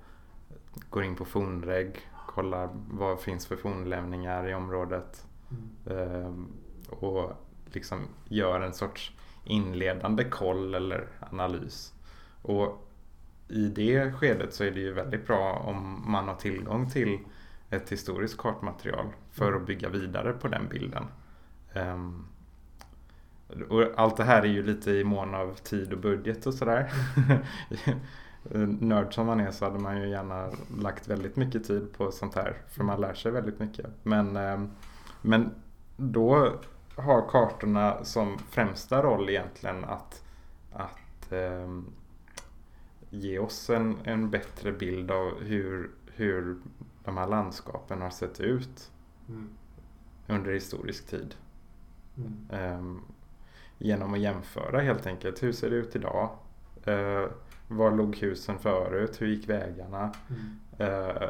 går 0.90 1.04
in 1.04 1.16
på 1.16 1.26
fornreg, 1.26 2.02
kollar 2.28 2.70
vad 2.90 3.20
finns 3.20 3.48
för 3.48 3.56
fornlämningar 3.56 4.48
i 4.50 4.54
området. 4.54 5.26
Mm. 5.50 5.98
Eh, 5.98 6.34
och 6.90 7.32
liksom 7.66 8.08
gör 8.28 8.62
en 8.62 8.74
sorts 8.74 9.12
inledande 9.44 10.24
koll 10.24 10.76
eller 10.76 11.08
analys. 11.32 11.94
Och 12.48 12.88
i 13.48 13.68
det 13.68 14.12
skedet 14.12 14.54
så 14.54 14.64
är 14.64 14.72
det 14.72 14.80
ju 14.80 14.94
väldigt 14.94 15.28
bra 15.28 15.54
om 15.54 16.04
man 16.12 16.28
har 16.28 16.36
tillgång 16.36 16.90
till 16.90 17.20
ett 17.70 17.92
historiskt 17.92 18.38
kartmaterial 18.38 19.06
för 19.32 19.54
att 19.54 19.66
bygga 19.66 19.90
vidare 19.90 20.34
på 20.34 20.48
den 20.48 20.68
bilden. 20.70 21.04
Um, 21.74 22.28
och 23.70 23.84
allt 23.96 24.18
det 24.18 24.24
här 24.24 24.42
är 24.42 24.48
ju 24.48 24.64
lite 24.64 24.92
i 24.92 25.04
mån 25.04 25.36
av 25.36 25.54
tid 25.54 25.94
och 25.94 26.00
budget 26.00 26.46
och 26.46 26.54
sådär. 26.54 26.92
Nörd 28.80 29.14
som 29.14 29.26
man 29.26 29.40
är 29.40 29.52
så 29.52 29.66
hade 29.66 29.80
man 29.80 30.02
ju 30.02 30.10
gärna 30.10 30.52
lagt 30.78 31.08
väldigt 31.08 31.36
mycket 31.36 31.68
tid 31.68 31.94
på 31.98 32.12
sånt 32.12 32.36
här. 32.36 32.58
För 32.68 32.84
man 32.84 33.02
lär 33.02 33.14
sig 33.14 33.32
väldigt 33.32 33.60
mycket. 33.60 33.86
Men, 34.04 34.38
um, 34.38 34.72
men 35.22 35.52
då 35.98 36.52
har 36.96 37.30
kartorna 37.30 38.04
som 38.04 38.38
främsta 38.38 39.04
roll 39.04 39.30
egentligen 39.30 39.86
att, 39.86 40.24
att 40.74 41.32
um, 41.32 41.94
ge 43.10 43.40
oss 43.40 43.70
en, 43.70 43.98
en 44.04 44.30
bättre 44.30 44.72
bild 44.72 45.12
av 45.12 45.42
hur, 45.42 45.92
hur 46.08 46.58
de 47.04 47.18
här 47.18 47.28
landskapen 47.28 48.02
har 48.02 48.10
sett 48.10 48.40
ut 48.40 48.92
mm. 49.30 49.50
under 50.28 50.52
historisk 50.54 51.08
tid. 51.08 51.36
Mm. 52.18 52.78
Um, 52.78 53.02
genom 53.78 54.14
att 54.14 54.20
jämföra 54.20 54.80
helt 54.80 55.06
enkelt. 55.06 55.44
Hur 55.44 55.52
ser 55.52 55.70
det 55.70 55.76
ut 55.76 55.96
idag? 55.96 56.30
Uh, 56.88 57.28
var 57.68 57.92
låg 57.92 58.16
husen 58.16 58.60
förut? 58.60 59.22
Hur 59.22 59.28
gick 59.28 59.50
vägarna? 59.50 60.14
Mm. 60.30 60.92
Uh, 60.92 61.30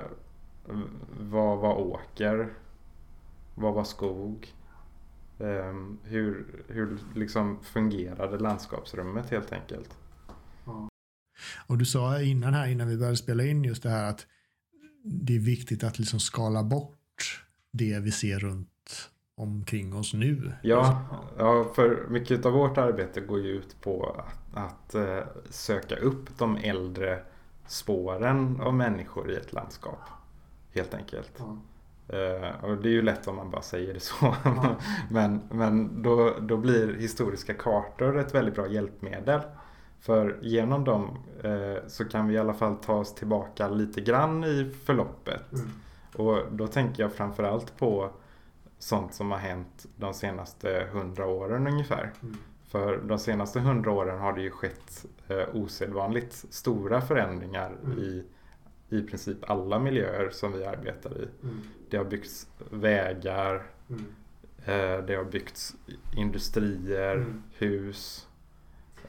vad 1.20 1.58
var 1.58 1.76
åker? 1.76 2.54
Vad 3.56 3.74
var 3.74 3.84
skog? 3.84 4.54
Um, 5.40 6.00
hur 6.04 6.46
hur 6.68 6.98
liksom 7.16 7.60
fungerade 7.64 8.38
landskapsrummet 8.38 9.30
helt 9.30 9.54
enkelt? 9.54 9.98
Och 11.68 11.78
du 11.78 11.86
sa 11.86 12.22
innan 12.22 12.54
här, 12.54 12.68
innan 12.68 12.88
vi 12.88 12.98
började 12.98 13.18
spela 13.18 13.44
in 13.44 13.64
just 13.64 13.84
det 13.84 13.90
här 13.90 14.10
att 14.10 14.26
det 15.04 15.36
är 15.36 15.40
viktigt 15.40 15.84
att 15.84 16.00
liksom 16.00 16.20
skala 16.20 16.64
bort 16.64 17.44
det 17.72 18.00
vi 18.00 18.12
ser 18.12 18.40
runt 18.40 19.10
omkring 19.38 19.96
oss 19.96 20.14
nu. 20.14 20.52
Ja, 20.62 21.02
ja 21.38 21.72
för 21.76 22.06
mycket 22.10 22.46
av 22.46 22.54
vårt 22.54 22.78
arbete 22.78 23.22
går 23.22 23.40
ju 23.40 23.50
ut 23.50 23.82
på 23.82 24.16
att, 24.18 24.58
att 24.58 24.96
uh, 24.96 25.20
söka 25.50 25.96
upp 25.96 26.38
de 26.38 26.58
äldre 26.58 27.20
spåren 27.68 28.62
av 28.62 28.74
människor 28.74 29.32
i 29.32 29.36
ett 29.36 29.54
landskap. 29.54 30.00
Helt 30.74 30.94
enkelt. 30.94 31.32
Ja. 31.38 31.58
Uh, 32.14 32.64
och 32.64 32.78
det 32.78 32.90
är 32.90 32.94
ju 32.94 33.02
lätt 33.02 33.28
om 33.28 33.36
man 33.36 33.52
bara 33.52 33.62
säger 33.62 33.94
det 33.94 34.00
så. 34.00 34.36
Men 35.10 35.42
men 35.52 36.04
då, 36.04 36.34
då 36.42 36.58
blir 36.58 36.94
historiska 36.94 37.54
kartor 37.54 38.20
ett 38.20 38.36
väldigt 38.36 38.56
bra 38.56 38.68
hjälpmedel. 38.68 39.42
För 40.00 40.40
genom 40.42 40.84
dem 40.84 41.18
uh, 41.46 41.78
så 41.88 42.06
kan 42.06 42.28
vi 42.28 42.34
i 42.34 42.38
alla 42.38 42.54
fall 42.54 42.76
ta 42.76 42.94
oss 42.94 43.16
tillbaka 43.16 43.70
lite 43.70 44.02
grann 44.02 44.44
i 44.44 44.72
förloppet. 44.86 45.54
Mm. 45.54 45.70
Och 46.16 46.52
då 46.52 46.68
tänker 46.68 47.04
jag 47.04 47.14
framförallt 47.14 47.78
på 47.78 48.10
sånt 48.80 49.14
som 49.14 49.32
har 49.32 49.38
hänt 49.38 49.86
de 49.96 50.14
senaste 50.14 50.88
hundra 50.92 51.28
åren 51.28 51.68
ungefär. 51.68 52.14
Mm. 52.22 52.38
För 52.68 52.98
de 52.98 53.20
senaste 53.20 53.60
hundra 53.60 53.92
åren 53.92 54.20
har 54.20 54.34
det 54.34 54.42
ju 54.42 54.52
skett 54.52 55.06
uh, 55.32 55.56
osedvanligt 55.56 56.46
stora 56.50 57.02
förändringar 57.02 57.76
mm. 57.84 58.00
i 58.00 58.26
i 58.90 59.02
princip 59.02 59.50
alla 59.50 59.80
miljöer 59.80 60.30
som 60.30 60.54
vi 60.54 60.66
arbetar 60.66 61.18
i. 61.18 61.28
Mm. 61.44 61.62
Det 61.90 61.98
har 61.98 62.06
byggts 62.06 62.48
vägar, 62.70 63.64
mm. 63.90 64.06
eh, 64.66 65.06
det 65.06 65.16
har 65.16 65.24
byggts 65.24 65.76
industrier, 66.16 67.16
mm. 67.16 67.44
hus, 67.58 68.27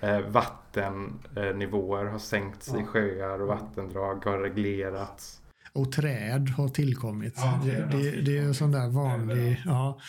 eh, 0.01 0.21
vattennivåer 0.21 2.05
har 2.05 2.19
sänkts 2.19 2.71
ja. 2.73 2.81
i 2.81 2.85
sjöar 2.85 3.43
och 3.43 3.49
vattendrag 3.49 4.25
har 4.25 4.39
reglerats. 4.39 5.41
Och 5.73 5.93
träd 5.93 6.49
har 6.49 6.69
tillkommit. 6.69 7.35
Ja, 7.37 7.61
det, 7.65 7.89
det, 7.93 8.21
det, 8.21 8.39
är 8.39 8.43
en 8.43 8.55
sån 8.55 8.73
där 8.73 8.89
vanlig, 8.89 9.63
ja, 9.65 10.01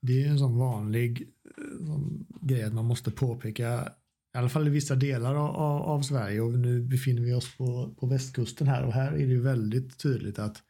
det 0.00 0.24
är 0.24 0.28
en 0.28 0.38
sån 0.38 0.58
vanlig 0.58 1.28
sån 1.86 2.26
grej 2.40 2.62
att 2.62 2.74
man 2.74 2.84
måste 2.84 3.10
påpeka 3.10 3.88
i 4.34 4.38
alla 4.38 4.48
fall 4.48 4.66
i 4.66 4.70
vissa 4.70 4.94
delar 4.94 5.34
av, 5.34 5.82
av, 5.82 6.02
Sverige 6.02 6.40
och 6.40 6.52
nu 6.52 6.82
befinner 6.82 7.22
vi 7.22 7.32
oss 7.32 7.56
på, 7.56 7.94
på 8.00 8.06
västkusten 8.06 8.68
här 8.68 8.84
och 8.84 8.92
här 8.92 9.12
är 9.12 9.18
det 9.18 9.32
ju 9.32 9.40
väldigt 9.40 9.98
tydligt 9.98 10.38
att 10.38 10.62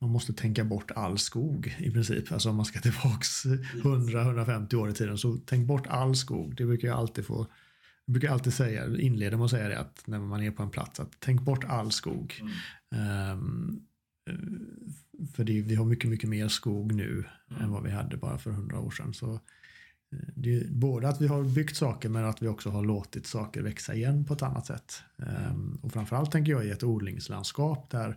man 0.00 0.10
måste 0.10 0.32
tänka 0.32 0.64
bort 0.64 0.90
all 0.90 1.18
skog 1.18 1.76
i 1.78 1.90
princip. 1.90 2.32
Alltså 2.32 2.50
om 2.50 2.56
man 2.56 2.64
ska 2.64 2.80
tillbaks 2.80 3.44
100-150 3.46 4.74
år 4.74 4.90
i 4.90 4.92
tiden 4.92 5.18
så 5.18 5.38
tänk 5.46 5.66
bort 5.66 5.86
all 5.86 6.16
skog. 6.16 6.56
Det 6.56 6.64
brukar 6.64 6.88
jag 6.88 6.98
alltid 6.98 7.26
få 7.26 7.46
jag 8.04 8.12
brukar 8.12 8.32
alltid 8.32 8.54
säga, 8.54 8.98
inleda 8.98 9.36
med 9.36 9.44
att 9.44 9.50
säga 9.50 9.68
det 9.68 9.78
att 9.78 10.02
när 10.06 10.18
man 10.18 10.42
är 10.42 10.50
på 10.50 10.62
en 10.62 10.70
plats 10.70 11.00
att 11.00 11.16
tänk 11.18 11.40
bort 11.40 11.64
all 11.64 11.92
skog. 11.92 12.42
Mm. 12.90 13.30
Um, 13.32 13.86
för 15.34 15.44
det, 15.44 15.62
vi 15.62 15.74
har 15.74 15.84
mycket, 15.84 16.10
mycket 16.10 16.30
mer 16.30 16.48
skog 16.48 16.94
nu 16.94 17.24
mm. 17.50 17.62
än 17.62 17.70
vad 17.70 17.82
vi 17.82 17.90
hade 17.90 18.16
bara 18.16 18.38
för 18.38 18.50
100 18.50 18.80
år 18.80 18.90
sedan. 18.90 19.14
Så 19.14 19.40
det 20.34 20.56
är 20.56 20.68
både 20.68 21.08
att 21.08 21.20
vi 21.20 21.26
har 21.26 21.44
byggt 21.44 21.76
saker 21.76 22.08
men 22.08 22.24
att 22.24 22.42
vi 22.42 22.48
också 22.48 22.70
har 22.70 22.84
låtit 22.84 23.26
saker 23.26 23.62
växa 23.62 23.94
igen 23.94 24.24
på 24.24 24.34
ett 24.34 24.42
annat 24.42 24.66
sätt. 24.66 25.02
Um, 25.16 25.78
och 25.82 25.92
framförallt 25.92 26.32
tänker 26.32 26.52
jag 26.52 26.66
i 26.66 26.70
ett 26.70 26.82
odlingslandskap 26.82 27.90
där, 27.90 28.16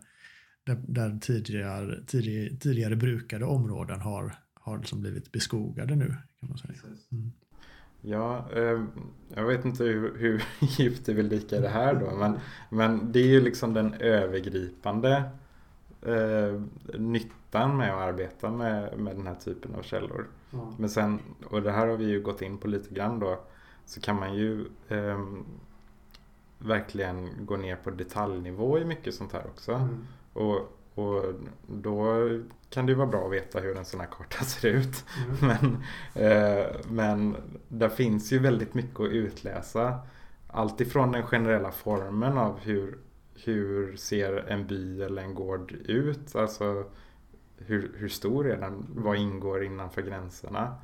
där, 0.64 0.84
där 0.88 1.20
tidigare, 1.20 2.04
tidigare, 2.08 2.58
tidigare 2.58 2.96
brukade 2.96 3.46
områden 3.46 4.00
har, 4.02 4.36
har 4.54 4.78
liksom 4.78 5.02
blivit 5.02 5.32
beskogade 5.32 5.96
nu. 5.96 6.16
kan 6.40 6.50
man 6.50 6.58
säga. 6.58 6.74
Mm. 7.12 7.32
Ja, 8.10 8.46
eh, 8.54 8.84
jag 9.36 9.46
vet 9.46 9.66
inte 9.66 9.84
hur, 9.84 10.18
hur 10.18 10.44
djupt 10.60 11.06
du 11.06 11.14
vill 11.14 11.30
dyka 11.30 11.56
i 11.56 11.60
det 11.60 11.70
här 11.70 11.94
då 11.94 12.18
men, 12.18 12.40
men 12.70 13.12
det 13.12 13.20
är 13.20 13.28
ju 13.28 13.42
liksom 13.42 13.74
den 13.74 13.94
övergripande 13.94 15.24
eh, 16.02 16.62
nyttan 17.00 17.78
med 17.78 17.94
att 17.94 18.02
arbeta 18.02 18.52
med, 18.52 19.00
med 19.00 19.16
den 19.16 19.28
här 19.28 19.36
typen 19.36 19.76
av 19.76 19.82
källor. 19.82 20.28
Ja. 20.52 20.74
Men 20.78 20.90
sen, 20.90 21.20
och 21.50 21.62
det 21.62 21.72
här 21.72 21.88
har 21.88 21.98
vi 21.98 22.06
ju 22.06 22.22
gått 22.22 22.42
in 22.42 22.58
på 22.58 22.68
lite 22.68 22.94
grann 22.94 23.20
då, 23.20 23.40
så 23.86 24.02
kan 24.02 24.20
man 24.20 24.36
ju 24.36 24.66
eh, 24.88 25.26
verkligen 26.58 27.46
gå 27.46 27.58
ner 27.58 27.76
på 27.76 27.92
detaljnivå 27.92 28.80
i 28.80 28.86
mycket 28.86 29.16
sånt 29.16 29.34
här 29.34 29.46
också. 29.46 29.72
Mm. 29.74 30.08
Och, 30.34 30.77
och 30.98 31.24
då 31.68 32.28
kan 32.70 32.86
det 32.86 32.92
ju 32.92 32.96
vara 32.98 33.08
bra 33.08 33.26
att 33.26 33.32
veta 33.32 33.60
hur 33.60 33.78
en 33.78 33.86
sån 33.86 34.00
här 34.00 34.08
karta 34.08 34.44
ser 34.46 34.70
ut. 34.70 35.06
Mm. 35.26 35.38
Men, 35.48 35.78
eh, 36.26 36.66
men 36.90 37.36
där 37.68 37.90
finns 37.90 38.32
ju 38.32 38.40
väldigt 38.40 38.74
mycket 38.74 39.00
att 39.00 39.12
utläsa. 39.12 40.00
Allt 40.48 40.82
ifrån 40.82 41.12
den 41.12 41.24
generella 41.24 41.72
formen 41.72 42.38
av 42.38 42.60
hur, 42.60 42.98
hur 43.44 43.96
ser 43.96 44.34
en 44.34 44.68
by 44.68 45.02
eller 45.02 45.22
en 45.22 45.36
gård 45.36 45.72
ut? 45.72 46.36
Alltså 46.36 46.86
hur, 47.58 47.92
hur 47.98 48.10
stor 48.10 48.52
är 48.52 48.58
den? 48.58 48.86
Vad 48.96 49.18
ingår 49.18 49.64
innanför 49.64 50.02
gränserna? 50.02 50.76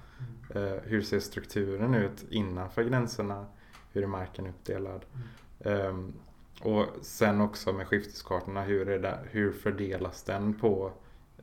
Mm. 0.52 0.68
Eh, 0.68 0.80
hur 0.84 1.02
ser 1.02 1.20
strukturen 1.20 1.96
ut 1.96 2.26
innanför 2.30 2.84
gränserna? 2.84 3.46
Hur 3.92 4.04
är 4.04 4.08
marken 4.08 4.48
uppdelad? 4.48 5.06
Mm. 5.64 5.80
Eh, 5.80 6.14
och 6.64 6.86
sen 7.02 7.42
också 7.42 7.74
med 7.74 7.88
skifteskartorna, 7.88 8.64
hur, 8.64 8.90
är 8.90 9.00
det, 9.00 9.20
hur 9.32 9.52
fördelas 9.52 10.24
den 10.24 10.54
på 10.54 10.92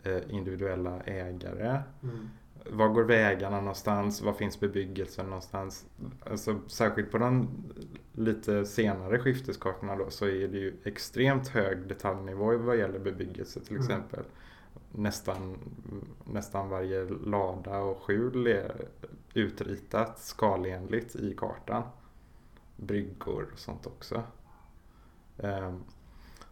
eh, 0.02 0.18
individuella 0.28 1.00
ägare? 1.00 1.82
Mm. 2.02 2.28
Var 2.70 2.88
går 2.88 3.04
vägarna 3.04 3.60
någonstans? 3.60 4.22
Var 4.22 4.32
finns 4.32 4.60
bebyggelsen 4.60 5.26
någonstans? 5.26 5.86
Alltså, 6.30 6.60
särskilt 6.66 7.10
på 7.10 7.18
de 7.18 7.48
lite 8.12 8.66
senare 8.66 9.18
skifteskartorna 9.18 9.96
då 9.96 10.10
så 10.10 10.26
är 10.26 10.48
det 10.48 10.58
ju 10.58 10.74
extremt 10.84 11.48
hög 11.48 11.88
detaljnivå 11.88 12.56
vad 12.56 12.78
gäller 12.78 12.98
bebyggelse 12.98 13.60
till 13.60 13.76
mm. 13.76 13.82
exempel 13.82 14.24
nästan, 14.92 15.58
nästan 16.24 16.68
varje 16.68 17.04
lada 17.04 17.78
och 17.78 18.02
skjul 18.02 18.46
är 18.46 18.88
utritat 19.34 20.18
skalenligt 20.18 21.16
i 21.16 21.34
kartan. 21.34 21.82
Bryggor 22.76 23.48
och 23.52 23.58
sånt 23.58 23.86
också. 23.86 24.22
Ehm, 25.42 25.84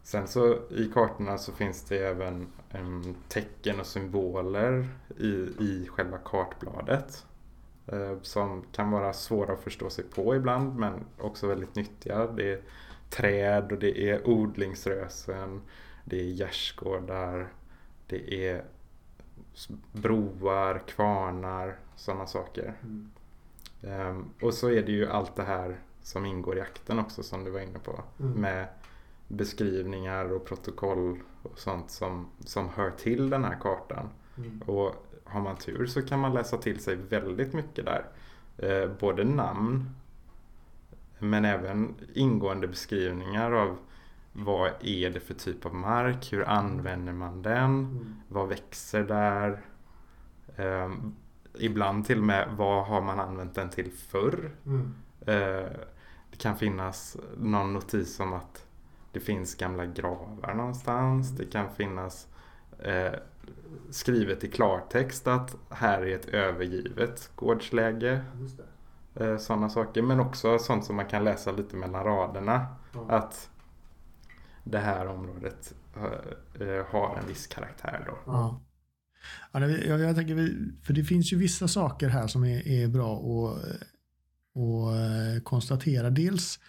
sen 0.03 0.29
så 0.29 0.59
i 0.71 0.91
kartorna 0.95 1.39
så 1.39 1.53
finns 1.53 1.83
det 1.83 1.99
även 1.99 2.47
tecken 3.29 3.81
och 3.81 3.87
symboler 3.87 4.89
i, 5.19 5.33
i 5.59 5.89
själva 5.91 6.19
kartbladet. 6.19 7.27
Ehm, 7.87 8.19
som 8.23 8.65
kan 8.73 8.91
vara 8.91 9.13
svåra 9.13 9.53
att 9.53 9.61
förstå 9.61 9.91
sig 9.91 10.05
på 10.05 10.37
ibland 10.37 10.77
men 10.77 11.05
också 11.19 11.47
väldigt 11.47 11.75
nyttiga. 11.75 12.27
Det 12.27 12.53
är 12.53 12.61
träd 13.11 13.73
och 13.73 13.79
det 13.79 14.11
är 14.11 14.29
odlingsrösen. 14.29 15.61
Det 16.05 16.21
är 16.21 16.25
gärdsgårdar 16.25 17.49
det 18.09 18.49
är 18.49 18.65
broar, 19.93 20.83
kvarnar, 20.87 21.77
sådana 21.97 22.27
saker. 22.27 22.75
Mm. 22.83 23.11
Um, 23.83 24.31
och 24.43 24.55
så 24.55 24.71
är 24.71 24.83
det 24.83 24.93
ju 24.93 25.09
allt 25.09 25.37
det 25.37 25.43
här 25.43 25.77
som 26.03 26.27
ingår 26.27 26.59
i 26.59 26.61
akten 26.61 26.99
också 26.99 27.23
som 27.23 27.45
du 27.45 27.51
var 27.51 27.61
inne 27.61 27.79
på. 27.79 28.03
Mm. 28.21 28.33
Med 28.33 28.67
beskrivningar 29.29 30.33
och 30.33 30.45
protokoll 30.45 31.19
och 31.43 31.59
sånt 31.59 31.91
som, 31.91 32.29
som 32.45 32.69
hör 32.69 32.91
till 32.91 33.31
den 33.31 33.45
här 33.45 33.59
kartan. 33.61 34.09
Mm. 34.37 34.63
Och 34.67 35.07
har 35.25 35.41
man 35.41 35.57
tur 35.57 35.87
så 35.87 36.03
kan 36.03 36.21
man 36.21 36.35
läsa 36.35 36.57
till 36.57 36.81
sig 36.81 36.97
väldigt 36.97 37.53
mycket 37.53 37.85
där. 37.85 38.05
Eh, 38.59 38.91
både 39.01 39.25
namn 39.25 39.91
men 41.19 41.45
även 41.45 41.95
ingående 42.15 42.69
beskrivningar 42.69 43.53
av 43.53 43.77
vad 44.33 44.71
är 44.81 45.11
det 45.11 45.21
för 45.21 45.35
typ 45.35 45.67
av 45.67 45.75
mark? 45.75 46.33
Hur 46.33 46.49
använder 46.49 47.13
man 47.13 47.43
den? 47.43 47.65
Mm. 47.65 48.15
Vad 48.29 48.49
växer 48.49 49.05
där? 49.05 49.61
Eh, 50.57 50.93
ibland 51.59 52.07
till 52.07 52.19
och 52.19 52.25
med 52.25 52.49
vad 52.57 52.87
har 52.87 53.01
man 53.01 53.21
använt 53.21 53.55
den 53.55 53.71
till 53.71 53.91
förr? 53.93 54.51
Mm. 54.67 54.95
Eh, 55.21 55.71
det 56.31 56.37
kan 56.39 56.57
finnas 56.57 57.17
någon 57.37 57.73
notis 57.73 58.21
om 58.21 58.33
att 58.33 58.68
det 59.19 59.25
finns 59.25 59.55
gamla 59.55 59.87
gravar 59.87 60.55
någonstans. 60.55 61.31
Det 61.31 61.45
kan 61.45 61.75
finnas 61.75 62.27
eh, 62.79 63.13
skrivet 63.91 64.45
i 64.45 64.49
klartext 64.49 65.27
att 65.27 65.57
här 65.71 66.03
är 66.03 66.15
ett 66.15 66.27
övergivet 66.29 67.31
gårdsläge. 67.35 68.21
Eh, 69.15 69.37
Sådana 69.39 69.69
saker. 69.69 70.03
Men 70.03 70.21
också 70.21 70.59
sånt 70.59 70.85
som 70.85 70.97
man 70.97 71.07
kan 71.07 71.25
läsa 71.25 71.53
lite 71.53 71.77
mellan 71.77 72.05
raderna. 72.05 72.67
Att 73.09 73.51
det 74.65 74.79
här 74.79 75.07
området 75.07 75.75
eh, 76.61 76.87
har 76.91 77.17
en 77.23 77.29
viss 77.29 77.47
karaktär 77.47 78.05
då. 78.07 78.19
Ja. 78.27 78.61
Ja, 79.53 79.61
jag, 79.67 80.01
jag 80.01 80.17
tänker, 80.17 80.35
vi- 80.35 80.73
för 80.83 80.93
det 80.93 81.05
finns 81.05 81.33
ju 81.33 81.37
vissa 81.37 81.69
saker 81.69 82.09
här 82.09 82.27
som 82.27 82.45
är, 82.45 82.69
är 82.69 82.89
bra 82.89 83.17
att, 83.17 83.59
att 83.59 84.95
eh, 84.95 85.43
konstatera. 85.43 86.11
Dels 86.11 86.61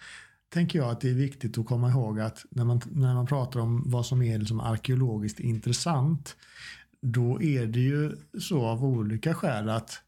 tänker 0.50 0.78
jag 0.78 0.90
att 0.90 1.00
det 1.00 1.10
är 1.10 1.14
viktigt 1.14 1.58
att 1.58 1.66
komma 1.66 1.90
ihåg 1.90 2.20
att 2.20 2.44
när 2.50 2.64
man, 2.64 2.80
när 2.90 3.14
man 3.14 3.26
pratar 3.26 3.60
om 3.60 3.82
vad 3.86 4.06
som 4.06 4.22
är 4.22 4.38
liksom 4.38 4.60
arkeologiskt 4.60 5.40
intressant 5.40 6.36
då 7.02 7.42
är 7.42 7.66
det 7.66 7.80
ju 7.80 8.16
så 8.40 8.66
av 8.66 8.84
olika 8.84 9.34
skäl 9.34 9.68
att, 9.68 10.02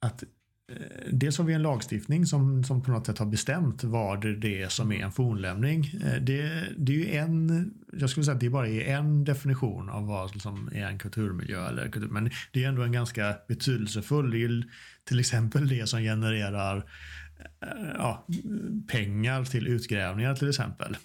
att 0.00 0.22
eh, 0.22 0.28
Dels 1.12 1.38
har 1.38 1.44
vi 1.44 1.54
en 1.54 1.62
lagstiftning 1.62 2.26
som, 2.26 2.64
som 2.64 2.82
på 2.82 2.90
något 2.90 3.06
sätt 3.06 3.18
har 3.18 3.26
bestämt 3.26 3.84
vad 3.84 4.40
det 4.40 4.62
är 4.62 4.68
som 4.68 4.92
är 4.92 5.04
en 5.04 5.12
fornlämning. 5.12 5.84
Eh, 6.04 6.22
det, 6.22 6.64
det 6.76 6.92
är 6.92 6.96
ju 6.96 7.10
en, 7.10 7.74
jag 7.92 8.10
skulle 8.10 8.24
säga 8.24 8.34
att 8.34 8.40
det 8.40 8.50
bara 8.50 8.68
är 8.68 8.96
en 8.96 9.24
definition 9.24 9.88
av 9.88 10.06
vad 10.06 10.40
som 10.42 10.70
är 10.72 10.86
en 10.86 10.98
kulturmiljö. 10.98 11.68
Eller 11.68 11.88
kultur, 11.88 12.08
men 12.08 12.30
det 12.52 12.64
är 12.64 12.68
ändå 12.68 12.82
en 12.82 12.92
ganska 12.92 13.36
betydelsefull. 13.48 14.30
Det 14.30 14.36
är 14.36 14.48
ju 14.48 14.62
till 15.04 15.20
exempel 15.20 15.68
det 15.68 15.88
som 15.88 16.00
genererar 16.00 16.76
eh, 16.76 16.82
ja, 17.94 18.26
pengar 18.88 19.44
till 19.44 19.66
utgrävningar 19.66 20.34
till 20.34 20.48
exempel. 20.48 20.96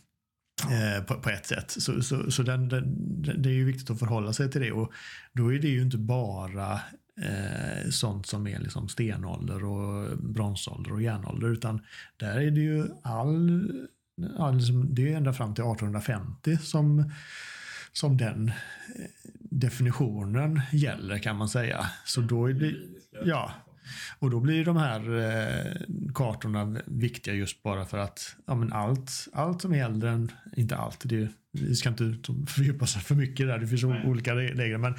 Eh, 0.69 1.03
på, 1.03 1.15
på 1.15 1.29
ett 1.29 1.45
sätt. 1.45 1.71
Så, 1.71 2.01
så, 2.01 2.32
så 2.32 2.43
den, 2.43 2.69
den, 2.69 2.95
det 3.38 3.49
är 3.49 3.53
ju 3.53 3.65
viktigt 3.65 3.89
att 3.89 3.99
förhålla 3.99 4.34
sig 4.34 4.51
till 4.51 4.61
det. 4.61 4.71
Och 4.71 4.91
då 5.34 5.53
är 5.53 5.59
det 5.59 5.67
ju 5.67 5.82
inte 5.82 5.97
bara 5.97 6.73
eh, 7.21 7.89
sånt 7.89 8.25
som 8.25 8.47
är 8.47 8.59
liksom 8.59 8.89
stenålder 8.89 9.65
och 9.65 10.17
bronsålder 10.17 10.93
och 10.93 11.01
järnålder. 11.01 11.47
Utan 11.47 11.82
där 12.17 12.38
är 12.38 12.51
det 12.51 12.61
ju 12.61 12.88
all, 13.01 13.71
ja, 14.38 14.51
liksom, 14.51 14.95
det 14.95 15.13
är 15.13 15.17
ända 15.17 15.34
fram 15.34 15.53
till 15.53 15.63
1850 15.63 16.57
som, 16.57 17.11
som 17.91 18.17
den 18.17 18.47
eh, 18.47 18.53
definitionen 19.39 20.61
gäller 20.71 21.17
kan 21.17 21.36
man 21.36 21.49
säga. 21.49 21.86
Så 22.05 22.21
då 22.21 22.49
är 22.49 22.53
det, 22.53 22.75
ja, 23.25 23.51
och 24.19 24.29
då 24.29 24.39
blir 24.39 24.65
de 24.65 24.77
här 24.77 25.19
eh, 25.19 25.73
kartorna 26.13 26.77
viktiga 26.85 27.33
just 27.33 27.63
bara 27.63 27.85
för 27.85 27.97
att 27.97 28.35
ja, 28.47 28.55
men 28.55 28.73
allt, 28.73 29.11
allt 29.33 29.61
som 29.61 29.73
är 29.73 29.85
äldre 29.85 30.09
än, 30.09 30.31
inte 30.57 30.75
allt, 30.75 31.01
det, 31.03 31.29
vi 31.51 31.75
ska 31.75 31.89
inte 31.89 32.15
fördjupa 32.47 32.83
oss 32.83 32.95
för 32.95 33.15
mycket 33.15 33.47
där, 33.47 33.59
det 33.59 33.67
finns 33.67 33.83
Nej. 33.83 34.07
olika 34.07 34.35
re- 34.35 34.55
regler, 34.55 34.77
men 34.77 34.93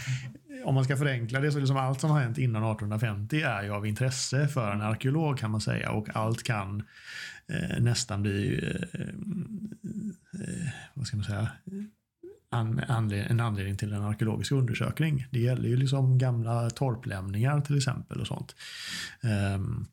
om 0.64 0.74
man 0.74 0.84
ska 0.84 0.96
förenkla 0.96 1.40
det 1.40 1.52
så 1.52 1.58
liksom 1.58 1.76
allt 1.76 2.00
som 2.00 2.10
har 2.10 2.20
hänt 2.20 2.38
innan 2.38 2.62
1850 2.62 3.40
är 3.40 3.62
ju 3.62 3.70
av 3.70 3.86
intresse 3.86 4.48
för 4.48 4.72
en 4.72 4.80
arkeolog 4.82 5.38
kan 5.38 5.50
man 5.50 5.60
säga 5.60 5.90
och 5.90 6.16
allt 6.16 6.42
kan 6.42 6.82
eh, 7.48 7.80
nästan 7.82 8.22
bli, 8.22 8.60
eh, 8.92 9.00
eh, 10.40 10.68
vad 10.94 11.06
ska 11.06 11.16
man 11.16 11.24
säga, 11.24 11.48
an, 12.52 12.80
anled, 12.88 13.26
en 13.30 13.40
anledning 13.40 13.76
till 13.76 13.92
en 13.92 14.02
arkeologisk 14.02 14.52
undersökning. 14.52 15.26
Det 15.30 15.40
gäller 15.40 15.68
ju 15.68 15.76
liksom 15.76 16.18
gamla 16.18 16.70
torplämningar 16.70 17.60
till 17.60 17.76
exempel 17.76 18.20
och 18.20 18.26
sånt. 18.26 18.54
Ehm, 19.22 19.86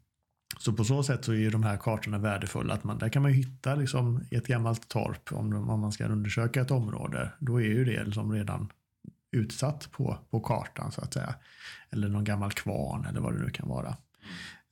så 0.59 0.73
på 0.73 0.83
så 0.83 1.03
sätt 1.03 1.25
så 1.25 1.31
är 1.31 1.35
ju 1.37 1.49
de 1.49 1.63
här 1.63 1.77
kartorna 1.77 2.17
värdefulla. 2.17 2.73
Att 2.73 2.83
man, 2.83 2.97
där 2.97 3.09
kan 3.09 3.21
man 3.21 3.31
ju 3.31 3.37
hitta 3.37 3.75
liksom 3.75 4.23
i 4.31 4.35
ett 4.35 4.47
gammalt 4.47 4.87
torp 4.87 5.31
om, 5.33 5.53
de- 5.53 5.69
om 5.69 5.79
man 5.79 5.91
ska 5.91 6.05
undersöka 6.05 6.61
ett 6.61 6.71
område. 6.71 7.31
Då 7.39 7.61
är 7.61 7.65
ju 7.65 7.85
det 7.85 8.03
liksom 8.03 8.31
redan 8.31 8.69
utsatt 9.31 9.89
på, 9.91 10.17
på 10.29 10.39
kartan 10.39 10.91
så 10.91 11.01
att 11.01 11.13
säga. 11.13 11.35
Eller 11.89 12.09
någon 12.09 12.23
gammal 12.23 12.51
kvarn 12.51 13.05
eller 13.05 13.19
vad 13.19 13.33
det 13.33 13.39
nu 13.43 13.49
kan 13.49 13.67
vara. 13.67 13.97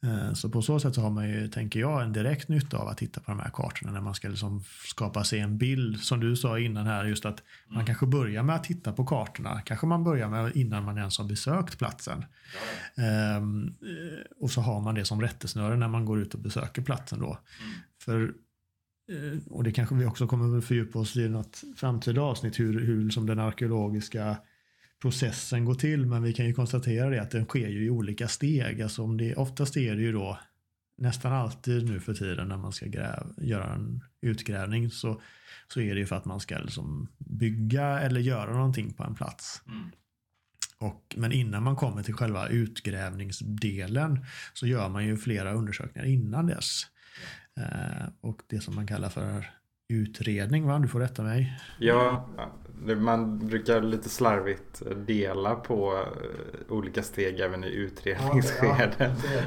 Eh, 0.05 0.33
Så 0.33 0.49
på 0.49 0.61
så 0.61 0.79
sätt 0.79 0.95
så 0.95 1.01
har 1.01 1.09
man 1.09 1.29
ju, 1.29 1.47
tänker 1.47 1.79
jag, 1.79 2.03
en 2.03 2.13
direkt 2.13 2.49
nytta 2.49 2.77
av 2.77 2.87
att 2.87 2.97
titta 2.97 3.21
på 3.21 3.31
de 3.31 3.39
här 3.39 3.49
kartorna 3.53 3.91
när 3.91 4.01
man 4.01 4.15
ska 4.15 4.27
liksom 4.27 4.63
skapa 4.85 5.23
sig 5.23 5.39
en 5.39 5.57
bild. 5.57 5.99
Som 5.99 6.19
du 6.19 6.35
sa 6.35 6.59
innan 6.59 6.85
här, 6.85 7.05
just 7.05 7.25
att 7.25 7.43
man 7.67 7.85
kanske 7.85 8.05
börjar 8.05 8.43
med 8.43 8.55
att 8.55 8.63
titta 8.63 8.91
på 8.93 9.05
kartorna. 9.05 9.61
Kanske 9.61 9.85
man 9.87 10.03
börjar 10.03 10.29
med 10.29 10.55
innan 10.55 10.83
man 10.83 10.97
ens 10.97 11.17
har 11.17 11.25
besökt 11.25 11.77
platsen. 11.77 12.25
Ehm, 12.95 13.67
eh, 13.67 14.19
och 14.39 14.51
så 14.51 14.61
har 14.61 14.81
man 14.81 14.95
det 14.95 15.05
som 15.05 15.21
rättesnöre 15.21 15.77
när 15.77 15.87
man 15.87 16.05
går 16.05 16.19
ut 16.19 16.33
och 16.33 16.39
besöker 16.39 16.81
platsen 16.81 17.19
då. 17.19 17.39
För, 18.01 18.23
eh, 19.11 19.39
och 19.49 19.63
det 19.63 19.71
kanske 19.71 19.95
vi 19.95 20.05
också 20.05 20.27
kommer 20.27 20.57
att 20.57 20.65
fördjupa 20.65 20.99
oss 20.99 21.15
i 21.17 21.29
något 21.29 21.63
framtida 21.75 22.21
avsnitt, 22.21 22.59
hur, 22.59 22.85
hur 22.85 23.09
som 23.09 23.25
den 23.25 23.39
arkeologiska 23.39 24.37
processen 25.01 25.65
går 25.65 25.75
till. 25.75 26.05
Men 26.05 26.23
vi 26.23 26.33
kan 26.33 26.45
ju 26.45 26.53
konstatera 26.53 27.09
det 27.09 27.21
att 27.21 27.31
den 27.31 27.45
sker 27.45 27.67
ju 27.67 27.85
i 27.85 27.89
olika 27.89 28.27
steg. 28.27 28.81
Alltså 28.81 29.03
om 29.03 29.17
det, 29.17 29.35
oftast 29.35 29.77
är 29.77 29.95
det 29.95 30.01
ju 30.01 30.11
då 30.11 30.39
nästan 30.97 31.33
alltid 31.33 31.89
nu 31.89 31.99
för 31.99 32.13
tiden 32.13 32.47
när 32.47 32.57
man 32.57 32.71
ska 32.71 32.85
gräv, 32.85 33.33
göra 33.37 33.73
en 33.73 34.03
utgrävning 34.21 34.91
så, 34.91 35.21
så 35.67 35.81
är 35.81 35.93
det 35.93 35.99
ju 35.99 36.05
för 36.05 36.15
att 36.15 36.25
man 36.25 36.39
ska 36.39 36.57
liksom 36.57 37.07
bygga 37.17 37.99
eller 37.99 38.19
göra 38.19 38.53
någonting 38.53 38.93
på 38.93 39.03
en 39.03 39.15
plats. 39.15 39.61
Och, 40.79 41.15
men 41.17 41.31
innan 41.31 41.63
man 41.63 41.75
kommer 41.75 42.03
till 42.03 42.13
själva 42.13 42.47
utgrävningsdelen 42.47 44.25
så 44.53 44.67
gör 44.67 44.89
man 44.89 45.05
ju 45.05 45.17
flera 45.17 45.53
undersökningar 45.53 46.07
innan 46.07 46.47
dess. 46.47 46.83
Eh, 47.57 48.07
och 48.21 48.41
det 48.47 48.59
som 48.59 48.75
man 48.75 48.87
kallar 48.87 49.09
för 49.09 49.49
utredning, 49.89 50.65
va? 50.65 50.79
Du 50.79 50.87
får 50.87 50.99
rätta 50.99 51.23
mig. 51.23 51.59
Ja, 51.79 52.29
man 52.85 53.47
brukar 53.47 53.81
lite 53.81 54.09
slarvigt 54.09 54.81
dela 54.95 55.55
på 55.55 55.93
eh, 55.93 56.73
olika 56.73 57.03
steg 57.03 57.39
även 57.39 57.63
i 57.63 57.67
utredningsskedet. 57.67 58.97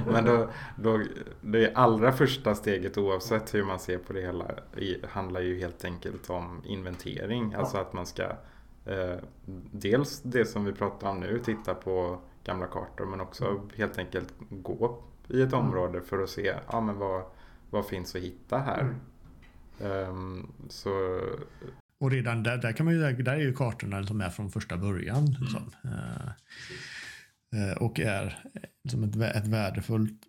Men 0.06 0.24
då, 0.24 0.48
då, 0.76 1.00
det 1.40 1.72
allra 1.74 2.12
första 2.12 2.54
steget 2.54 2.98
oavsett 2.98 3.54
hur 3.54 3.64
man 3.64 3.78
ser 3.78 3.98
på 3.98 4.12
det 4.12 4.20
hela 4.20 4.44
handlar 5.08 5.40
ju 5.40 5.58
helt 5.58 5.84
enkelt 5.84 6.30
om 6.30 6.62
inventering. 6.64 7.54
Alltså 7.54 7.78
att 7.78 7.92
man 7.92 8.06
ska 8.06 8.22
eh, 8.84 9.16
dels 9.72 10.20
det 10.22 10.44
som 10.44 10.64
vi 10.64 10.72
pratar 10.72 11.10
om 11.10 11.20
nu, 11.20 11.38
titta 11.44 11.74
på 11.74 12.18
gamla 12.44 12.66
kartor 12.66 13.06
men 13.06 13.20
också 13.20 13.60
helt 13.76 13.98
enkelt 13.98 14.34
gå 14.50 15.02
i 15.28 15.42
ett 15.42 15.52
område 15.52 16.00
för 16.00 16.22
att 16.22 16.30
se 16.30 16.54
ja, 16.72 16.80
men 16.80 16.98
vad, 16.98 17.22
vad 17.70 17.86
finns 17.86 18.14
att 18.14 18.20
hitta 18.20 18.58
här. 18.58 18.94
Ehm, 19.80 20.52
så 20.68 21.20
Och 22.00 22.10
redan 22.10 22.42
där, 22.42 22.58
där, 22.58 22.72
kan 22.72 22.86
man 22.86 22.94
ju, 22.94 23.22
där 23.22 23.32
är 23.32 23.40
ju 23.40 23.54
kartorna 23.54 24.06
som 24.06 24.20
är 24.20 24.30
från 24.30 24.50
första 24.50 24.76
början. 24.76 25.36
Liksom. 25.40 25.72
Eh, 25.84 26.30
eh, 27.60 27.76
och 27.76 28.00
är 28.00 28.38
som 28.88 29.04
ett, 29.04 29.16
ett 29.16 29.46
värdefullt 29.46 30.26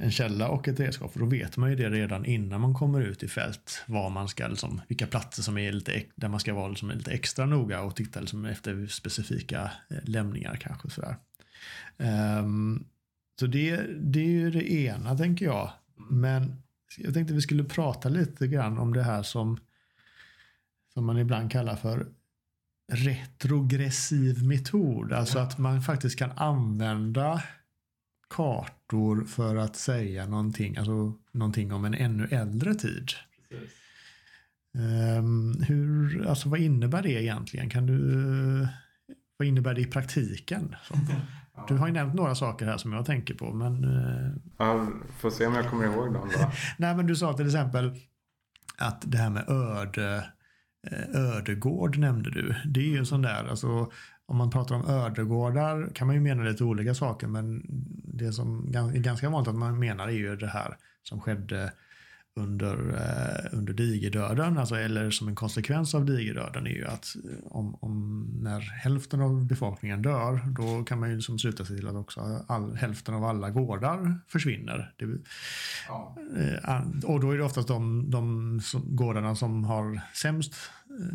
en 0.00 0.10
källa 0.10 0.48
och 0.48 0.68
ett 0.68 0.80
redskap. 0.80 1.12
För 1.12 1.20
då 1.20 1.26
vet 1.26 1.56
man 1.56 1.70
ju 1.70 1.76
det 1.76 1.90
redan 1.90 2.24
innan 2.24 2.60
man 2.60 2.74
kommer 2.74 3.00
ut 3.00 3.22
i 3.22 3.28
fält. 3.28 3.82
Vad 3.86 4.12
man 4.12 4.28
ska, 4.28 4.48
liksom, 4.48 4.80
vilka 4.88 5.06
platser 5.06 5.42
som 5.42 5.58
är 5.58 5.72
lite, 5.72 6.02
där 6.14 6.28
man 6.28 6.40
ska 6.40 6.54
vara 6.54 6.68
liksom 6.68 6.90
lite 6.90 7.10
extra 7.10 7.46
noga 7.46 7.80
och 7.80 7.96
titta 7.96 8.20
liksom 8.20 8.44
efter 8.44 8.86
specifika 8.86 9.70
eh, 9.90 9.96
lämningar 10.04 10.56
kanske. 10.56 10.90
Sådär. 10.90 11.16
Ehm, 11.98 12.84
så 13.40 13.46
det, 13.46 13.76
det 14.00 14.20
är 14.20 14.30
ju 14.30 14.50
det 14.50 14.72
ena 14.72 15.16
tänker 15.16 15.46
jag. 15.46 15.72
Men 16.10 16.62
jag 16.98 17.14
tänkte 17.14 17.34
vi 17.34 17.40
skulle 17.40 17.64
prata 17.64 18.08
lite 18.08 18.46
grann 18.46 18.78
om 18.78 18.92
det 18.92 19.02
här 19.02 19.22
som 19.22 19.58
som 20.94 21.06
man 21.06 21.18
ibland 21.18 21.52
kallar 21.52 21.76
för 21.76 22.06
retrogressiv 22.92 24.46
metod. 24.46 25.12
Alltså 25.12 25.38
att 25.38 25.58
man 25.58 25.82
faktiskt 25.82 26.18
kan 26.18 26.32
använda 26.36 27.42
kartor 28.30 29.24
för 29.24 29.56
att 29.56 29.76
säga 29.76 30.26
någonting, 30.26 30.76
alltså 30.76 31.12
någonting 31.32 31.72
om 31.72 31.84
en 31.84 31.94
ännu 31.94 32.28
äldre 32.30 32.74
tid. 32.74 33.08
Ehm, 34.78 35.62
hur, 35.62 36.26
alltså 36.26 36.48
vad 36.48 36.60
innebär 36.60 37.02
det 37.02 37.22
egentligen? 37.22 37.70
Kan 37.70 37.86
du, 37.86 38.68
vad 39.36 39.48
innebär 39.48 39.74
det 39.74 39.80
i 39.80 39.86
praktiken? 39.86 40.76
Du 41.68 41.74
har 41.74 41.86
ju 41.86 41.92
nämnt 41.92 42.14
några 42.14 42.34
saker 42.34 42.66
här 42.66 42.76
som 42.76 42.92
jag 42.92 43.06
tänker 43.06 43.34
på, 43.34 43.52
men 43.52 43.84
eh, 43.84 44.32
ja, 44.58 44.88
får 45.18 45.30
se 45.30 45.46
om 45.46 45.54
jag 45.54 45.70
kommer 45.70 45.84
ihåg 45.84 46.14
dem 46.14 46.30
då. 46.32 46.50
Nej, 46.78 46.96
men 46.96 47.06
du 47.06 47.16
sa 47.16 47.32
till 47.32 47.46
exempel 47.46 48.00
att 48.78 49.02
det 49.06 49.18
här 49.18 49.30
med 49.30 49.48
öde, 49.48 50.26
Eh, 50.90 51.20
ödegård 51.20 51.98
nämnde 51.98 52.30
du. 52.30 52.54
Det 52.64 52.80
är 52.80 52.84
ju 52.84 52.98
en 52.98 53.06
sån 53.06 53.22
där, 53.22 53.48
alltså 53.50 53.90
om 54.26 54.36
man 54.36 54.50
pratar 54.50 54.74
om 54.74 54.88
ödegårdar 54.88 55.90
kan 55.94 56.06
man 56.06 56.16
ju 56.16 56.22
mena 56.22 56.42
lite 56.42 56.64
olika 56.64 56.94
saker 56.94 57.26
men 57.26 57.62
det 58.04 58.32
som 58.32 58.74
är 58.74 58.98
ganska 58.98 59.30
vanligt 59.30 59.48
att 59.48 59.54
man 59.54 59.78
menar 59.78 60.08
är 60.08 60.12
ju 60.12 60.36
det 60.36 60.46
här 60.46 60.76
som 61.02 61.20
skedde 61.20 61.72
under, 62.36 62.76
eh, 62.76 63.58
under 63.58 63.72
digerdöden, 63.72 64.58
alltså, 64.58 64.74
eller 64.74 65.10
som 65.10 65.28
en 65.28 65.34
konsekvens 65.34 65.94
av 65.94 66.04
digerdöden, 66.04 66.66
är 66.66 66.70
ju 66.70 66.86
att 66.86 67.16
eh, 67.16 67.46
om, 67.46 67.74
om 67.80 68.26
när 68.40 68.60
hälften 68.60 69.20
av 69.20 69.46
befolkningen 69.46 70.02
dör, 70.02 70.40
då 70.46 70.84
kan 70.84 71.00
man 71.00 71.10
ju 71.10 71.16
liksom 71.16 71.38
sluta 71.38 71.64
sig 71.64 71.76
till 71.76 71.88
att 71.88 71.94
också 71.94 72.44
all, 72.48 72.76
hälften 72.76 73.14
av 73.14 73.24
alla 73.24 73.50
gårdar 73.50 74.18
försvinner. 74.28 74.92
Det, 74.96 75.06
ja. 75.88 76.16
eh, 76.36 77.04
och 77.04 77.20
då 77.20 77.30
är 77.30 77.38
det 77.38 77.44
oftast 77.44 77.68
de, 77.68 78.10
de 78.10 78.60
som, 78.60 78.96
gårdarna 78.96 79.36
som 79.36 79.64
har 79.64 80.00
sämst 80.14 80.54
eh, 81.00 81.14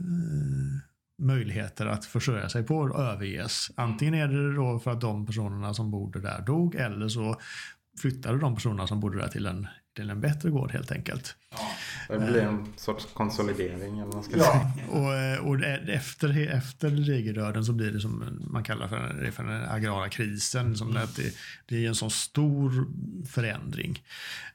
möjligheter 1.22 1.86
att 1.86 2.06
försörja 2.06 2.50
sig 2.50 2.64
på 2.64 2.98
överges. 2.98 3.72
Antingen 3.76 4.14
är 4.14 4.28
det 4.28 4.56
då 4.56 4.80
för 4.80 4.92
att 4.92 5.02
de 5.02 5.26
personerna 5.26 5.74
som 5.74 5.92
bodde 5.92 6.22
där 6.22 6.42
dog 6.42 6.76
eller 6.76 7.08
så 7.08 7.36
flyttade 8.02 8.40
de 8.40 8.56
personerna 8.56 8.88
som 8.88 9.00
bodde 9.00 9.18
där 9.18 9.28
till 9.28 9.46
en, 9.46 9.68
till 9.96 10.10
en 10.10 10.22
bättre 10.22 10.50
gård 10.50 10.72
helt 10.72 10.92
enkelt. 10.92 11.36
Ja, 11.50 12.16
det 12.16 12.26
blir 12.26 12.42
en 12.42 12.74
sorts 12.76 13.08
konsolidering. 13.14 14.00
Eller 14.00 14.14
man 14.14 14.24
ska 14.24 14.38
ja, 14.38 14.44
säga. 14.44 14.90
Och, 14.90 15.50
och 15.50 15.64
efter, 15.90 16.48
efter 16.48 16.90
digerdöden 16.90 17.66
så 17.66 17.74
blir 17.74 17.92
det 17.92 18.00
som 18.00 18.40
man 18.52 18.64
kallar 18.64 18.88
för, 18.88 19.14
det 19.24 19.32
för 19.32 19.44
den 19.44 19.70
agrara 19.70 20.10
krisen. 20.10 20.78
Som 20.78 20.90
mm. 20.90 21.08
det, 21.16 21.34
det 21.66 21.86
är 21.86 21.88
en 21.88 21.96
sån 21.96 22.12
stor 22.12 22.88
förändring. 23.28 24.04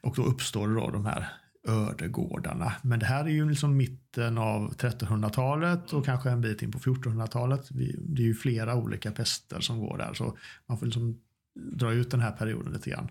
Och 0.01 0.15
då 0.15 0.23
uppstår 0.23 0.67
då 0.67 0.89
de 0.89 1.05
här 1.05 1.29
ödegårdarna. 1.67 2.73
Men 2.81 2.99
det 2.99 3.05
här 3.05 3.25
är 3.25 3.29
ju 3.29 3.49
liksom 3.49 3.77
mitten 3.77 4.37
av 4.37 4.75
1300-talet 4.75 5.93
och 5.93 6.05
kanske 6.05 6.29
en 6.29 6.41
bit 6.41 6.61
in 6.61 6.71
på 6.71 6.79
1400-talet. 6.79 7.67
Det 7.97 8.21
är 8.21 8.27
ju 8.27 8.35
flera 8.35 8.75
olika 8.75 9.11
pester 9.11 9.59
som 9.59 9.79
går 9.79 9.97
där. 9.97 10.13
Så 10.13 10.37
man 10.65 10.77
får 10.77 10.85
liksom 10.85 11.19
dra 11.55 11.93
ut 11.93 12.11
den 12.11 12.21
här 12.21 12.31
perioden 12.31 12.73
lite 12.73 12.89
grann. 12.89 13.09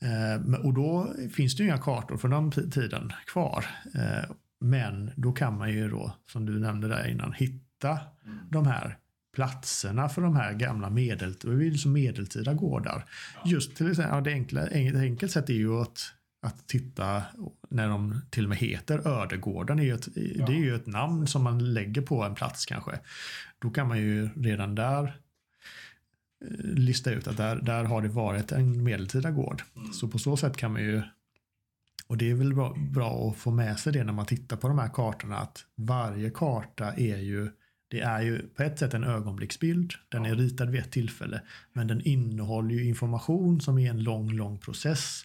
Eh, 0.00 0.54
och 0.64 0.74
då 0.74 1.14
finns 1.32 1.56
det 1.56 1.62
ju 1.62 1.68
inga 1.68 1.78
kartor 1.78 2.16
från 2.16 2.30
den 2.30 2.70
tiden 2.70 3.12
kvar. 3.26 3.64
Eh, 3.94 4.30
men 4.60 5.10
då 5.16 5.32
kan 5.32 5.58
man 5.58 5.72
ju 5.72 5.88
då, 5.88 6.16
som 6.32 6.46
du 6.46 6.58
nämnde 6.58 6.88
där 6.88 7.08
innan, 7.08 7.32
hitta 7.32 7.98
mm. 8.24 8.38
de 8.50 8.66
här 8.66 8.98
platserna 9.34 10.08
för 10.08 10.22
de 10.22 10.36
här 10.36 10.52
gamla 10.52 10.90
medel, 10.90 11.34
liksom 11.44 11.92
medeltida 11.92 12.54
gårdar. 12.54 13.04
Ja. 13.34 13.50
Just 13.50 13.76
till 13.76 13.90
exempel, 13.90 14.14
ja, 14.14 14.20
det 14.20 14.32
enkla, 14.32 14.66
ett 14.66 14.96
enkelt 14.96 15.32
sätt 15.32 15.50
är 15.50 15.54
ju 15.54 15.80
att, 15.80 15.98
att 16.42 16.68
titta 16.68 17.22
när 17.70 17.88
de 17.88 18.20
till 18.30 18.44
och 18.44 18.48
med 18.48 18.58
heter 18.58 19.08
Ödegården. 19.08 19.78
Är 19.78 19.82
ju 19.82 19.94
ett, 19.94 20.08
ja. 20.14 20.46
Det 20.46 20.52
är 20.52 20.58
ju 20.58 20.74
ett 20.74 20.86
namn 20.86 21.26
som 21.26 21.42
man 21.42 21.74
lägger 21.74 22.02
på 22.02 22.22
en 22.22 22.34
plats 22.34 22.66
kanske. 22.66 22.98
Då 23.58 23.70
kan 23.70 23.88
man 23.88 23.98
ju 23.98 24.28
redan 24.36 24.74
där 24.74 25.16
lista 26.58 27.10
ut 27.10 27.26
att 27.26 27.36
där, 27.36 27.56
där 27.56 27.84
har 27.84 28.02
det 28.02 28.08
varit 28.08 28.52
en 28.52 28.84
medeltida 28.84 29.30
gård. 29.30 29.62
Mm. 29.76 29.92
Så 29.92 30.08
på 30.08 30.18
så 30.18 30.36
sätt 30.36 30.56
kan 30.56 30.72
man 30.72 30.82
ju, 30.82 31.02
och 32.06 32.16
det 32.16 32.30
är 32.30 32.34
väl 32.34 32.54
bra, 32.54 32.76
bra 32.90 33.30
att 33.30 33.36
få 33.36 33.50
med 33.50 33.78
sig 33.78 33.92
det 33.92 34.04
när 34.04 34.12
man 34.12 34.26
tittar 34.26 34.56
på 34.56 34.68
de 34.68 34.78
här 34.78 34.88
kartorna, 34.88 35.36
att 35.36 35.64
varje 35.76 36.30
karta 36.30 36.92
är 36.92 37.18
ju 37.18 37.50
det 37.88 38.00
är 38.00 38.22
ju 38.22 38.48
på 38.48 38.62
ett 38.62 38.78
sätt 38.78 38.94
en 38.94 39.04
ögonblicksbild. 39.04 39.94
Den 40.08 40.26
är 40.26 40.34
ritad 40.34 40.70
vid 40.70 40.80
ett 40.80 40.90
tillfälle. 40.90 41.40
Men 41.72 41.86
den 41.86 42.00
innehåller 42.00 42.74
ju 42.74 42.84
information 42.84 43.60
som 43.60 43.78
är 43.78 43.90
en 43.90 44.02
lång, 44.02 44.32
lång 44.32 44.58
process. 44.58 45.24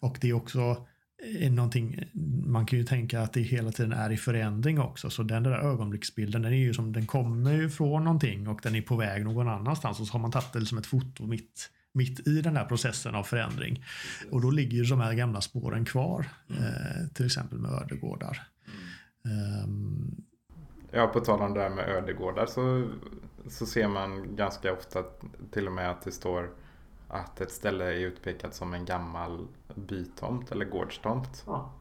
Och 0.00 0.18
det 0.20 0.28
är 0.28 0.32
också 0.32 0.86
är 1.22 1.50
någonting, 1.50 2.04
man 2.46 2.66
kan 2.66 2.78
ju 2.78 2.84
tänka 2.84 3.20
att 3.20 3.32
det 3.32 3.40
hela 3.40 3.72
tiden 3.72 3.92
är 3.92 4.12
i 4.12 4.16
förändring 4.16 4.80
också. 4.80 5.10
Så 5.10 5.22
den 5.22 5.42
där 5.42 5.52
ögonblicksbilden, 5.52 6.42
den, 6.42 6.52
är 6.52 6.56
ju 6.56 6.74
som, 6.74 6.92
den 6.92 7.06
kommer 7.06 7.52
ju 7.52 7.70
från 7.70 8.04
någonting 8.04 8.48
och 8.48 8.60
den 8.62 8.74
är 8.74 8.82
på 8.82 8.96
väg 8.96 9.24
någon 9.24 9.48
annanstans. 9.48 10.00
Och 10.00 10.06
så 10.06 10.12
har 10.12 10.20
man 10.20 10.30
tagit 10.30 10.52
det 10.52 10.66
som 10.66 10.78
ett 10.78 10.86
foto 10.86 11.26
mitt, 11.26 11.70
mitt 11.92 12.26
i 12.26 12.42
den 12.42 12.56
här 12.56 12.64
processen 12.64 13.14
av 13.14 13.22
förändring. 13.22 13.84
Och 14.30 14.40
då 14.40 14.50
ligger 14.50 14.76
ju 14.76 14.84
de 14.84 15.00
här 15.00 15.14
gamla 15.14 15.40
spåren 15.40 15.84
kvar. 15.84 16.26
Mm. 16.50 16.62
Eh, 16.62 17.08
till 17.14 17.26
exempel 17.26 17.58
med 17.58 17.70
ödegårdar. 17.70 18.42
Mm. 19.24 19.64
Um, 19.64 20.24
ja, 20.90 21.06
på 21.06 21.20
tal 21.20 21.40
om 21.40 21.54
det 21.54 21.60
här 21.60 21.70
med 21.70 21.88
ödegårdar 21.88 22.46
så, 22.46 22.88
så 23.48 23.66
ser 23.66 23.88
man 23.88 24.36
ganska 24.36 24.72
ofta 24.72 25.02
till 25.50 25.66
och 25.66 25.72
med 25.72 25.90
att 25.90 26.02
det 26.02 26.12
står 26.12 26.50
att 27.10 27.40
ett 27.40 27.50
ställe 27.50 27.84
är 27.84 27.98
utpekat 27.98 28.54
som 28.54 28.74
en 28.74 28.84
gammal 28.84 29.46
bytomt 29.74 30.52
eller 30.52 30.64
gårdstomt. 30.64 31.44
Ja. 31.46 31.72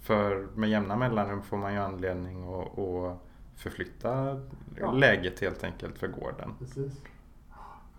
För 0.00 0.48
med 0.54 0.70
jämna 0.70 0.96
mellanrum 0.96 1.42
får 1.42 1.56
man 1.56 1.72
ju 1.72 1.78
anledning 1.78 2.42
att, 2.42 2.78
att 2.78 3.20
förflytta 3.56 4.40
ja. 4.80 4.92
läget 4.92 5.40
helt 5.40 5.64
enkelt 5.64 5.98
för 5.98 6.08
gården. 6.08 6.54
Precis. 6.58 6.92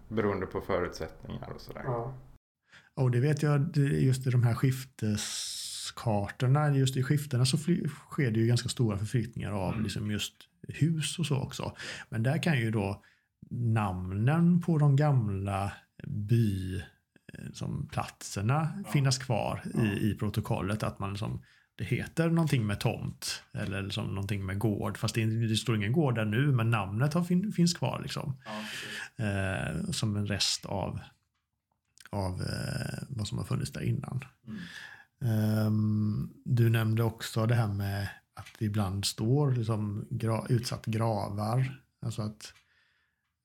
Beroende 0.07 0.45
på 0.45 0.61
förutsättningar 0.61 1.51
och 1.55 1.61
sådär. 1.61 1.83
Ja. 1.85 2.13
Och 2.95 3.11
det 3.11 3.19
vet 3.19 3.43
jag, 3.43 3.77
just 3.77 4.27
i 4.27 4.29
de 4.29 4.43
här 4.43 4.53
skifteskartorna, 4.53 6.75
just 6.75 6.97
i 6.97 7.03
skiftena 7.03 7.45
så 7.45 7.57
sker 7.57 8.31
det 8.31 8.39
ju 8.39 8.47
ganska 8.47 8.69
stora 8.69 8.97
förflyttningar 8.97 9.51
av 9.51 9.71
mm. 9.71 9.83
liksom 9.83 10.11
just 10.11 10.33
hus 10.67 11.19
och 11.19 11.25
så 11.25 11.41
också. 11.41 11.75
Men 12.09 12.23
där 12.23 12.43
kan 12.43 12.59
ju 12.59 12.71
då 12.71 13.03
namnen 13.49 14.61
på 14.61 14.77
de 14.77 14.95
gamla 14.95 15.71
by 16.07 16.75
eh, 16.75 17.51
som 17.53 17.87
platserna 17.87 18.73
ja. 18.83 18.91
finnas 18.91 19.17
kvar 19.17 19.61
ja. 19.73 19.83
i, 19.85 20.11
i 20.11 20.15
protokollet. 20.15 20.83
Att 20.83 20.99
man 20.99 21.09
liksom, 21.09 21.41
det 21.75 21.83
heter 21.83 22.29
någonting 22.29 22.67
med 22.67 22.79
tomt 22.79 23.43
eller 23.53 23.81
liksom 23.81 24.07
någonting 24.15 24.45
med 24.45 24.59
gård. 24.59 24.97
Fast 24.97 25.15
det, 25.15 25.47
det 25.47 25.55
står 25.55 25.75
ingen 25.75 25.93
gård 25.93 26.15
där 26.15 26.25
nu 26.25 26.51
men 26.51 26.69
namnet 26.69 27.13
har, 27.13 27.23
fin, 27.23 27.51
finns 27.51 27.73
kvar 27.73 27.99
liksom. 28.01 28.37
Ja, 28.45 29.25
eh, 29.25 29.91
som 29.91 30.15
en 30.15 30.27
rest 30.27 30.65
av, 30.65 30.99
av 32.09 32.41
eh, 32.41 33.03
vad 33.09 33.27
som 33.27 33.37
har 33.37 33.45
funnits 33.45 33.71
där 33.71 33.81
innan. 33.81 34.25
Mm. 34.47 34.59
Um, 35.67 36.33
du 36.45 36.69
nämnde 36.69 37.03
också 37.03 37.45
det 37.45 37.55
här 37.55 37.67
med 37.67 38.09
att 38.33 38.47
det 38.59 38.65
ibland 38.65 39.05
står 39.05 39.51
liksom 39.51 40.07
gra, 40.09 40.45
utsatt 40.49 40.85
gravar. 40.85 41.81
Alltså 42.01 42.21
att 42.21 42.53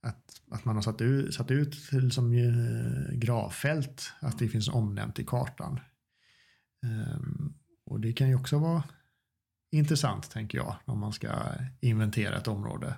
att, 0.02 0.40
att 0.50 0.64
man 0.64 0.74
har 0.74 0.82
satt 0.82 1.00
ut, 1.00 1.34
satt 1.34 1.50
ut 1.50 1.72
till 1.72 2.12
som 2.12 2.32
eh, 2.32 3.18
gravfält, 3.18 4.12
att 4.20 4.38
det 4.38 4.48
finns 4.48 4.68
omnämnt 4.68 5.18
i 5.18 5.24
kartan. 5.24 5.80
Um, 6.82 7.54
och 7.86 8.00
det 8.00 8.12
kan 8.12 8.28
ju 8.28 8.34
också 8.34 8.58
vara 8.58 8.82
intressant, 9.70 10.30
tänker 10.30 10.58
jag, 10.58 10.76
om 10.84 10.98
man 10.98 11.12
ska 11.12 11.28
inventera 11.80 12.36
ett 12.36 12.48
område. 12.48 12.94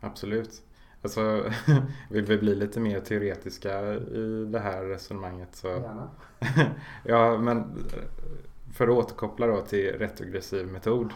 Absolut. 0.00 0.62
Alltså, 1.02 1.52
vill 2.10 2.24
vi 2.24 2.38
bli 2.38 2.54
lite 2.54 2.80
mer 2.80 3.00
teoretiska 3.00 3.94
i 3.94 4.48
det 4.52 4.60
här 4.60 4.84
resonemanget 4.84 5.56
så... 5.56 5.68
Gärna. 5.68 6.10
ja, 7.04 7.38
men 7.38 7.78
för 8.72 8.88
att 8.88 9.04
återkoppla 9.04 9.46
då 9.46 9.60
till 9.60 9.92
retrogressiv 9.92 10.66
metod 10.66 11.12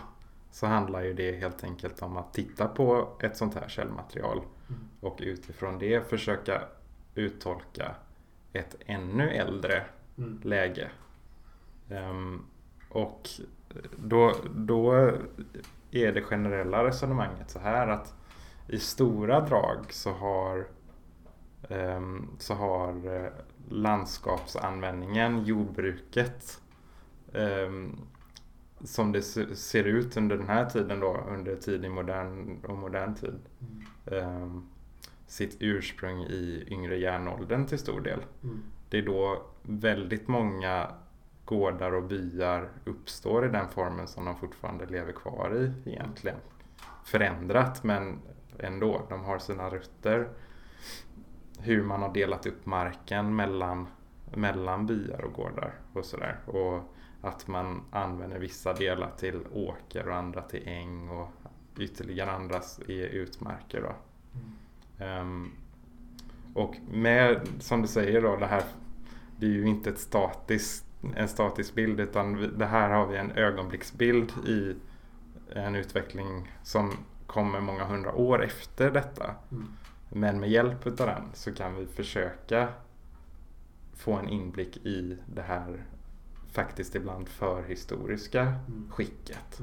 så 0.51 0.67
handlar 0.67 1.03
ju 1.03 1.15
det 1.15 1.37
helt 1.37 1.65
enkelt 1.65 2.03
om 2.03 2.17
att 2.17 2.35
titta 2.35 2.69
på 2.69 3.17
ett 3.23 3.37
sånt 3.37 3.55
här 3.55 3.69
källmaterial 3.69 4.39
mm. 4.39 4.49
Och 5.01 5.19
utifrån 5.23 5.79
det 5.79 6.09
försöka 6.09 6.63
uttolka 7.15 7.95
ett 8.53 8.77
ännu 8.87 9.31
äldre 9.31 9.85
mm. 10.19 10.41
läge. 10.43 10.91
Um, 11.91 12.47
och 12.89 13.29
då, 13.97 14.35
då 14.55 14.93
är 15.91 16.13
det 16.13 16.23
generella 16.23 16.85
resonemanget 16.85 17.51
så 17.51 17.59
här 17.59 17.89
att 17.89 18.15
i 18.69 18.79
stora 18.79 19.41
drag 19.41 19.93
så 19.93 20.13
har, 20.13 20.67
um, 21.69 22.31
så 22.39 22.55
har 22.55 23.15
eh, 23.15 23.31
landskapsanvändningen, 23.69 25.45
jordbruket 25.45 26.61
um, 27.33 28.01
som 28.85 29.13
det 29.13 29.23
ser 29.57 29.85
ut 29.85 30.17
under 30.17 30.37
den 30.37 30.49
här 30.49 30.71
tiden 30.71 31.01
då, 31.01 31.25
under 31.29 31.57
tidig 31.57 31.91
modern 31.91 32.65
och 32.65 32.79
modern 32.79 33.15
tid. 33.15 33.41
Mm. 33.61 33.87
Um, 34.07 34.69
sitt 35.27 35.57
ursprung 35.61 36.23
i 36.23 36.65
yngre 36.69 36.97
järnåldern 36.97 37.67
till 37.67 37.79
stor 37.79 38.01
del. 38.01 38.21
Mm. 38.43 38.63
Det 38.89 38.99
är 38.99 39.03
då 39.03 39.43
väldigt 39.63 40.29
många 40.29 40.91
gårdar 41.45 41.93
och 41.93 42.03
byar 42.03 42.69
uppstår 42.85 43.47
i 43.47 43.49
den 43.49 43.69
formen 43.69 44.09
som 44.09 44.25
de 44.25 44.37
fortfarande 44.37 44.87
lever 44.87 45.13
kvar 45.13 45.55
i 45.55 45.91
egentligen. 45.91 46.39
Förändrat 47.05 47.85
men 47.85 48.19
ändå, 48.59 49.03
de 49.09 49.25
har 49.25 49.39
sina 49.39 49.71
rötter. 49.71 50.29
Hur 51.59 51.83
man 51.83 52.03
har 52.03 52.15
delat 52.15 52.47
upp 52.47 52.67
marken 52.67 53.37
mellan, 53.37 53.87
mellan 54.35 54.87
byar 54.87 55.25
och 55.25 55.33
gårdar 55.33 55.75
och 55.93 56.05
sådär. 56.05 56.39
Och 56.47 56.83
att 57.21 57.47
man 57.47 57.83
använder 57.91 58.39
vissa 58.39 58.73
delar 58.73 59.11
till 59.17 59.41
åker 59.53 60.09
och 60.09 60.17
andra 60.17 60.43
till 60.43 60.69
äng 60.69 61.09
och 61.09 61.29
ytterligare 61.79 62.31
andra 62.31 62.61
i 62.87 63.01
utmarker. 63.03 63.83
Då. 63.83 63.95
Mm. 64.99 65.21
Um, 65.21 65.53
och 66.55 66.77
med, 66.91 67.49
som 67.59 67.83
du 67.83 67.89
säger 67.89 68.23
då, 68.23 68.37
det 68.37 68.47
här 68.47 68.63
det 69.39 69.47
är 69.47 69.51
ju 69.51 69.67
inte 69.67 69.91
ett 69.91 69.99
statiskt, 69.99 70.87
en 71.17 71.29
statisk 71.29 71.75
bild 71.75 72.01
utan 72.01 72.59
det 72.59 72.67
här 72.67 72.91
har 72.91 73.07
vi 73.07 73.17
en 73.17 73.31
ögonblicksbild 73.31 74.33
i 74.47 74.77
en 75.55 75.75
utveckling 75.75 76.53
som 76.63 76.93
kommer 77.27 77.61
många 77.61 77.85
hundra 77.85 78.15
år 78.15 78.45
efter 78.45 78.91
detta. 78.91 79.35
Mm. 79.53 79.69
Men 80.13 80.41
med 80.41 80.51
hjälp 80.51 80.87
av 80.87 80.97
den 80.97 81.23
så 81.35 81.55
kan 81.55 81.75
vi 81.75 81.87
försöka 81.87 82.69
få 83.95 84.13
en 84.13 84.29
inblick 84.29 84.77
i 84.77 85.19
det 85.35 85.43
här 85.43 85.85
faktiskt 86.53 86.95
ibland 86.95 87.29
förhistoriska 87.29 88.43
Mm. 88.43 88.91
skicket. 88.91 89.61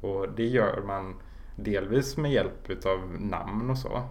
Och 0.00 0.32
det 0.32 0.46
gör 0.46 0.82
man 0.86 1.14
delvis 1.58 2.16
med 2.16 2.32
hjälp 2.32 2.70
utav 2.70 3.20
namn 3.20 3.70
och 3.70 3.78
så. 3.78 4.02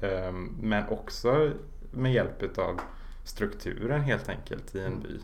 Ehm, 0.00 0.56
Men 0.60 0.88
också 0.88 1.52
med 1.90 2.12
hjälp 2.12 2.42
utav 2.42 2.80
strukturen 3.24 4.00
helt 4.00 4.28
enkelt 4.28 4.74
i 4.74 4.80
en 4.80 4.86
Mm. 4.92 5.00
by. 5.02 5.20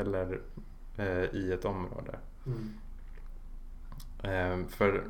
Eller 0.00 0.40
eh, 0.96 1.24
i 1.34 1.52
ett 1.52 1.64
område. 1.64 2.18
Ehm, 4.22 4.68
För 4.68 5.04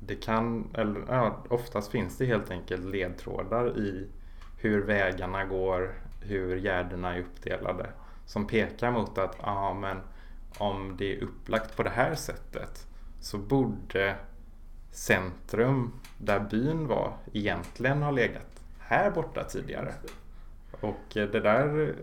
det 0.00 0.14
kan, 0.16 0.68
eller 0.74 1.00
ja, 1.08 1.44
oftast 1.48 1.90
finns 1.90 2.18
det 2.18 2.26
helt 2.26 2.50
enkelt 2.50 2.84
ledtrådar 2.84 3.78
i 3.78 4.08
hur 4.58 4.82
vägarna 4.84 5.44
går, 5.44 5.94
hur 6.20 6.56
gärdena 6.56 7.14
är 7.14 7.20
uppdelade. 7.20 7.90
Som 8.26 8.46
pekar 8.46 8.90
mot 8.90 9.18
att 9.18 9.36
ja, 9.42 9.74
men 9.74 9.96
om 10.58 10.96
det 10.98 11.16
är 11.16 11.22
upplagt 11.22 11.76
på 11.76 11.82
det 11.82 11.90
här 11.90 12.14
sättet 12.14 12.86
så 13.20 13.38
borde 13.38 14.16
centrum 14.92 15.92
där 16.18 16.40
byn 16.40 16.86
var 16.86 17.16
egentligen 17.32 18.02
ha 18.02 18.10
legat 18.10 18.64
här 18.78 19.10
borta 19.10 19.44
tidigare. 19.44 19.94
Och 20.80 21.00
det 21.12 21.40
där 21.40 21.94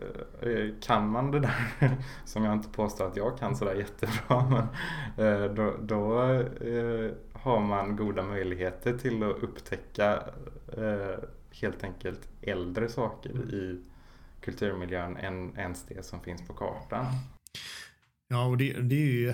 eh, 0.42 0.70
kan 0.82 1.10
man 1.10 1.32
det 1.32 1.40
där 1.40 1.98
som 2.26 2.44
jag 2.44 2.54
inte 2.54 2.70
påstår 2.70 3.08
att 3.08 3.18
jag 3.18 3.40
kan 3.40 3.56
sådär 3.56 3.76
jättebra 3.76 4.50
men 4.50 4.68
eh, 5.28 5.54
då, 5.54 5.76
då 5.82 6.24
eh, 6.24 7.12
har 7.34 7.60
man 7.60 7.96
goda 7.96 8.24
möjligheter 8.24 8.98
till 8.98 9.24
att 9.24 9.44
upptäcka 9.44 10.24
helt 11.52 11.84
enkelt 11.84 12.28
äldre 12.42 12.90
saker 12.90 13.30
i 13.30 13.82
kulturmiljön 14.42 15.18
än 15.18 15.58
ens 15.58 15.84
det 15.84 16.06
som 16.06 16.22
finns 16.22 16.48
på 16.48 16.54
kartan. 16.54 17.06
Ja, 18.28 18.46
och 18.46 18.58
det, 18.58 18.74
det 18.74 18.96
är 18.96 19.06
ju 19.06 19.26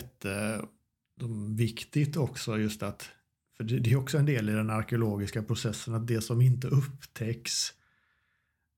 jätteviktigt 1.17 2.17
också 2.17 2.57
just 2.57 2.83
att, 2.83 3.09
för 3.57 3.63
det, 3.63 3.79
det 3.79 3.91
är 3.91 3.97
också 3.97 4.17
en 4.17 4.25
del 4.25 4.49
i 4.49 4.53
den 4.53 4.69
arkeologiska 4.69 5.43
processen, 5.43 5.93
att 5.93 6.07
det 6.07 6.21
som 6.21 6.41
inte 6.41 6.67
upptäcks, 6.67 7.73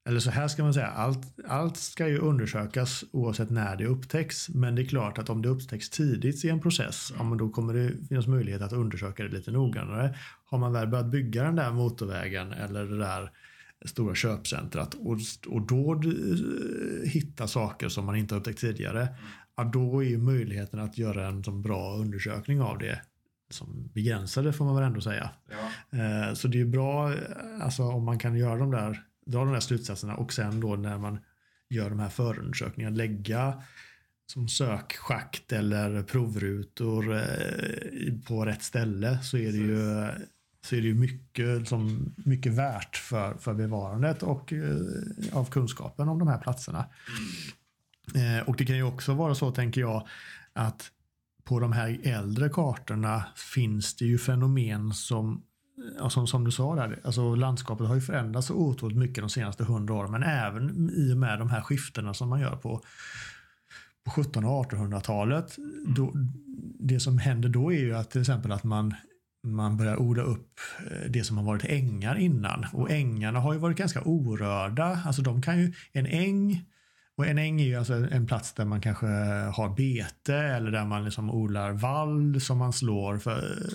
eller 0.09 0.19
så 0.19 0.31
här 0.31 0.47
ska 0.47 0.63
man 0.63 0.73
säga, 0.73 0.87
allt, 0.87 1.39
allt 1.47 1.77
ska 1.77 2.07
ju 2.07 2.17
undersökas 2.17 3.03
oavsett 3.11 3.49
när 3.49 3.75
det 3.75 3.85
upptäcks, 3.85 4.49
men 4.49 4.75
det 4.75 4.81
är 4.81 4.85
klart 4.85 5.17
att 5.17 5.29
om 5.29 5.41
det 5.41 5.49
upptäcks 5.49 5.89
tidigt 5.89 6.45
i 6.45 6.49
en 6.49 6.61
process, 6.61 7.13
ja, 7.17 7.23
men 7.23 7.37
då 7.37 7.49
kommer 7.49 7.73
det 7.73 8.07
finnas 8.07 8.27
möjlighet 8.27 8.61
att 8.61 8.73
undersöka 8.73 9.23
det 9.23 9.29
lite 9.29 9.51
noggrannare. 9.51 10.15
Har 10.45 10.57
man 10.57 10.73
väl 10.73 10.87
börjat 10.87 11.11
bygga 11.11 11.43
den 11.43 11.55
där 11.55 11.71
motorvägen 11.71 12.53
eller 12.53 12.85
det 12.85 12.97
där 12.97 13.31
stora 13.85 14.15
köpcentrat 14.15 14.93
och, 14.93 15.17
och 15.47 15.61
då 15.61 15.93
eh, 15.93 17.09
hitta 17.09 17.47
saker 17.47 17.89
som 17.89 18.05
man 18.05 18.15
inte 18.15 18.35
har 18.35 18.39
upptäckt 18.39 18.59
tidigare, 18.59 19.07
ja, 19.57 19.63
då 19.63 20.03
är 20.03 20.07
ju 20.07 20.17
möjligheten 20.17 20.79
att 20.79 20.97
göra 20.97 21.27
en 21.27 21.43
sån 21.43 21.61
bra 21.61 21.95
undersökning 21.95 22.61
av 22.61 22.77
det 22.77 23.01
som 23.49 23.89
begränsade 23.93 24.53
får 24.53 24.65
man 24.65 24.75
väl 24.75 24.83
ändå 24.83 25.01
säga. 25.01 25.29
Eh, 25.89 26.33
Så 26.33 26.47
det 26.47 26.61
är 26.61 26.65
bra 26.65 27.13
eh, 27.13 27.19
alltså, 27.61 27.83
om 27.83 28.03
man 28.05 28.19
kan 28.19 28.35
göra 28.37 28.55
de 28.59 28.71
där, 28.71 29.03
dra 29.25 29.39
de 29.39 29.53
där 29.53 29.59
slutsatserna 29.59 30.15
och 30.15 30.33
sen 30.33 30.59
då 30.59 30.75
när 30.75 30.97
man 30.97 31.19
gör 31.69 31.89
de 31.89 31.99
här 31.99 32.09
förundersökningarna 32.09 32.95
lägga 32.95 33.63
som 34.33 34.47
sökschakt 34.47 35.51
eller 35.51 36.03
provrutor 36.03 37.15
eh, 37.15 38.13
på 38.27 38.45
rätt 38.45 38.63
ställe 38.63 39.19
så 39.23 39.37
är 39.37 39.51
det 39.51 39.57
ju, 39.57 40.09
så 40.65 40.75
är 40.75 40.81
det 40.81 40.87
ju 40.87 40.95
mycket, 40.95 41.67
som, 41.67 42.13
mycket 42.25 42.53
värt 42.53 42.95
för, 42.97 43.33
för 43.33 43.53
bevarandet 43.53 44.23
och 44.23 44.53
av 45.31 45.45
kunskapen 45.49 46.09
om 46.09 46.19
de 46.19 46.27
här 46.27 46.37
platserna. 46.37 46.85
Eh, 48.15 48.47
och 48.49 48.55
det 48.57 48.65
kan 48.65 48.75
ju 48.75 48.83
också 48.83 49.13
vara 49.13 49.35
så, 49.35 49.51
tänker 49.51 49.81
jag, 49.81 50.07
att 50.53 50.91
på 51.47 51.59
de 51.59 51.71
här 51.71 51.99
äldre 52.03 52.49
kartorna 52.49 53.23
finns 53.53 53.95
det 53.95 54.05
ju 54.05 54.17
fenomen 54.17 54.93
som, 54.93 55.43
ja, 55.99 56.09
som, 56.09 56.27
som 56.27 56.43
du 56.43 56.51
sa 56.51 56.75
där, 56.75 56.99
alltså 57.03 57.35
landskapet 57.35 57.87
har 57.87 57.95
ju 57.95 58.01
förändrats 58.01 58.47
så 58.47 58.53
otroligt 58.53 58.97
mycket 58.97 59.23
de 59.23 59.29
senaste 59.29 59.63
hundra 59.63 59.93
åren, 59.93 60.11
men 60.11 60.23
även 60.23 60.89
i 60.89 61.13
och 61.13 61.17
med 61.17 61.39
de 61.39 61.49
här 61.49 61.61
skiftena 61.61 62.13
som 62.13 62.29
man 62.29 62.39
gör 62.39 62.55
på, 62.55 62.81
på 64.03 64.21
1700 64.21 64.49
och 64.49 64.65
1800-talet. 64.71 65.55
Då, 65.95 66.11
det 66.79 66.99
som 66.99 67.17
händer 67.17 67.49
då 67.49 67.73
är 67.73 67.79
ju 67.79 67.95
att 67.95 68.11
till 68.11 68.21
exempel 68.21 68.51
att 68.51 68.63
man 68.63 68.95
man 69.43 69.77
börjar 69.77 70.01
odla 70.01 70.23
upp 70.23 70.59
eh, 70.91 71.09
det 71.11 71.23
som 71.23 71.37
har 71.37 71.43
varit 71.43 71.65
ängar 71.65 72.17
innan. 72.17 72.65
Och 72.73 72.91
ängarna 72.91 73.39
har 73.39 73.53
ju 73.53 73.59
varit 73.59 73.77
ganska 73.77 74.01
orörda. 74.01 74.99
Alltså 75.05 75.21
de 75.21 75.41
kan 75.41 75.59
ju, 75.59 75.73
en 75.91 76.05
äng, 76.05 76.65
och 77.17 77.27
en 77.27 77.37
äng 77.37 77.61
är 77.61 77.65
ju 77.65 77.75
alltså 77.75 77.93
en 77.93 78.27
plats 78.27 78.53
där 78.53 78.65
man 78.65 78.81
kanske 78.81 79.07
har 79.55 79.75
bete 79.75 80.35
eller 80.35 80.71
där 80.71 80.85
man 80.85 81.05
liksom 81.05 81.29
odlar 81.29 81.71
vall 81.71 82.41
som 82.41 82.57
man 82.57 82.73
slår 82.73 83.17
för, 83.17 83.69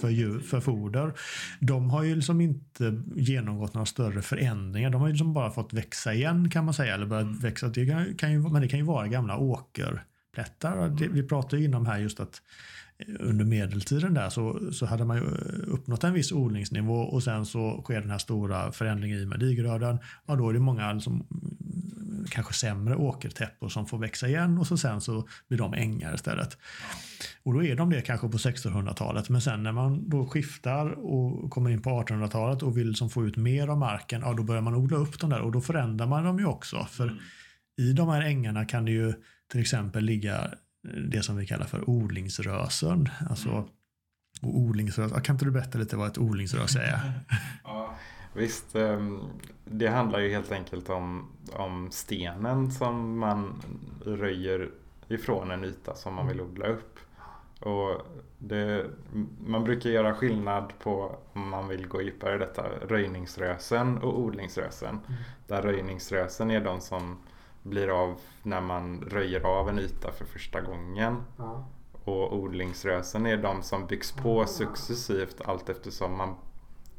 för, 0.00 0.08
djur, 0.08 0.40
för 0.40 0.60
foder. 0.60 1.12
De 1.60 1.90
har 1.90 2.02
ju 2.02 2.14
liksom 2.14 2.40
inte 2.40 3.02
genomgått 3.16 3.74
några 3.74 3.86
större 3.86 4.22
förändringar. 4.22 4.90
De 4.90 5.00
har 5.00 5.08
ju 5.08 5.12
liksom 5.12 5.32
bara 5.32 5.50
fått 5.50 5.72
växa 5.72 6.14
igen 6.14 6.50
kan 6.50 6.64
man 6.64 6.74
säga. 6.74 6.94
Eller 6.94 7.06
börjat 7.06 7.44
växa. 7.44 7.68
Det 7.68 7.86
kan, 7.86 8.14
kan 8.14 8.32
ju, 8.32 8.38
men 8.38 8.62
det 8.62 8.68
kan 8.68 8.78
ju 8.78 8.84
vara 8.84 9.08
gamla 9.08 9.38
åkerplättar. 9.38 10.88
Det, 10.88 11.08
vi 11.08 11.22
pratade 11.22 11.58
ju 11.58 11.64
inom 11.64 11.86
här 11.86 11.98
just 11.98 12.20
att 12.20 12.42
under 13.20 13.44
medeltiden 13.44 14.14
där 14.14 14.30
så, 14.30 14.72
så 14.72 14.86
hade 14.86 15.04
man 15.04 15.16
ju 15.16 15.24
uppnått 15.66 16.04
en 16.04 16.12
viss 16.12 16.32
odlingsnivå 16.32 17.00
och 17.00 17.22
sen 17.22 17.46
så 17.46 17.82
sker 17.82 18.00
den 18.00 18.10
här 18.10 18.18
stora 18.18 18.72
förändringen 18.72 19.18
i 19.18 19.26
med 19.26 19.40
digröden. 19.40 19.98
Ja, 20.26 20.36
då 20.36 20.48
är 20.48 20.52
det 20.52 20.60
många 20.60 20.92
liksom, 20.92 21.26
kanske 22.30 22.54
sämre 22.54 22.96
åkertäppor 22.96 23.68
som 23.68 23.86
får 23.86 23.98
växa 23.98 24.28
igen 24.28 24.58
och 24.58 24.66
så 24.66 24.76
sen 24.76 25.00
så 25.00 25.28
blir 25.48 25.58
de 25.58 25.74
ängar 25.74 26.14
istället. 26.14 26.58
Och 27.42 27.54
då 27.54 27.64
är 27.64 27.76
de 27.76 27.90
det 27.90 28.00
kanske 28.02 28.28
på 28.28 28.38
1600-talet 28.38 29.28
men 29.28 29.40
sen 29.40 29.62
när 29.62 29.72
man 29.72 30.08
då 30.08 30.26
skiftar 30.26 30.90
och 30.90 31.50
kommer 31.50 31.70
in 31.70 31.82
på 31.82 31.90
1800-talet 31.90 32.62
och 32.62 32.78
vill 32.78 32.88
liksom 32.88 33.10
få 33.10 33.26
ut 33.26 33.36
mer 33.36 33.68
av 33.68 33.78
marken, 33.78 34.20
ja 34.20 34.32
då 34.32 34.42
börjar 34.42 34.62
man 34.62 34.74
odla 34.74 34.96
upp 34.96 35.20
dem 35.20 35.30
där 35.30 35.40
och 35.40 35.52
då 35.52 35.60
förändrar 35.60 36.06
man 36.06 36.24
dem 36.24 36.38
ju 36.38 36.46
också. 36.46 36.86
För 36.90 37.20
i 37.80 37.92
de 37.92 38.08
här 38.08 38.22
ängarna 38.22 38.64
kan 38.64 38.84
det 38.84 38.92
ju 38.92 39.14
till 39.50 39.60
exempel 39.60 40.04
ligga 40.04 40.50
det 41.10 41.22
som 41.22 41.36
vi 41.36 41.46
kallar 41.46 41.66
för 41.66 41.90
odlingsrösen. 41.90 43.08
Alltså, 43.30 43.68
och 44.42 44.58
odlingsrös, 44.58 45.12
kan 45.22 45.34
inte 45.34 45.44
du 45.44 45.50
berätta 45.50 45.78
lite 45.78 45.96
vad 45.96 46.08
ett 46.08 46.18
odlingsrös 46.18 46.76
är? 46.76 47.12
Ja, 47.64 47.96
visst, 48.32 48.76
ehm, 48.76 49.20
det 49.64 49.88
handlar 49.88 50.20
ju 50.20 50.30
helt 50.30 50.52
enkelt 50.52 50.90
om, 50.90 51.28
om 51.52 51.88
stenen 51.90 52.70
som 52.70 53.18
man 53.18 53.62
röjer 54.04 54.70
ifrån 55.08 55.50
en 55.50 55.64
yta 55.64 55.94
som 55.94 56.14
man 56.14 56.28
vill 56.28 56.40
odla 56.40 56.66
upp. 56.66 56.98
Och 57.60 58.00
det, 58.38 58.86
man 59.46 59.64
brukar 59.64 59.90
göra 59.90 60.14
skillnad 60.14 60.72
på 60.82 61.16
om 61.32 61.48
man 61.50 61.68
vill 61.68 61.88
gå 61.88 62.02
djupare 62.02 62.34
i 62.34 62.38
detta, 62.38 62.62
röjningsrösen 62.88 63.98
och 63.98 64.18
odlingsrösen. 64.18 64.88
Mm. 64.88 65.20
Där 65.46 65.62
röjningsrösen 65.62 66.50
är 66.50 66.60
de 66.60 66.80
som 66.80 67.18
blir 67.62 67.88
av 67.88 68.20
när 68.42 68.60
man 68.60 69.00
röjer 69.00 69.40
av 69.40 69.68
en 69.68 69.78
yta 69.78 70.12
för 70.12 70.24
första 70.24 70.60
gången. 70.60 71.22
Ja. 71.36 71.64
Och 72.04 72.36
odlingsrösen 72.36 73.26
är 73.26 73.36
de 73.36 73.62
som 73.62 73.86
byggs 73.86 74.12
på 74.12 74.46
successivt 74.46 75.40
allt 75.44 75.68
eftersom 75.68 76.16
man 76.16 76.34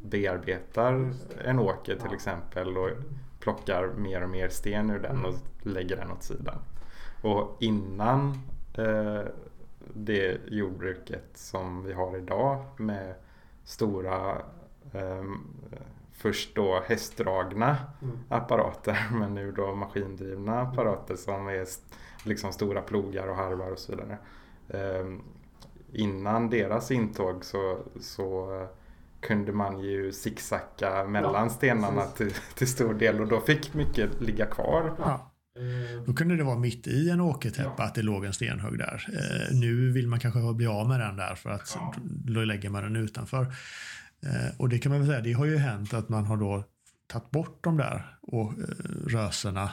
bearbetar 0.01 1.13
en 1.45 1.59
åker 1.59 1.95
till 1.95 2.13
exempel 2.13 2.77
och 2.77 2.89
plockar 3.39 3.87
mer 3.87 4.21
och 4.23 4.29
mer 4.29 4.49
sten 4.49 4.89
ur 4.89 4.99
den 4.99 5.25
och 5.25 5.33
lägger 5.61 5.95
den 5.95 6.11
åt 6.11 6.23
sidan. 6.23 6.59
Och 7.21 7.57
innan 7.59 8.29
eh, 8.77 9.21
det 9.93 10.37
jordbruket 10.47 11.25
som 11.33 11.83
vi 11.83 11.93
har 11.93 12.17
idag 12.17 12.65
med 12.77 13.15
stora 13.63 14.41
eh, 14.93 15.23
först 16.11 16.55
då 16.55 16.81
hästdragna 16.85 17.77
Mm. 18.01 18.17
apparater 18.29 19.07
men 19.11 19.33
nu 19.33 19.51
då 19.51 19.75
maskindrivna 19.75 20.61
apparater 20.61 21.15
som 21.15 21.47
är 21.47 21.65
liksom 22.25 22.53
stora 22.53 22.81
plogar 22.81 23.27
och 23.27 23.35
harvar 23.35 23.71
och 23.71 23.79
så 23.79 23.91
vidare. 23.91 24.17
Ehm, 24.69 25.21
innan 25.91 26.49
deras 26.49 26.91
intåg 26.91 27.45
så, 27.45 27.77
så 27.99 28.59
eh, 28.61 28.67
kunde 29.21 29.51
man 29.51 29.79
ju 29.79 30.11
zigzacka 30.11 31.03
mellan 31.07 31.33
Ja, 31.43 31.49
stenarna 31.49 32.05
till, 32.05 32.33
till 32.55 32.67
stor 32.67 32.93
del 32.93 33.21
och 33.21 33.27
då 33.27 33.41
fick 33.41 33.73
mycket 33.73 34.21
ligga 34.21 34.45
kvar. 34.45 34.95
Ja. 34.99 35.27
Då 36.05 36.13
kunde 36.13 36.35
det 36.37 36.43
vara 36.43 36.57
mitt 36.59 36.87
i 36.87 37.09
en 37.09 37.21
åkertäppa 37.21 37.83
att 37.83 37.95
det 37.95 38.01
låg 38.01 38.25
en 38.25 38.33
stenhög 38.33 38.77
där. 38.77 39.05
Eh, 39.13 39.57
nu 39.59 39.91
vill 39.91 40.07
man 40.07 40.19
kanske 40.19 40.53
bli 40.53 40.67
av 40.67 40.87
med 40.87 40.99
den 40.99 41.15
där 41.15 41.35
för 41.35 41.49
att 41.49 41.71
Ja. 41.75 41.93
då 42.05 42.43
lägger 42.43 42.69
man 42.69 42.83
den 42.83 42.95
utanför. 42.95 43.41
Eh, 44.25 44.57
och 44.57 44.69
det 44.69 44.79
kan 44.79 44.91
man 44.91 44.99
väl 45.01 45.09
säga, 45.09 45.21
det 45.21 45.33
har 45.33 45.45
ju 45.45 45.57
hänt 45.57 45.93
att 45.93 46.09
man 46.09 46.25
har 46.25 46.37
då 46.37 46.63
tagit 47.07 47.31
bort 47.31 47.63
de 47.63 47.77
där 47.77 48.17
och, 48.21 48.51
eh, 48.51 48.57
röserna, 49.07 49.69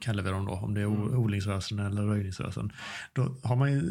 kallar 0.00 0.22
vi 0.22 0.30
dem 0.30 0.46
då, 0.46 0.52
om 0.52 0.74
det 0.74 0.80
är 0.80 0.86
o- 0.86 1.16
odlingsrösen 1.16 1.78
eller 1.78 2.02
röjningsrösen. 2.02 2.72
Då 3.12 3.36
har 3.42 3.56
man 3.56 3.72
ju 3.72 3.82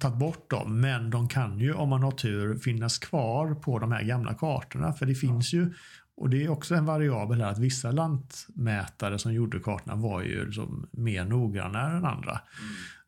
tagit 0.00 0.18
bort 0.18 0.50
dem, 0.50 0.80
men 0.80 1.10
de 1.10 1.28
kan 1.28 1.58
ju 1.58 1.72
om 1.72 1.88
man 1.88 2.02
har 2.02 2.10
tur 2.10 2.56
finnas 2.56 2.98
kvar 2.98 3.54
på 3.54 3.78
de 3.78 3.92
här 3.92 4.02
gamla 4.02 4.34
kartorna. 4.34 4.92
För 4.92 5.06
det 5.06 5.14
finns 5.14 5.52
ju, 5.52 5.72
och 6.16 6.30
det 6.30 6.44
är 6.44 6.48
också 6.48 6.74
en 6.74 6.84
variabel 6.84 7.40
här, 7.40 7.50
att 7.50 7.58
vissa 7.58 7.90
lantmätare 7.90 9.18
som 9.18 9.34
gjorde 9.34 9.58
kartorna 9.58 9.96
var 9.96 10.22
ju 10.22 10.46
liksom 10.46 10.88
mer 10.92 11.24
noggranna 11.24 11.90
än 11.90 12.04
andra. 12.04 12.40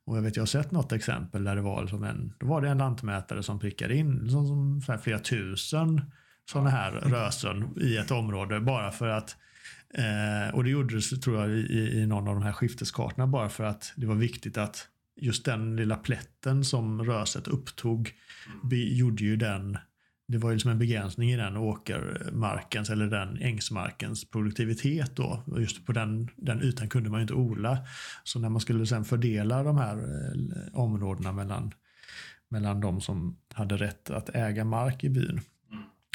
Och 0.06 0.16
jag 0.16 0.22
vet, 0.22 0.36
jag 0.36 0.42
har 0.42 0.46
sett 0.46 0.70
något 0.70 0.92
exempel 0.92 1.44
där 1.44 1.56
det 1.56 1.62
var, 1.62 1.82
liksom 1.82 2.04
en, 2.04 2.32
då 2.38 2.46
var 2.46 2.60
det 2.60 2.68
en 2.68 2.78
lantmätare 2.78 3.42
som 3.42 3.58
prickade 3.58 3.96
in 3.96 4.18
liksom, 4.22 4.46
som, 4.46 4.82
så 4.82 4.92
här, 4.92 4.98
flera 4.98 5.18
tusen 5.18 6.00
sådana 6.50 6.70
här 6.70 6.90
rösen 6.92 7.78
i 7.80 7.96
ett 7.96 8.10
område 8.10 8.60
bara 8.60 8.90
för 8.90 9.08
att 9.08 9.36
eh, 9.94 10.54
och 10.54 10.64
det 10.64 10.70
gjordes 10.70 11.20
tror 11.20 11.40
jag 11.40 11.50
i, 11.50 12.00
i 12.02 12.06
någon 12.06 12.28
av 12.28 12.34
de 12.34 12.42
här 12.42 12.52
skifteskartorna 12.52 13.26
bara 13.26 13.48
för 13.48 13.64
att 13.64 13.92
det 13.96 14.06
var 14.06 14.14
viktigt 14.14 14.58
att 14.58 14.88
just 15.16 15.44
den 15.44 15.76
lilla 15.76 15.96
plätten 15.96 16.64
som 16.64 17.04
röset 17.04 17.48
upptog 17.48 18.12
be, 18.62 18.76
gjorde 18.76 19.24
ju 19.24 19.36
den 19.36 19.78
det 20.28 20.38
var 20.38 20.50
ju 20.50 20.56
liksom 20.56 20.70
en 20.70 20.78
begränsning 20.78 21.30
i 21.30 21.36
den 21.36 21.56
åkermarkens 21.56 22.90
eller 22.90 23.06
den 23.06 23.36
ängsmarkens 23.36 24.30
produktivitet 24.30 25.16
då. 25.16 25.42
Och 25.46 25.60
just 25.60 25.86
på 25.86 25.92
den, 25.92 26.28
den 26.36 26.62
ytan 26.62 26.88
kunde 26.88 27.10
man 27.10 27.20
ju 27.20 27.22
inte 27.22 27.34
odla. 27.34 27.78
Så 28.24 28.38
när 28.38 28.48
man 28.48 28.60
skulle 28.60 28.86
sen 28.86 29.04
fördela 29.04 29.62
de 29.62 29.76
här 29.76 29.96
eh, 29.96 30.78
områdena 30.80 31.32
mellan, 31.32 31.72
mellan 32.48 32.80
de 32.80 33.00
som 33.00 33.38
hade 33.54 33.76
rätt 33.76 34.10
att 34.10 34.28
äga 34.28 34.64
mark 34.64 35.04
i 35.04 35.10
byn 35.10 35.40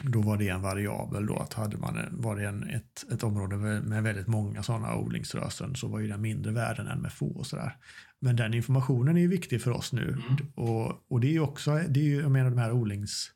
då 0.03 0.21
var 0.21 0.37
det 0.37 0.49
en 0.49 0.61
variabel 0.61 1.25
då 1.25 1.37
att 1.37 1.53
hade 1.53 1.77
man 1.77 1.97
var 2.11 2.35
det 2.35 2.47
en, 2.47 2.63
ett, 2.63 3.05
ett 3.11 3.23
område 3.23 3.57
med 3.57 4.03
väldigt 4.03 4.27
många 4.27 4.63
sådana 4.63 4.95
odlingsrösen 4.95 5.75
så 5.75 5.87
var 5.87 5.99
ju 5.99 6.07
den 6.07 6.21
mindre 6.21 6.51
värden 6.51 6.87
än 6.87 7.01
med 7.01 7.11
få 7.11 7.27
och 7.27 7.45
sådär. 7.45 7.75
Men 8.19 8.35
den 8.35 8.53
informationen 8.53 9.17
är 9.17 9.21
ju 9.21 9.27
viktig 9.27 9.61
för 9.61 9.71
oss 9.71 9.93
nu 9.93 10.09
mm. 10.09 10.51
och, 10.55 11.05
och 11.09 11.19
det 11.19 11.27
är 11.27 11.31
ju 11.31 11.39
också, 11.39 11.79
det 11.87 11.99
är 11.99 12.03
ju, 12.03 12.21
jag 12.21 12.31
menar 12.31 12.49
de 12.49 12.59
här 12.59 12.71
odlings 12.71 13.31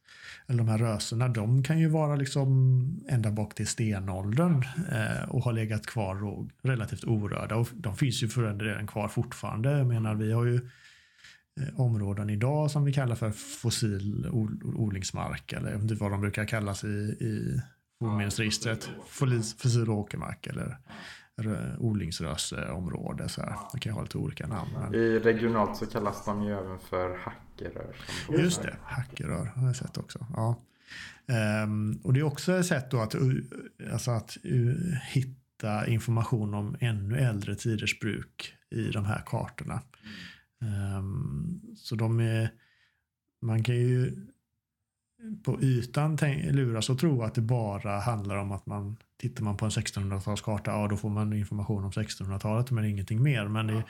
eller 0.47 0.57
de 0.57 0.67
här 0.67 0.77
röserna, 0.77 1.27
de 1.27 1.63
kan 1.63 1.79
ju 1.79 1.87
vara 1.87 2.15
liksom 2.15 3.05
ända 3.09 3.31
bak 3.31 3.55
till 3.55 3.67
stenåldern 3.67 4.65
eh, 4.91 5.29
och 5.29 5.43
ha 5.43 5.51
legat 5.51 5.85
kvar 5.85 6.23
och 6.23 6.47
relativt 6.63 7.03
orörda. 7.03 7.55
Och 7.55 7.67
de 7.73 7.95
finns 7.95 8.23
ju 8.23 8.27
för 8.27 8.87
kvar 8.87 9.07
fortfarande. 9.07 9.71
Jag 9.77 9.87
menar, 9.87 10.15
vi 10.15 10.31
har 10.31 10.45
ju 10.45 10.69
områden 11.75 12.29
idag 12.29 12.71
som 12.71 12.83
vi 12.83 12.93
kallar 12.93 13.15
för 13.15 13.31
fossil 13.31 14.29
odlingsmark 14.63 15.53
eller 15.53 15.75
inte 15.75 15.95
vad 15.95 16.11
de 16.11 16.21
brukar 16.21 16.45
kallas 16.45 16.83
i, 16.83 16.87
i 17.19 17.61
fornminnesregistret. 17.99 18.89
Fossil 19.57 19.89
åkermark 19.89 20.47
eller 20.47 20.77
odlingsrösområde. 21.79 23.29
Så 23.29 23.41
här. 23.41 23.55
Det 23.73 23.79
kan 23.79 23.93
ha 23.93 24.01
lite 24.01 24.17
olika 24.17 24.47
namn. 24.47 24.71
Men... 24.73 24.95
I 24.95 25.19
regionalt 25.19 25.77
så 25.77 25.85
kallas 25.85 26.25
de 26.25 26.43
ju 26.43 26.51
även 26.51 26.79
för 26.79 27.17
hackerör. 27.17 27.95
Just 28.29 28.61
det, 28.61 28.75
hackerör 28.83 29.45
har 29.45 29.67
jag 29.67 29.75
sett 29.75 29.97
också. 29.97 30.25
Ja. 30.35 30.55
Um, 31.63 31.99
och 32.03 32.13
det 32.13 32.19
är 32.19 32.23
också 32.23 32.53
ett 32.53 32.65
sätt 32.65 32.93
att, 32.93 33.15
alltså 33.91 34.11
att 34.11 34.37
uh, 34.45 34.93
hitta 35.03 35.87
information 35.87 36.53
om 36.53 36.75
ännu 36.79 37.17
äldre 37.17 37.55
tiders 37.55 37.99
bruk 37.99 38.53
i 38.69 38.89
de 38.91 39.05
här 39.05 39.23
kartorna. 39.25 39.73
Mm. 39.73 40.13
Um, 40.97 41.61
så 41.75 41.95
de 41.95 42.19
är, 42.19 42.49
man 43.41 43.63
kan 43.63 43.75
ju 43.75 44.15
på 45.43 45.61
ytan 45.61 46.17
luras 46.51 46.89
och 46.89 46.99
tro 46.99 47.23
att 47.23 47.35
det 47.35 47.41
bara 47.41 47.99
handlar 47.99 48.37
om 48.37 48.51
att 48.51 48.65
man 48.65 48.97
tittar 49.17 49.43
man 49.43 49.57
på 49.57 49.65
en 49.65 49.71
1600-talskarta, 49.71 50.71
ja 50.71 50.87
då 50.87 50.97
får 50.97 51.09
man 51.09 51.33
information 51.33 51.83
om 51.83 51.91
1600-talet 51.91 52.71
men 52.71 52.85
ingenting 52.85 53.23
mer. 53.23 53.47
Men 53.47 53.67
det 53.67 53.73
är 53.73 53.83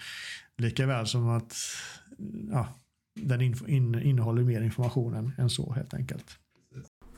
lika 0.58 0.86
väl 0.86 1.08
som 1.08 1.30
att 1.30 1.56
ja, 2.52 2.68
den 3.16 3.42
in, 3.42 4.02
innehåller 4.02 4.44
mer 4.44 4.62
information 4.62 5.14
än, 5.14 5.32
än 5.38 5.50
så 5.50 5.74
helt 5.74 5.94
enkelt. 5.94 6.40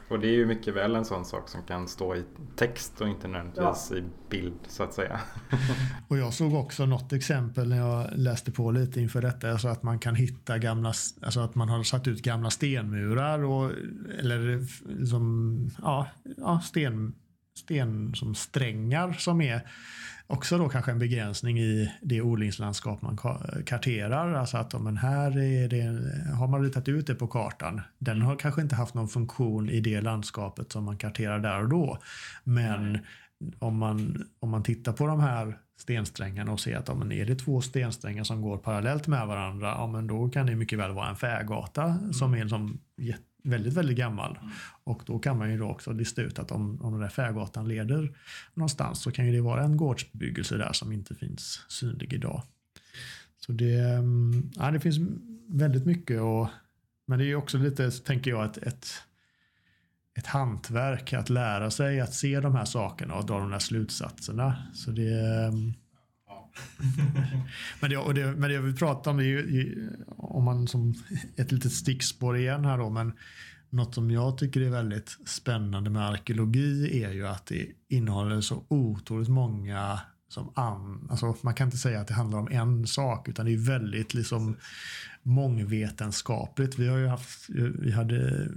Och 0.08 0.20
det 0.20 0.28
är 0.28 0.32
ju 0.32 0.46
mycket 0.46 0.74
väl 0.74 0.96
en 0.96 1.06
sån 1.06 1.26
sak 1.26 1.50
som 1.50 1.64
kan 1.64 1.88
stå 1.88 2.16
i 2.16 2.24
text 2.56 3.02
och 3.02 3.08
inte 3.08 3.28
nödvändigtvis 3.28 3.88
ja. 3.92 3.98
i 3.98 4.04
bild 4.30 4.60
så 4.68 4.84
att 4.84 4.94
säga. 4.94 5.20
och 6.08 6.18
jag 6.18 6.34
såg 6.34 6.54
också 6.54 6.86
något 6.86 7.14
exempel 7.14 7.70
när 7.70 7.78
jag 7.78 8.10
läste 8.16 8.52
på 8.52 8.72
lite 8.72 9.02
inför 9.02 9.22
detta. 9.22 9.52
Alltså 9.52 9.68
att 9.68 9.84
man 9.84 10.00
kan 10.00 10.16
hitta 10.16 10.58
gamla, 10.58 10.94
alltså 11.22 11.40
att 11.40 11.56
man 11.56 11.70
har 11.70 11.84
satt 11.84 12.08
ut 12.08 12.22
gamla 12.22 12.50
stenmurar 12.50 13.44
och 13.44 13.72
eller 14.20 14.66
som, 15.06 15.70
ja, 15.82 16.08
ja 16.38 16.62
sten, 16.62 17.14
sten 17.58 18.16
som 18.16 18.36
strängar 18.36 19.14
som 19.14 19.42
är 19.42 19.62
också 20.28 20.58
då 20.58 20.70
kanske 20.70 20.92
en 20.92 21.00
begränsning 21.00 21.60
i 21.60 21.92
det 22.02 22.22
odlingslandskap 22.22 23.02
man 23.02 23.18
karterar. 23.66 24.34
Alltså 24.34 24.58
att 24.58 24.82
men 24.82 24.98
här 24.98 25.40
är 25.40 25.68
det, 25.68 26.34
har 26.36 26.48
man 26.48 26.64
ritat 26.64 26.88
ut 26.88 27.08
det 27.08 27.16
på 27.16 27.28
kartan. 27.28 27.82
Den 27.98 28.22
har 28.22 28.36
kanske 28.36 28.62
inte 28.62 28.76
haft 28.76 28.94
någon 28.94 29.08
funktion 29.08 29.70
i 29.70 29.80
det 29.80 30.02
landskapet 30.02 30.72
som 30.72 30.84
man 30.84 30.98
karterar 30.98 31.40
där 31.40 31.62
och 31.62 31.70
då. 31.70 31.98
Men 32.44 33.00
om 33.60 33.78
man, 33.78 34.28
om 34.40 34.50
man 34.50 34.64
tittar 34.64 34.94
på 34.94 35.08
de 35.08 35.20
här 35.20 35.58
stensträngarna 35.78 36.52
och 36.52 36.60
ser 36.60 36.78
att 36.78 36.88
ja, 36.88 36.96
men 36.96 37.12
är 37.12 37.26
det 37.26 37.36
två 37.36 37.62
stensträngar 37.62 38.24
som 38.24 38.42
går 38.42 38.58
parallellt 38.58 39.08
med 39.08 39.28
varandra, 39.28 39.68
ja, 39.68 39.88
men 39.88 40.08
då 40.08 40.30
kan 40.30 40.46
det 40.46 40.56
mycket 40.56 40.80
väl 40.80 40.92
vara 40.92 41.10
en 41.10 41.16
färgata 41.16 41.84
mm. 41.84 42.14
som 42.14 42.34
är 42.34 42.48
som 42.48 42.80
väldigt, 43.46 43.74
väldigt 43.74 43.98
gammal. 43.98 44.38
Mm. 44.42 44.52
Och 44.84 45.02
då 45.06 45.20
kan 45.20 45.38
man 45.38 45.52
ju 45.52 45.58
då 45.58 45.70
också 45.70 45.92
lista 45.92 46.22
ut 46.22 46.40
att 46.40 46.52
om, 46.52 46.82
om 46.82 46.92
den 46.92 47.02
där 47.02 47.10
färgatan 47.10 47.68
leder 47.68 48.18
någonstans 48.54 49.02
så 49.02 49.12
kan 49.12 49.26
ju 49.26 49.32
det 49.32 49.42
vara 49.42 49.64
en 49.64 49.78
gårdsbebyggelse 49.78 50.58
där 50.58 50.74
som 50.74 50.92
inte 50.92 51.16
finns 51.16 51.66
synlig 51.68 52.14
idag. 52.14 52.44
Så 53.46 53.52
det, 53.52 53.80
mm, 53.80 54.52
ja, 54.56 54.72
det 54.72 54.80
finns 54.80 54.98
väldigt 55.48 55.86
mycket 55.86 56.22
och 56.22 56.48
men 57.08 57.20
det 57.20 57.26
är 57.26 57.36
också 57.36 57.58
lite, 57.58 57.92
tänker 57.92 58.32
jag, 58.32 58.46
ett, 58.46 58.58
ett, 58.58 58.88
ett 60.18 60.26
hantverk 60.26 61.14
att 61.14 61.30
lära 61.30 61.72
sig 61.72 62.02
att 62.02 62.14
se 62.14 62.40
de 62.40 62.56
här 62.56 62.66
sakerna 62.66 63.16
och 63.16 63.26
dra 63.26 63.40
de 63.40 63.52
här 63.52 63.60
slutsatserna. 63.60 64.64
Så 64.74 64.92
det, 64.92 65.46
mm, 65.46 65.74
men, 67.80 67.90
det, 67.90 67.98
och 67.98 68.14
det, 68.14 68.26
men 68.26 68.50
det 68.50 68.56
jag 68.56 68.62
vill 68.62 68.76
prata 68.76 69.10
om 69.10 69.20
är 69.20 69.24
ju, 69.24 69.90
om 70.08 70.44
man 70.44 70.68
som 70.68 70.94
ett 71.36 71.52
litet 71.52 71.72
stickspår 71.72 72.38
igen 72.38 72.66
här 72.66 72.78
då, 72.78 72.90
men 72.90 73.14
något 73.70 73.96
som 73.96 74.12
jag 74.12 74.38
tycker 74.38 74.62
är 74.62 74.70
väldigt 74.70 75.18
spännande 75.26 75.90
med 75.90 76.08
arkeologi 76.08 77.04
är 77.04 77.12
ju 77.12 77.28
att 77.28 77.46
det 77.46 77.68
innehåller 77.90 78.42
så 78.42 78.66
otroligt 78.68 79.30
många 79.30 80.00
som 80.30 80.52
an, 80.56 81.08
alltså 81.10 81.36
man 81.42 81.54
kan 81.54 81.68
inte 81.68 81.78
säga 81.78 82.02
att 82.02 82.08
det 82.08 82.14
handlar 82.14 82.40
om 82.40 82.48
en 82.52 82.88
sak 82.88 83.30
utan 83.30 83.46
det 83.46 83.54
är 83.54 83.58
väldigt 83.58 84.14
liksom 84.14 84.58
mångvetenskapligt. 85.24 86.80
Vi 86.80 86.88
har 86.88 86.98
ju 86.98 87.08
haft, 87.08 87.50
vi 87.80 87.92
hade 87.92 88.50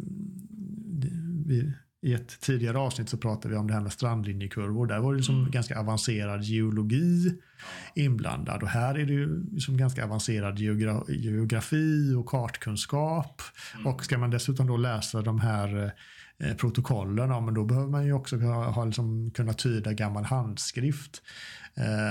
vi, 1.46 1.72
i 2.03 2.14
ett 2.14 2.40
tidigare 2.40 2.78
avsnitt 2.78 3.09
så 3.09 3.16
pratade 3.16 3.55
vi 3.55 3.61
om 3.61 3.66
det 3.66 3.74
här 3.74 3.80
med 3.80 3.92
strandlinjekurvor. 3.92 4.86
Där 4.86 4.99
var 4.99 5.12
det 5.12 5.16
liksom 5.16 5.38
mm. 5.38 5.51
ganska 5.51 5.80
avancerad 5.80 6.42
geologi 6.42 7.34
inblandad. 7.94 8.62
Och 8.62 8.68
här 8.68 8.99
är 8.99 9.07
det 9.07 9.12
ju 9.12 9.44
liksom 9.53 9.76
ganska 9.76 10.05
avancerad 10.05 10.59
geogra 10.59 11.03
geografi 11.09 12.14
och 12.14 12.26
kartkunskap. 12.26 13.42
Mm. 13.74 13.86
Och 13.86 14.05
ska 14.05 14.18
man 14.18 14.30
dessutom 14.30 14.66
då 14.66 14.76
läsa 14.76 15.22
de 15.22 15.40
här 15.40 15.92
eh, 16.38 16.55
protokollen, 16.57 17.30
ja, 17.30 17.40
men 17.40 17.55
då 17.55 17.64
behöver 17.64 17.88
man 17.88 18.07
ju 18.07 18.12
också 18.12 18.36
ha, 18.36 18.70
ha 18.70 18.84
liksom, 18.84 19.30
kunna 19.30 19.53
tyda 19.53 19.92
gammal 19.92 20.24
handskrift. 20.24 21.22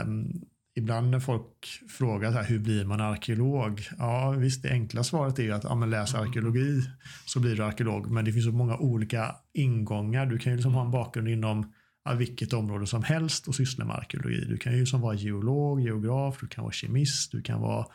Um, 0.04 0.42
ibland 0.78 1.10
när 1.10 1.20
folk 1.20 1.82
frågar 1.90 2.32
så 2.32 2.38
här, 2.38 2.46
hur 2.46 2.60
blir 2.60 2.86
man 2.86 3.02
arkeolog? 3.02 3.82
Ja, 3.98 4.32
visst, 4.32 4.64
det 4.64 4.72
enkla 4.72 5.04
svaret 5.04 5.40
är 5.40 5.44
ju 5.44 5.52
att 5.52 5.64
ja, 5.64 5.76
men 5.76 5.90
läs 5.90 6.16
arkeologi 6.16 6.82
så 7.26 7.40
blir 7.40 7.56
du 7.56 7.64
arkeolog. 7.64 8.12
Men 8.12 8.26
det 8.26 8.34
finns 8.34 8.46
så 8.46 8.52
många 8.52 8.78
olika 8.78 9.36
ingångar. 9.54 10.26
Du 10.26 10.38
kan 10.38 10.52
ju 10.52 10.56
liksom 10.56 10.74
ha 10.74 10.86
en 10.86 10.92
bakgrund 10.92 11.28
inom 11.28 11.74
ja, 12.06 12.14
vilket 12.14 12.54
område 12.54 12.88
som 12.88 13.04
helst 13.04 13.48
och 13.48 13.56
syssla 13.56 13.86
med 13.86 13.96
arkeologi. 13.96 14.46
Du 14.46 14.58
kan 14.58 14.78
ju 14.78 14.86
som 14.86 15.02
vara 15.02 15.16
geolog, 15.16 15.82
geograf, 15.82 16.38
du 16.42 16.48
kan 16.48 16.64
vara 16.64 16.74
kemist, 16.74 17.32
du 17.32 17.42
kan 17.42 17.62
vara 17.62 17.86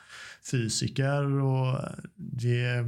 fysiker 0.51 1.41
och 1.41 1.79
det, 2.17 2.85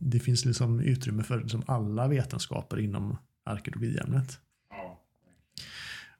det 0.00 0.18
finns 0.18 0.44
liksom 0.44 0.80
utrymme 0.80 1.22
för 1.22 1.40
liksom 1.40 1.62
alla 1.66 2.08
vetenskaper 2.08 2.80
inom 2.80 3.16
arkeologiämnet. 3.44 4.38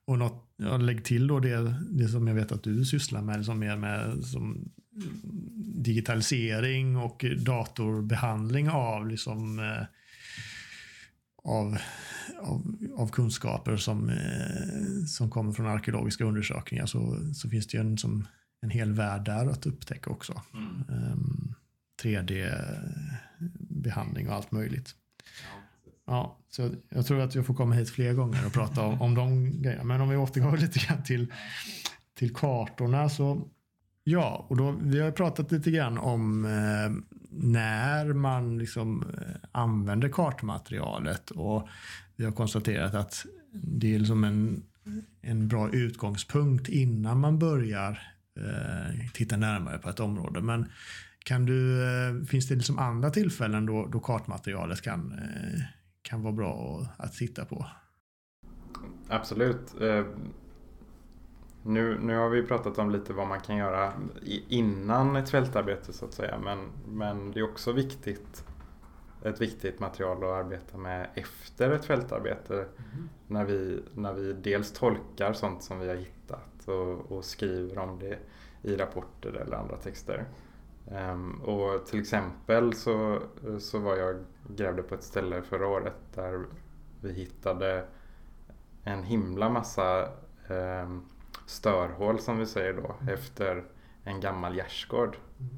Och 0.04 0.18
något, 0.18 0.54
ja, 0.56 0.76
lägg 0.76 1.04
till 1.04 1.26
då 1.26 1.40
det, 1.40 1.74
det 1.90 2.08
som 2.08 2.26
jag 2.26 2.34
vet 2.34 2.52
att 2.52 2.62
du 2.62 2.84
sysslar 2.84 3.22
med, 3.22 3.44
som 3.44 3.62
är 3.62 3.76
med 3.76 4.24
som 4.24 4.72
digitalisering 5.82 6.96
och 6.96 7.24
datorbehandling 7.38 8.70
av, 8.70 9.08
liksom, 9.08 9.58
eh, 9.58 9.84
av, 11.44 11.78
av, 12.40 12.76
av, 12.96 13.08
kunskaper 13.08 13.76
som, 13.76 14.08
eh, 14.08 15.04
som 15.06 15.30
kommer 15.30 15.52
från 15.52 15.66
arkeologiska 15.66 16.24
undersökningar 16.24 16.86
så, 16.86 17.18
så 17.34 17.50
finns 17.50 17.66
det 17.66 17.76
ju 17.76 17.80
en, 17.80 17.98
som, 17.98 18.26
en 18.60 18.70
hel 18.70 18.92
värld 18.92 19.24
där 19.24 19.46
att 19.46 19.66
upptäcka 19.66 20.10
också. 20.10 20.42
Mm. 20.54 20.66
Um, 20.66 20.84
ehm, 20.88 21.54
3D-behandling 22.02 24.28
och 24.28 24.34
allt 24.34 24.52
möjligt. 24.52 24.94
Ja, 25.42 25.61
så 26.50 26.70
jag 26.88 27.06
tror 27.06 27.20
att 27.20 27.34
jag 27.34 27.46
får 27.46 27.54
komma 27.54 27.74
hit 27.74 27.90
fler 27.90 28.12
gånger 28.12 28.46
och 28.46 28.52
prata 28.52 28.82
om, 28.82 29.00
om 29.02 29.14
de 29.14 29.50
grejerna. 29.62 29.84
Men 29.84 30.00
om 30.00 30.08
vi 30.08 30.16
återgår 30.16 30.56
lite 30.56 30.78
grann 30.78 31.02
till, 31.02 31.32
till 32.14 32.34
kartorna 32.34 33.08
så 33.08 33.48
Ja, 34.04 34.46
och 34.48 34.56
då, 34.56 34.78
vi 34.82 35.00
har 35.00 35.10
pratat 35.10 35.52
lite 35.52 35.70
grann 35.70 35.98
om 35.98 36.44
eh, 36.44 37.18
när 37.30 38.12
man 38.12 38.58
liksom 38.58 39.02
eh, 39.02 39.48
använder 39.52 40.08
kartmaterialet 40.08 41.30
och 41.30 41.68
vi 42.16 42.24
har 42.24 42.32
konstaterat 42.32 42.94
att 42.94 43.26
det 43.52 43.94
är 43.94 43.98
liksom 43.98 44.24
en, 44.24 44.62
en 45.20 45.48
bra 45.48 45.70
utgångspunkt 45.70 46.68
innan 46.68 47.20
man 47.20 47.38
börjar 47.38 48.02
eh, 48.38 49.10
titta 49.12 49.36
närmare 49.36 49.78
på 49.78 49.88
ett 49.88 50.00
område. 50.00 50.40
Men 50.40 50.66
kan 51.24 51.46
du, 51.46 51.82
eh, 51.82 52.24
finns 52.24 52.48
det 52.48 52.54
liksom 52.54 52.78
andra 52.78 53.10
tillfällen 53.10 53.66
då, 53.66 53.86
då 53.86 54.00
kartmaterialet 54.00 54.82
kan, 54.82 55.12
eh, 55.12 55.60
kan 56.02 56.22
vara 56.22 56.32
bra 56.32 56.86
att 56.96 57.12
titta 57.12 57.44
på? 57.44 57.66
Absolut. 59.08 59.80
Eh, 59.80 60.04
nu, 61.62 61.98
nu 61.98 62.16
har 62.16 62.28
vi 62.28 62.42
pratat 62.42 62.78
om 62.78 62.90
lite 62.90 63.12
vad 63.12 63.26
man 63.26 63.40
kan 63.40 63.56
göra 63.56 63.92
innan 64.48 65.16
ett 65.16 65.30
fältarbete 65.30 65.92
så 65.92 66.04
att 66.04 66.12
säga. 66.12 66.38
Men, 66.38 66.68
men 66.86 67.32
det 67.32 67.40
är 67.40 67.44
också 67.44 67.72
viktigt 67.72 68.44
ett 69.24 69.40
viktigt 69.40 69.80
material 69.80 70.16
att 70.16 70.44
arbeta 70.44 70.78
med 70.78 71.08
efter 71.14 71.70
ett 71.70 71.84
fältarbete. 71.84 72.54
Mm. 72.54 73.08
När, 73.26 73.44
vi, 73.44 73.82
när 73.94 74.12
vi 74.12 74.32
dels 74.32 74.72
tolkar 74.72 75.32
sånt 75.32 75.62
som 75.62 75.80
vi 75.80 75.88
har 75.88 75.96
hittat 75.96 76.68
och, 76.68 77.12
och 77.12 77.24
skriver 77.24 77.78
om 77.78 77.98
det 77.98 78.18
i 78.62 78.76
rapporter 78.76 79.32
eller 79.32 79.56
andra 79.56 79.76
texter. 79.76 80.24
Um, 80.90 81.40
och 81.40 81.86
till 81.86 82.00
exempel 82.00 82.74
så, 82.74 83.22
så 83.58 83.78
var 83.78 83.96
jag 83.96 84.24
grävde 84.48 84.82
på 84.82 84.94
ett 84.94 85.02
ställe 85.02 85.42
förra 85.42 85.66
året 85.66 85.94
där 86.14 86.46
vi 87.00 87.12
hittade 87.12 87.86
en 88.84 89.02
himla 89.02 89.48
massa 89.48 90.08
um, 90.48 91.02
störhål 91.46 92.18
som 92.18 92.38
vi 92.38 92.46
säger 92.46 92.74
då 92.74 92.96
mm. 93.00 93.14
efter 93.14 93.64
en 94.04 94.20
gammal 94.20 94.56
gärdsgård. 94.56 95.16
Mm. 95.38 95.56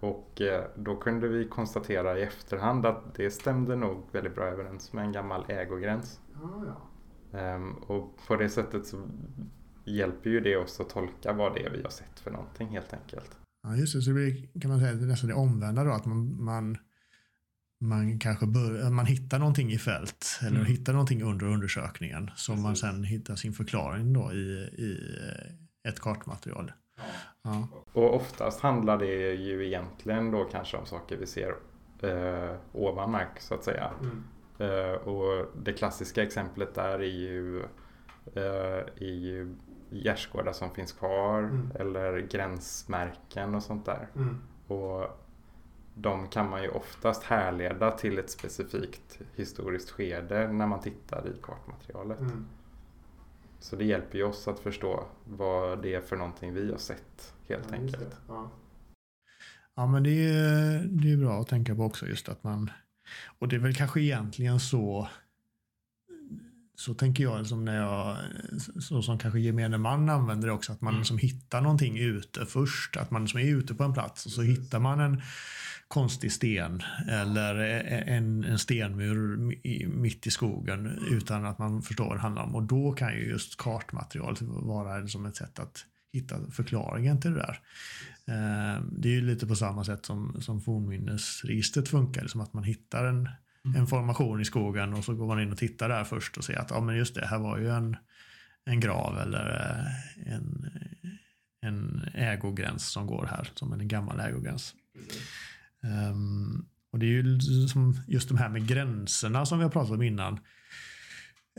Och 0.00 0.40
eh, 0.40 0.64
då 0.76 0.96
kunde 0.96 1.28
vi 1.28 1.48
konstatera 1.48 2.18
i 2.18 2.22
efterhand 2.22 2.86
att 2.86 3.14
det 3.14 3.30
stämde 3.30 3.76
nog 3.76 4.02
väldigt 4.12 4.34
bra 4.34 4.44
överens 4.44 4.92
med 4.92 5.04
en 5.04 5.12
gammal 5.12 5.44
ägogräns. 5.48 6.20
Ah, 6.34 6.64
ja. 7.30 7.54
um, 7.54 7.74
och 7.74 8.18
på 8.26 8.36
det 8.36 8.48
sättet 8.48 8.86
så 8.86 9.08
hjälper 9.84 10.30
ju 10.30 10.40
det 10.40 10.56
oss 10.56 10.80
att 10.80 10.88
tolka 10.88 11.32
vad 11.32 11.54
det 11.54 11.66
är 11.66 11.70
vi 11.70 11.82
har 11.82 11.90
sett 11.90 12.20
för 12.20 12.30
någonting 12.30 12.68
helt 12.68 12.92
enkelt. 12.92 13.38
Ja, 13.62 13.76
just 13.76 13.94
det. 13.94 14.02
Så 14.02 14.10
det 14.10 14.14
blir, 14.14 14.60
kan 14.60 14.70
man 14.70 14.80
säga, 14.80 14.92
nästan 14.92 15.28
det 15.28 15.34
omvända 15.34 15.84
då, 15.84 15.90
att 15.90 16.06
man, 16.06 16.44
man, 16.44 16.76
man 17.82 18.18
kanske 18.18 18.46
bör, 18.46 18.90
man 18.90 19.06
hittar 19.06 19.38
någonting 19.38 19.72
i 19.72 19.78
fält 19.78 20.38
eller 20.40 20.56
mm. 20.56 20.66
hittar 20.66 20.92
någonting 20.92 21.22
under 21.22 21.46
undersökningen 21.46 22.30
som 22.36 22.54
Precis. 22.54 22.64
man 22.64 22.76
sen 22.76 23.04
hittar 23.04 23.36
sin 23.36 23.52
förklaring 23.52 24.12
då 24.12 24.32
i, 24.32 24.36
i 24.78 24.98
ett 25.88 26.00
kartmaterial. 26.00 26.72
Ja. 27.42 27.68
Och 27.92 28.14
oftast 28.14 28.60
handlar 28.60 28.98
det 28.98 29.34
ju 29.34 29.66
egentligen 29.66 30.30
då 30.30 30.44
kanske 30.44 30.76
om 30.76 30.86
saker 30.86 31.16
vi 31.16 31.26
ser 31.26 31.54
eh, 32.02 32.56
ovan 32.72 33.10
mark 33.10 33.40
så 33.40 33.54
att 33.54 33.64
säga. 33.64 33.90
Mm. 34.00 34.24
Eh, 34.58 34.94
och 34.94 35.46
det 35.56 35.72
klassiska 35.72 36.22
exemplet 36.22 36.74
där 36.74 36.98
är 36.98 37.02
ju, 37.02 37.60
eh, 38.34 38.84
är 38.96 39.14
ju 39.14 39.56
gärdsgårdar 39.90 40.52
som 40.52 40.70
finns 40.70 40.92
kvar 40.92 41.38
mm. 41.38 41.72
eller 41.74 42.18
gränsmärken 42.18 43.54
och 43.54 43.62
sånt 43.62 43.86
där. 43.86 44.08
Mm. 44.16 44.36
Och 44.66 45.21
de 45.94 46.28
kan 46.28 46.50
man 46.50 46.62
ju 46.62 46.68
oftast 46.68 47.22
härleda 47.22 47.90
till 47.90 48.18
ett 48.18 48.30
specifikt 48.30 49.18
historiskt 49.34 49.90
skede 49.90 50.52
när 50.52 50.66
man 50.66 50.80
tittar 50.80 51.26
i 51.26 51.32
kartmaterialet. 51.42 52.20
Mm. 52.20 52.44
Så 53.58 53.76
det 53.76 53.84
hjälper 53.84 54.18
ju 54.18 54.24
oss 54.24 54.48
att 54.48 54.58
förstå 54.58 55.04
vad 55.24 55.82
det 55.82 55.94
är 55.94 56.00
för 56.00 56.16
någonting 56.16 56.54
vi 56.54 56.70
har 56.70 56.78
sett 56.78 57.34
helt 57.48 57.66
ja, 57.70 57.76
enkelt. 57.76 58.16
Ja. 58.28 58.50
ja. 59.74 59.86
men 59.86 60.02
det 60.02 60.10
är, 60.10 60.84
det 60.84 61.12
är 61.12 61.16
bra 61.16 61.40
att 61.40 61.48
tänka 61.48 61.74
på 61.74 61.82
också 61.82 62.06
just 62.06 62.28
att 62.28 62.44
man 62.44 62.70
och 63.38 63.48
det 63.48 63.56
är 63.56 63.60
väl 63.60 63.74
kanske 63.74 64.00
egentligen 64.00 64.60
så 64.60 65.08
så 66.82 66.94
tänker 66.94 67.24
jag 67.24 67.46
som 67.46 67.64
när 67.64 67.76
jag, 67.76 68.16
så 68.82 69.02
som 69.02 69.18
kanske 69.18 69.40
gemene 69.40 69.78
man 69.78 70.08
använder 70.08 70.48
det 70.48 70.54
också, 70.54 70.72
att 70.72 70.80
man 70.80 70.92
mm. 70.92 71.00
liksom 71.00 71.18
hittar 71.18 71.60
någonting 71.60 71.98
ute 71.98 72.46
först. 72.46 72.96
Att 72.96 73.10
man 73.10 73.22
liksom 73.22 73.40
är 73.40 73.44
ute 73.44 73.74
på 73.74 73.84
en 73.84 73.92
plats 73.92 74.26
och 74.26 74.32
så 74.32 74.42
hittar 74.42 74.78
man 74.78 75.00
en 75.00 75.22
konstig 75.88 76.32
sten 76.32 76.82
eller 77.08 77.54
en, 78.08 78.44
en 78.44 78.58
stenmur 78.58 79.36
mitt 79.86 80.26
i 80.26 80.30
skogen 80.30 81.06
utan 81.10 81.46
att 81.46 81.58
man 81.58 81.82
förstår 81.82 82.04
vad 82.04 82.16
det 82.16 82.20
handlar 82.20 82.42
om. 82.42 82.54
Och 82.54 82.62
då 82.62 82.92
kan 82.92 83.12
ju 83.12 83.28
just 83.28 83.56
kartmaterial 83.56 84.36
vara 84.40 85.08
som 85.08 85.26
ett 85.26 85.36
sätt 85.36 85.58
att 85.58 85.84
hitta 86.12 86.50
förklaringen 86.50 87.20
till 87.20 87.30
det 87.30 87.38
där. 87.38 87.60
Eh, 88.26 88.82
det 88.92 89.08
är 89.08 89.12
ju 89.12 89.20
lite 89.20 89.46
på 89.46 89.56
samma 89.56 89.84
sätt 89.84 90.06
som, 90.06 90.42
som 90.42 90.60
fornminnesregistret 90.60 91.88
funkar, 91.88 92.26
som 92.26 92.40
att 92.40 92.52
man 92.52 92.64
hittar 92.64 93.04
en. 93.04 93.28
En 93.64 93.86
formation 93.86 94.40
i 94.40 94.44
skogen 94.44 94.94
och 94.94 95.04
så 95.04 95.14
går 95.14 95.26
man 95.26 95.40
in 95.40 95.52
och 95.52 95.58
tittar 95.58 95.88
där 95.88 96.04
först 96.04 96.36
och 96.36 96.44
ser 96.44 96.58
att 96.58 96.70
ja, 96.70 96.80
men 96.80 96.96
just 96.96 97.14
det, 97.14 97.26
här 97.26 97.38
var 97.38 97.58
ju 97.58 97.70
en, 97.70 97.96
en 98.64 98.80
grav 98.80 99.18
eller 99.18 99.50
eh, 99.50 100.34
en, 100.34 100.70
en 101.60 102.08
ägogräns 102.14 102.88
som 102.88 103.06
går 103.06 103.26
här, 103.30 103.50
som 103.54 103.72
en 103.72 103.88
gammal 103.88 104.20
ägogräns. 104.20 104.74
Um, 106.12 106.66
och 106.92 106.98
det 106.98 107.06
är 107.06 107.10
ju 107.10 107.40
som 107.68 107.96
just 108.06 108.28
de 108.28 108.38
här 108.38 108.48
med 108.48 108.66
gränserna 108.66 109.46
som 109.46 109.58
vi 109.58 109.64
har 109.64 109.70
pratat 109.70 109.92
om 109.92 110.02
innan. 110.02 110.40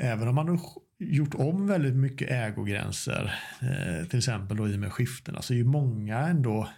Även 0.02 0.28
om 0.28 0.36
man 0.36 0.48
har 0.48 0.60
gjort 1.00 1.36
om 1.36 1.68
väldigt 1.68 1.96
mycket 1.96 2.30
ägogränser, 2.30 3.34
eh, 3.62 4.08
till 4.08 4.20
exempel 4.20 4.58
då 4.58 4.70
i 4.70 4.76
och 4.76 4.80
med 4.80 4.94
skiftena, 4.94 5.42
så 5.42 5.54
är 5.54 5.58
ju 5.58 5.64
många 5.64 6.18
ändå 6.18 6.70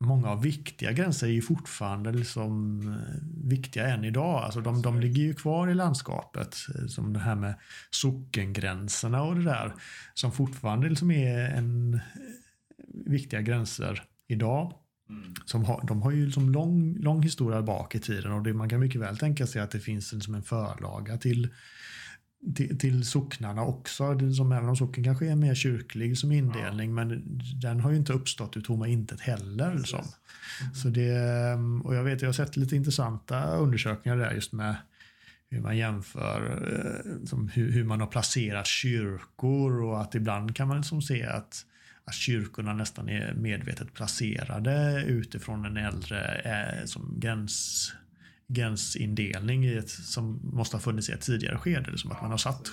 många 0.00 0.28
av 0.28 0.42
viktiga 0.42 0.92
gränser 0.92 1.26
är 1.26 1.30
ju 1.30 1.42
fortfarande 1.42 2.12
liksom 2.12 2.80
eh, 2.88 3.48
viktiga 3.48 3.88
än 3.88 4.04
idag. 4.04 4.44
Alltså 4.44 4.60
de, 4.60 4.82
de 4.82 5.00
ligger 5.00 5.22
ju 5.22 5.34
kvar 5.34 5.68
i 5.68 5.74
landskapet. 5.74 6.56
Eh, 6.74 6.86
som 6.86 7.12
det 7.12 7.20
här 7.20 7.34
med 7.34 7.54
sockengränserna 7.90 9.22
och 9.22 9.36
det 9.36 9.44
där. 9.44 9.74
Som 10.14 10.32
fortfarande 10.32 10.88
liksom 10.88 11.10
är 11.10 11.50
en, 11.50 11.94
eh, 11.94 12.00
viktiga 13.06 13.40
gränser 13.40 14.04
idag. 14.28 14.72
Mm. 15.10 15.34
Som 15.44 15.64
har, 15.64 15.86
de 15.86 16.02
har 16.02 16.10
ju 16.10 16.26
liksom 16.26 16.50
lång, 16.50 16.96
lång 16.98 17.22
historia 17.22 17.62
bak 17.62 17.94
i 17.94 18.00
tiden 18.00 18.32
och 18.32 18.42
det, 18.42 18.52
man 18.52 18.68
kan 18.68 18.80
mycket 18.80 19.00
väl 19.00 19.18
tänka 19.18 19.46
sig 19.46 19.62
att 19.62 19.70
det 19.70 19.80
finns 19.80 20.12
liksom 20.12 20.34
en 20.34 20.42
förlaga 20.42 21.16
till 21.16 21.48
till, 22.56 22.78
till 22.78 23.04
socknarna 23.04 23.62
också. 23.62 24.32
Som 24.36 24.52
även 24.52 24.68
om 24.68 24.76
socken 24.76 25.04
kanske 25.04 25.30
är 25.30 25.36
mer 25.36 25.54
kyrklig 25.54 26.18
som 26.18 26.32
indelning, 26.32 26.88
ja. 26.90 26.94
men 26.94 27.40
den 27.60 27.80
har 27.80 27.90
ju 27.90 27.96
inte 27.96 28.12
uppstått 28.12 28.56
ur 28.56 28.60
tomma 28.60 28.88
intet 28.88 29.20
heller. 29.20 29.74
Liksom. 29.74 29.98
Mm. 30.62 30.74
Så 30.74 30.88
det, 30.88 31.84
och 31.84 31.94
jag 31.94 32.04
vet, 32.04 32.22
jag 32.22 32.28
har 32.28 32.32
sett 32.32 32.56
lite 32.56 32.76
intressanta 32.76 33.56
undersökningar 33.56 34.16
där 34.18 34.32
just 34.32 34.52
med 34.52 34.76
hur 35.50 35.60
man 35.60 35.76
jämför 35.76 36.62
liksom, 37.20 37.48
hur, 37.48 37.72
hur, 37.72 37.84
man 37.84 38.00
har 38.00 38.06
placerat 38.06 38.66
kyrkor 38.66 39.82
och 39.82 40.00
att 40.00 40.14
ibland 40.14 40.56
kan 40.56 40.68
man 40.68 40.76
liksom 40.76 41.02
se 41.02 41.24
att, 41.24 41.64
att 42.04 42.14
kyrkorna 42.14 42.72
nästan 42.72 43.08
är 43.08 43.34
medvetet 43.34 43.94
placerade 43.94 45.04
utifrån 45.06 45.64
en 45.64 45.76
äldre 45.76 46.40
eh, 46.44 46.84
som 46.84 47.14
gräns 47.20 47.92
gränsindelning 48.48 49.64
i 49.64 49.76
ett, 49.76 49.90
som 49.90 50.40
måste 50.42 50.76
ha 50.76 50.80
funnits 50.80 51.08
i 51.08 51.12
ett 51.12 51.20
tidigare 51.20 51.58
skede. 51.58 51.90
Liksom 51.90 52.12
att 52.12 52.22
man 52.22 52.30
har 52.30 52.38
satt 52.38 52.68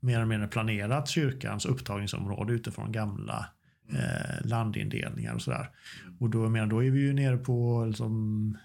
mer 0.00 0.16
eller 0.16 0.26
mindre 0.26 0.48
planerat 0.48 1.08
kyrkans 1.08 1.66
upptagningsområde 1.66 2.52
utifrån 2.52 2.92
gamla 2.92 3.46
eh, 3.92 4.46
landindelningar 4.46 5.34
och 5.34 5.42
sådär. 5.42 5.70
Och 6.18 6.30
då, 6.30 6.48
menar, 6.48 6.66
då 6.66 6.84
är 6.84 6.90
vi 6.90 7.00
ju 7.00 7.12
nere 7.12 7.36
på 7.36 7.84
liksom, 7.88 8.56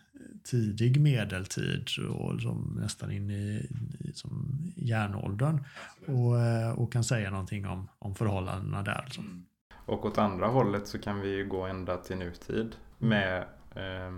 tidig 0.44 1.02
medeltid 1.02 1.88
och 2.10 2.34
liksom, 2.34 2.78
nästan 2.82 3.12
in 3.12 3.30
i, 3.30 3.70
i 4.00 4.14
som 4.14 4.58
järnåldern 4.76 5.64
och, 6.06 6.40
eh, 6.40 6.72
och 6.72 6.94
kan 6.94 7.04
säga 7.04 7.32
någonting 7.32 7.68
om, 7.68 7.90
om 8.00 8.16
förhållandena 8.16 8.84
där. 8.84 9.04
Liksom. 9.06 9.46
Och 9.86 10.06
åt 10.06 10.18
andra 10.18 10.48
hållet 10.48 10.88
så 10.88 11.00
kan 11.00 11.22
vi 11.22 11.30
ju 11.30 11.48
gå 11.48 11.66
ända 11.66 11.98
till 11.98 12.18
nutid 12.18 12.76
med 12.98 13.42
eh, 13.76 14.14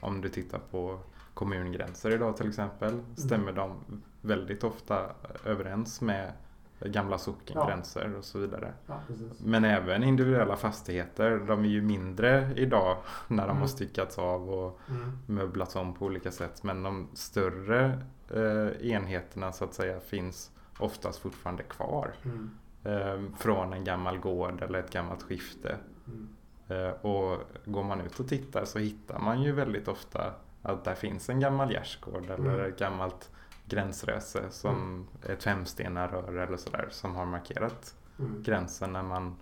om 0.00 0.20
du 0.20 0.28
tittar 0.28 0.58
på 0.58 1.00
kommungränser 1.34 2.10
idag 2.10 2.36
till 2.36 2.48
exempel 2.48 2.92
mm. 2.92 3.16
stämmer 3.16 3.52
de 3.52 3.80
väldigt 4.20 4.64
ofta 4.64 5.10
överens 5.44 6.00
med 6.00 6.32
gamla 6.80 7.18
sockengränser 7.18 8.08
ja. 8.12 8.18
och 8.18 8.24
så 8.24 8.38
vidare. 8.38 8.72
Ja, 8.86 9.00
Men 9.44 9.64
även 9.64 10.04
individuella 10.04 10.56
fastigheter, 10.56 11.38
de 11.46 11.64
är 11.64 11.68
ju 11.68 11.82
mindre 11.82 12.52
idag 12.56 12.96
när 13.28 13.42
de 13.42 13.50
mm. 13.50 13.60
har 13.60 13.68
styckats 13.68 14.18
av 14.18 14.50
och 14.50 14.80
mm. 14.88 15.18
möblats 15.26 15.76
om 15.76 15.94
på 15.94 16.04
olika 16.04 16.30
sätt. 16.30 16.62
Men 16.62 16.82
de 16.82 17.08
större 17.14 17.98
eh, 18.30 18.90
enheterna 18.90 19.52
så 19.52 19.64
att 19.64 19.74
säga 19.74 20.00
finns 20.00 20.50
oftast 20.78 21.18
fortfarande 21.18 21.62
kvar. 21.62 22.12
Mm. 22.24 22.50
Eh, 22.84 23.36
från 23.38 23.72
en 23.72 23.84
gammal 23.84 24.18
gård 24.18 24.62
eller 24.62 24.78
ett 24.78 24.92
gammalt 24.92 25.22
skifte. 25.22 25.76
Mm. 26.06 26.28
Eh, 26.68 26.90
och 26.90 27.40
går 27.64 27.82
man 27.82 28.00
ut 28.00 28.20
och 28.20 28.28
tittar 28.28 28.64
så 28.64 28.78
hittar 28.78 29.18
man 29.18 29.42
ju 29.42 29.52
väldigt 29.52 29.88
ofta 29.88 30.32
att 30.62 30.84
där 30.84 30.94
finns 30.94 31.28
en 31.28 31.40
gammal 31.40 31.72
gärdsgård 31.72 32.30
eller 32.30 32.54
mm. 32.54 32.72
ett 32.72 32.78
gammalt 32.78 33.30
gränsröse 33.66 34.42
som 34.50 34.76
mm. 34.76 35.06
ett 35.28 35.42
femstenarrör 35.42 36.36
eller 36.36 36.56
sådär 36.56 36.88
som 36.90 37.14
har 37.14 37.26
markerat 37.26 37.94
mm. 38.18 38.42
gränsen 38.42 38.92
när 38.92 39.02
man 39.02 39.36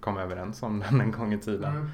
kom 0.00 0.16
överens 0.16 0.62
om 0.62 0.80
den 0.80 1.00
en 1.00 1.10
gång 1.10 1.32
i 1.32 1.38
tiden. 1.38 1.76
Mm. 1.76 1.90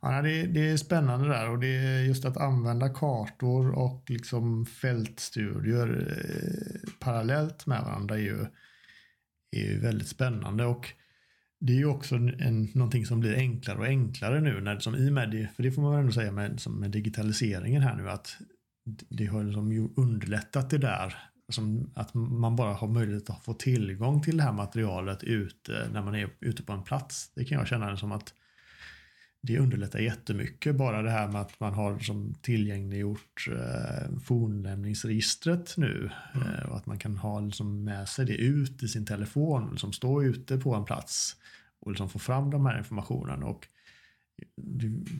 Ja, 0.00 0.22
det, 0.22 0.46
det, 0.46 0.70
är 0.70 0.76
spännande 0.76 1.28
där 1.28 1.50
och 1.50 1.58
det 1.58 1.76
är 1.76 2.00
just 2.00 2.24
att 2.24 2.36
använda 2.36 2.88
kartor 2.88 3.70
och 3.70 4.04
liksom 4.06 4.66
fältstudier 4.66 6.16
eh, 6.18 6.90
parallellt 7.00 7.66
med 7.66 7.82
varandra 7.82 8.14
är 8.14 8.20
ju, 8.20 8.46
är 9.50 9.60
ju 9.60 9.80
väldigt 9.80 10.08
spännande. 10.08 10.64
Och 10.64 10.92
det 11.60 11.72
är 11.72 11.76
ju 11.76 11.86
också 11.86 12.14
en, 12.14 12.68
någonting 12.74 13.06
som 13.06 13.20
blir 13.20 13.36
enklare 13.36 13.78
och 13.78 13.86
enklare 13.86 14.40
nu. 14.40 14.60
När, 14.60 14.78
som 14.78 14.94
i 14.94 15.10
med, 15.10 15.48
för 15.56 15.62
det 15.62 15.72
får 15.72 15.82
man 15.82 15.90
väl 15.90 16.00
ändå 16.00 16.12
säga 16.12 16.32
med, 16.32 16.60
som 16.60 16.80
med 16.80 16.90
digitaliseringen 16.90 17.82
här 17.82 17.96
nu. 17.96 18.10
att 18.10 18.36
Det 19.08 19.26
har 19.26 19.44
liksom 19.44 19.92
underlättat 19.96 20.70
det 20.70 20.78
där. 20.78 21.14
Som 21.48 21.92
att 21.94 22.14
man 22.14 22.56
bara 22.56 22.74
har 22.74 22.88
möjlighet 22.88 23.30
att 23.30 23.44
få 23.44 23.54
tillgång 23.54 24.22
till 24.22 24.36
det 24.36 24.42
här 24.42 24.52
materialet 24.52 25.24
ute 25.24 25.88
när 25.92 26.02
man 26.02 26.14
är 26.14 26.30
ute 26.40 26.62
på 26.62 26.72
en 26.72 26.82
plats. 26.82 27.32
Det 27.34 27.44
kan 27.44 27.58
jag 27.58 27.66
känna 27.66 27.96
som 27.96 28.12
att 28.12 28.34
det 29.46 29.58
underlättar 29.58 29.98
jättemycket. 29.98 30.76
Bara 30.76 31.02
det 31.02 31.10
här 31.10 31.28
med 31.28 31.40
att 31.40 31.60
man 31.60 31.74
har 31.74 31.98
som 31.98 32.34
tillgängliggjort 32.42 33.48
eh, 33.48 34.18
fornlämningsregistret 34.24 35.74
nu. 35.76 36.10
Mm. 36.34 36.48
Eh, 36.48 36.70
och 36.70 36.76
att 36.76 36.86
man 36.86 36.98
kan 36.98 37.16
ha 37.16 37.40
liksom 37.40 37.84
med 37.84 38.08
sig 38.08 38.26
det 38.26 38.36
ut 38.36 38.82
i 38.82 38.88
sin 38.88 39.06
telefon, 39.06 39.70
liksom 39.70 39.92
stå 39.92 40.22
ute 40.22 40.58
på 40.58 40.74
en 40.74 40.84
plats 40.84 41.36
och 41.80 41.90
liksom 41.90 42.08
få 42.08 42.18
fram 42.18 42.50
de 42.50 42.66
här 42.66 42.78
informationen. 42.78 43.42
Och 43.42 43.68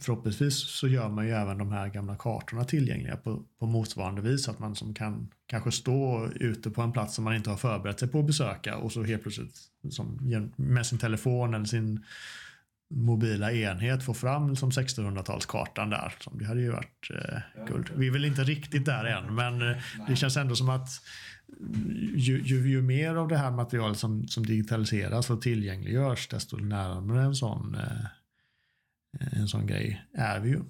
förhoppningsvis 0.01 0.55
så 0.55 0.89
gör 0.89 1.09
man 1.09 1.27
ju 1.27 1.32
även 1.32 1.59
de 1.59 1.73
här 1.73 1.89
gamla 1.89 2.16
kartorna 2.16 2.65
tillgängliga 2.65 3.16
på, 3.16 3.43
på 3.59 3.66
motsvarande 3.66 4.23
vis. 4.23 4.48
Att 4.48 4.59
man 4.59 4.77
som 4.77 4.94
kan 4.94 5.28
kanske 5.47 5.73
stå 5.73 6.28
ute 6.35 6.70
på 6.70 6.82
en 6.82 6.93
plats 6.93 7.15
som 7.15 7.24
man 7.24 7.36
inte 7.36 7.51
har 7.51 7.57
förberett 7.57 8.01
sig 8.01 8.09
på 8.09 8.19
att 8.19 8.27
besöka 8.27 8.77
och 8.77 8.93
så 8.93 9.03
helt 9.03 9.23
plötsligt 9.23 9.61
som, 9.90 10.19
med 10.57 10.86
sin 10.86 10.98
telefon 10.98 11.55
eller 11.55 11.65
sin 11.65 12.05
mobila 12.91 13.53
enhet 13.53 14.05
få 14.05 14.15
fram 14.15 14.49
liksom 14.51 14.71
1600-talskartan 14.71 15.91
där. 15.91 16.15
Det 16.33 16.45
hade 16.45 16.61
ju 16.61 16.71
varit 16.71 17.11
eh, 17.11 17.65
guld. 17.67 17.91
Vi 17.95 18.07
är 18.07 18.13
väl 18.13 18.25
inte 18.25 18.45
riktigt 18.45 18.85
där 18.85 19.05
än, 19.05 19.35
men 19.35 19.71
eh, 19.71 19.77
det 20.09 20.17
känns 20.17 20.37
ändå 20.37 20.55
som 20.55 20.69
att 20.69 20.89
ju, 22.15 22.43
ju, 22.43 22.69
ju, 22.69 22.83
mer 22.83 23.15
av 23.15 23.29
det 23.29 23.37
här 23.37 23.51
materialet 23.51 23.99
som, 23.99 24.29
som 24.29 24.47
digitaliseras 24.47 25.31
och 25.31 25.43
tillgängliggörs, 25.43 26.29
desto 26.29 26.57
närmare 26.57 27.23
en 27.23 27.35
sån, 27.35 27.75
eh, 27.75 29.41
en 29.41 29.49
sån 29.49 29.67
grej 29.67 30.07
är 30.15 30.41
vi 30.41 30.49
ju. 30.49 30.61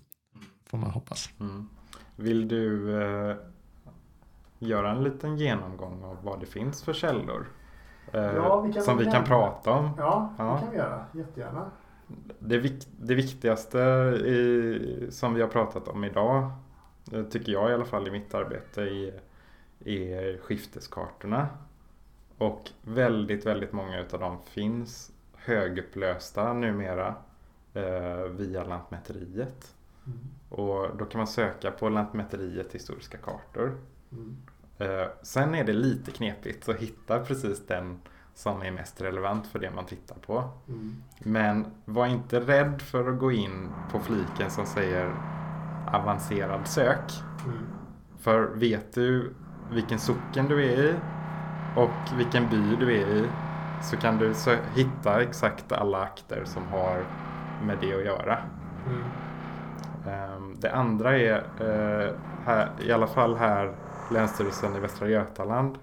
Får 0.67 0.79
man 0.79 0.91
hoppas. 0.91 1.31
Mm. 1.41 1.69
Vill 2.17 2.49
du 2.49 3.01
eh, 3.03 3.37
göra 4.59 4.91
en 4.91 5.05
liten 5.05 5.37
genomgång 5.37 6.05
av 6.05 6.23
vad 6.23 6.41
det 6.41 6.47
finns 6.47 6.83
för 6.83 6.93
källor? 6.93 7.47
Eh, 8.13 8.21
ja, 8.21 8.61
vi 8.61 8.81
som 8.81 8.99
vi 8.99 9.05
kan 9.05 9.25
prata 9.25 9.71
om? 9.71 9.91
Ja, 9.99 10.35
det 10.37 10.43
ja. 10.43 10.59
kan 10.61 10.71
vi 10.71 10.77
göra. 10.77 11.07
Jättegärna 11.15 11.71
det, 12.39 12.59
vik 12.59 12.87
det 13.01 13.15
viktigaste 13.15 13.79
i, 14.27 15.07
som 15.11 15.35
vi 15.35 15.41
har 15.41 15.49
pratat 15.49 15.89
om 15.89 16.05
idag, 16.05 16.51
eh, 17.13 17.23
tycker 17.25 17.53
jag 17.53 17.71
i 17.71 17.75
alla 17.75 17.85
fall 17.85 18.09
i 18.09 18.11
mitt 18.11 18.35
arbete, 18.35 18.83
är, 18.83 19.21
är 19.85 20.39
skifteskartorna. 20.39 21.49
Och 22.39 22.71
väldigt, 22.83 23.47
väldigt 23.47 23.73
många 23.73 24.01
utav 24.01 24.21
dem 24.21 24.39
finns 24.45 25.13
högupplösta 25.35 26.53
numera 26.53 27.15
eh, 27.75 28.23
via 28.23 28.65
Lantmäteriet. 28.65 29.75
Mm. 30.07 30.19
Och 30.49 30.97
då 30.97 31.05
kan 31.05 31.19
man 31.19 31.27
söka 31.27 31.71
på 31.71 31.89
Lantmäteriet 31.89 32.75
historiska 32.75 33.19
kartor. 33.19 33.79
Mm. 34.13 34.37
Eh, 34.79 35.09
sen 35.23 35.55
är 35.55 35.65
det 35.65 35.73
lite 35.73 36.11
knepigt 36.11 36.69
att 36.69 36.77
hitta 36.77 37.19
precis 37.19 37.67
den 37.67 38.01
som 38.37 38.63
är 38.63 38.71
mest 38.71 39.01
relevant 39.01 39.47
för 39.47 39.59
det 39.59 39.71
man 39.71 39.85
tittar 39.85 40.17
på. 40.17 40.45
Mm. 40.69 41.03
Men 41.19 41.67
var 41.85 42.07
inte 42.07 42.41
rädd 42.41 42.83
för 42.83 43.13
att 43.13 43.19
gå 43.19 43.33
in 43.33 43.69
på 43.93 44.01
fliken 44.01 44.51
som 44.51 44.67
säger 44.67 45.15
avancerad 45.93 46.67
sök. 46.67 47.13
Mm. 47.45 47.59
För 48.19 48.43
vet 48.43 48.95
du 48.95 49.35
vilken 49.71 49.99
socken 49.99 50.49
du 50.49 50.65
är 50.65 50.79
i 50.79 50.95
och 51.77 52.19
vilken 52.19 52.49
by 52.49 52.77
du 52.77 52.97
är 53.03 53.09
i 53.09 53.29
så 53.83 53.97
kan 53.97 54.19
du 54.19 54.35
hitta 54.75 55.23
exakt 55.23 55.73
alla 55.73 56.03
akter 56.03 56.45
som 56.45 56.63
har 56.69 57.05
med 57.63 57.79
det 57.81 57.95
att 57.95 58.05
göra. 58.05 58.39
Mm. 58.87 59.03
Um, 60.37 60.55
det 60.61 60.73
andra 60.73 61.19
är, 61.19 61.39
uh, 61.61 62.15
här, 62.45 62.71
i 62.81 62.93
alla 62.93 63.07
fall 63.07 63.37
här, 63.37 63.75
Länsstyrelsen 64.11 64.77
i 64.77 64.81
Västra 64.81 65.09
Götaland 65.09 65.79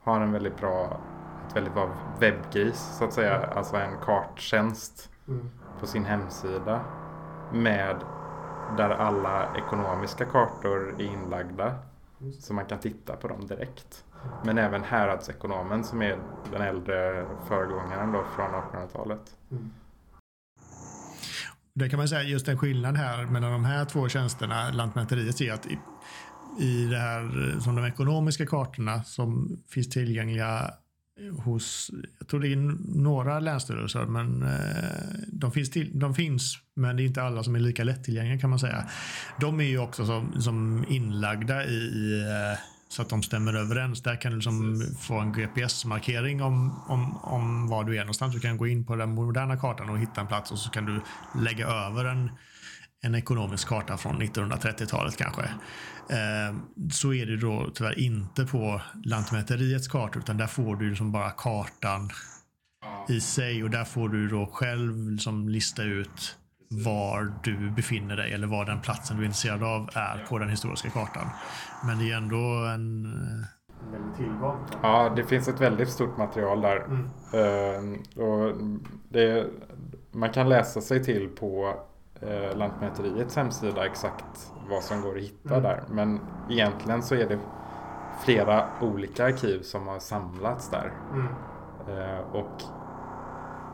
har 0.00 0.20
en 0.20 0.32
väldigt 0.32 0.60
bra 0.60 1.00
väldigt 1.54 1.74
bra 1.74 1.90
webbgris 2.20 2.96
så 2.98 3.04
att 3.04 3.12
säga. 3.12 3.46
Alltså 3.46 3.76
en 3.76 3.98
karttjänst 4.02 5.10
mm. 5.28 5.50
på 5.80 5.86
sin 5.86 6.04
hemsida. 6.04 6.80
Med 7.52 7.96
där 8.76 8.90
alla 8.90 9.56
ekonomiska 9.56 10.24
kartor 10.24 10.94
är 10.98 11.04
inlagda. 11.04 11.74
Så 12.40 12.54
man 12.54 12.66
kan 12.66 12.78
titta 12.78 13.16
på 13.16 13.28
dem 13.28 13.46
direkt. 13.46 14.04
Men 14.44 14.58
även 14.58 14.82
häradsekonomen 14.82 15.84
som 15.84 16.02
är 16.02 16.18
den 16.52 16.62
äldre 16.62 17.26
föregångaren 17.48 18.12
då 18.12 18.24
från 18.36 18.50
1800-talet. 18.50 19.36
Mm. 19.50 19.70
Det 21.74 21.88
kan 21.88 21.98
man 21.98 22.08
säga 22.08 22.22
just 22.22 22.48
en 22.48 22.58
skillnad 22.58 22.96
här 22.96 23.26
mellan 23.26 23.52
de 23.52 23.64
här 23.64 23.84
två 23.84 24.08
tjänsterna, 24.08 24.70
Lantmäteriet, 24.70 25.40
är 25.40 25.52
att 25.52 25.66
i, 25.66 25.78
i 26.58 26.86
det 26.86 26.98
här 26.98 27.60
som 27.60 27.76
de 27.76 27.84
ekonomiska 27.84 28.46
kartorna 28.46 29.02
som 29.02 29.58
finns 29.68 29.88
tillgängliga 29.88 30.70
hos, 31.44 31.90
jag 32.18 32.28
tror 32.28 32.40
det 32.40 32.52
är 32.52 32.56
några 33.02 33.40
länsstyrelser, 33.40 34.06
men 34.06 34.42
eh, 34.42 35.28
de 35.28 35.52
finns, 35.52 35.70
till, 35.70 35.98
de 35.98 36.14
finns, 36.14 36.58
men 36.74 36.96
det 36.96 37.02
är 37.02 37.04
inte 37.04 37.22
alla 37.22 37.42
som 37.42 37.54
är 37.54 37.60
lika 37.60 37.84
lättillgängliga 37.84 38.38
kan 38.38 38.50
man 38.50 38.58
säga. 38.58 38.88
De 39.40 39.60
är 39.60 39.64
ju 39.64 39.78
också 39.78 40.06
som, 40.06 40.42
som 40.42 40.84
inlagda 40.88 41.64
i, 41.64 42.20
eh, 42.20 42.58
så 42.88 43.02
att 43.02 43.08
de 43.08 43.22
stämmer 43.22 43.54
överens. 43.54 44.02
Där 44.02 44.20
kan 44.20 44.30
du 44.30 44.36
liksom 44.36 44.82
få 45.00 45.18
en 45.18 45.32
GPS-markering 45.32 46.42
om, 46.42 46.80
om, 46.88 47.16
om 47.16 47.68
var 47.68 47.84
du 47.84 47.96
är 47.96 48.00
någonstans. 48.00 48.34
Du 48.34 48.40
kan 48.40 48.56
gå 48.56 48.66
in 48.66 48.86
på 48.86 48.96
den 48.96 49.10
moderna 49.10 49.56
kartan 49.56 49.90
och 49.90 49.98
hitta 49.98 50.20
en 50.20 50.26
plats 50.26 50.52
och 50.52 50.58
så 50.58 50.70
kan 50.70 50.84
du 50.84 51.00
lägga 51.44 51.66
över 51.66 52.04
en, 52.04 52.30
en 53.06 53.14
ekonomisk 53.14 53.68
karta 53.68 53.96
från 53.96 54.22
1930-talet 54.22 55.16
kanske. 55.16 55.42
Eh, 56.10 56.56
så 56.92 57.14
är 57.14 57.26
det 57.26 57.36
då 57.36 57.70
tyvärr 57.74 57.98
inte 57.98 58.44
på 58.44 58.80
Lantmäteriets 59.04 59.88
karta 59.88 60.18
utan 60.18 60.36
där 60.36 60.46
får 60.46 60.76
du 60.76 60.88
liksom 60.88 61.12
bara 61.12 61.30
kartan 61.30 62.10
i 63.08 63.20
sig 63.20 63.64
och 63.64 63.70
där 63.70 63.84
får 63.84 64.08
du 64.08 64.28
då 64.28 64.46
själv 64.46 65.10
liksom 65.10 65.48
lista 65.48 65.82
ut 65.82 66.36
var 66.68 67.32
du 67.42 67.70
befinner 67.70 68.16
dig 68.16 68.32
eller 68.32 68.46
var 68.46 68.64
den 68.64 68.80
platsen 68.80 69.16
du 69.16 69.22
är 69.22 69.26
intresserad 69.26 69.62
av 69.62 69.88
är 69.94 70.26
på 70.28 70.38
den 70.38 70.48
historiska 70.48 70.90
kartan. 70.90 71.28
Men 71.86 71.98
det 71.98 72.10
är 72.10 72.16
ändå 72.16 72.66
en 72.74 73.04
eh, 73.04 74.16
tillgång. 74.16 74.56
Ja, 74.82 75.12
det 75.16 75.24
finns 75.24 75.48
ett 75.48 75.60
väldigt 75.60 75.88
stort 75.88 76.16
material 76.16 76.60
där. 76.60 76.76
Mm. 76.76 77.10
Uh, 77.34 78.24
och 78.24 78.56
det, 79.08 79.46
man 80.12 80.30
kan 80.30 80.48
läsa 80.48 80.80
sig 80.80 81.04
till 81.04 81.28
på 81.28 81.80
uh, 82.22 82.56
Lantmäteriets 82.56 83.36
hemsida 83.36 83.86
exakt 83.86 84.52
vad 84.68 84.82
som 84.82 85.00
går 85.00 85.16
att 85.16 85.22
hitta 85.22 85.54
mm. 85.54 85.62
där. 85.62 85.82
Men 85.88 86.20
egentligen 86.50 87.02
så 87.02 87.14
är 87.14 87.28
det 87.28 87.38
flera 88.24 88.68
olika 88.80 89.24
arkiv 89.24 89.62
som 89.62 89.86
har 89.86 89.98
samlats 89.98 90.70
där. 90.70 90.92
Mm. 91.12 91.26
Eh, 91.88 92.20
och 92.32 92.62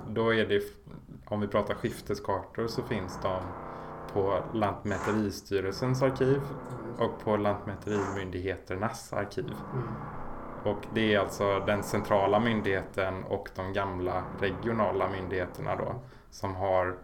då 0.09 0.35
är 0.35 0.47
det, 0.47 0.63
om 1.25 1.41
vi 1.41 1.49
pratar 1.49 1.75
skifteskartor 1.75 2.67
så 2.67 2.83
finns 2.83 3.19
de 3.23 3.43
på 4.13 4.39
Lantmäteristyrelsens 4.53 6.03
arkiv 6.03 6.41
och 6.99 7.25
på 7.25 7.37
Lantmäterimyndigheternas 7.37 9.13
arkiv. 9.13 9.55
Mm. 9.73 9.89
Och 10.65 10.87
det 10.95 11.15
är 11.15 11.19
alltså 11.19 11.59
den 11.67 11.83
centrala 11.83 12.41
myndigheten 12.41 13.25
och 13.25 13.49
de 13.57 13.73
gamla 13.73 14.23
regionala 14.41 15.09
myndigheterna 15.09 15.77
då 15.77 15.95
som 16.31 16.55
har 16.55 16.97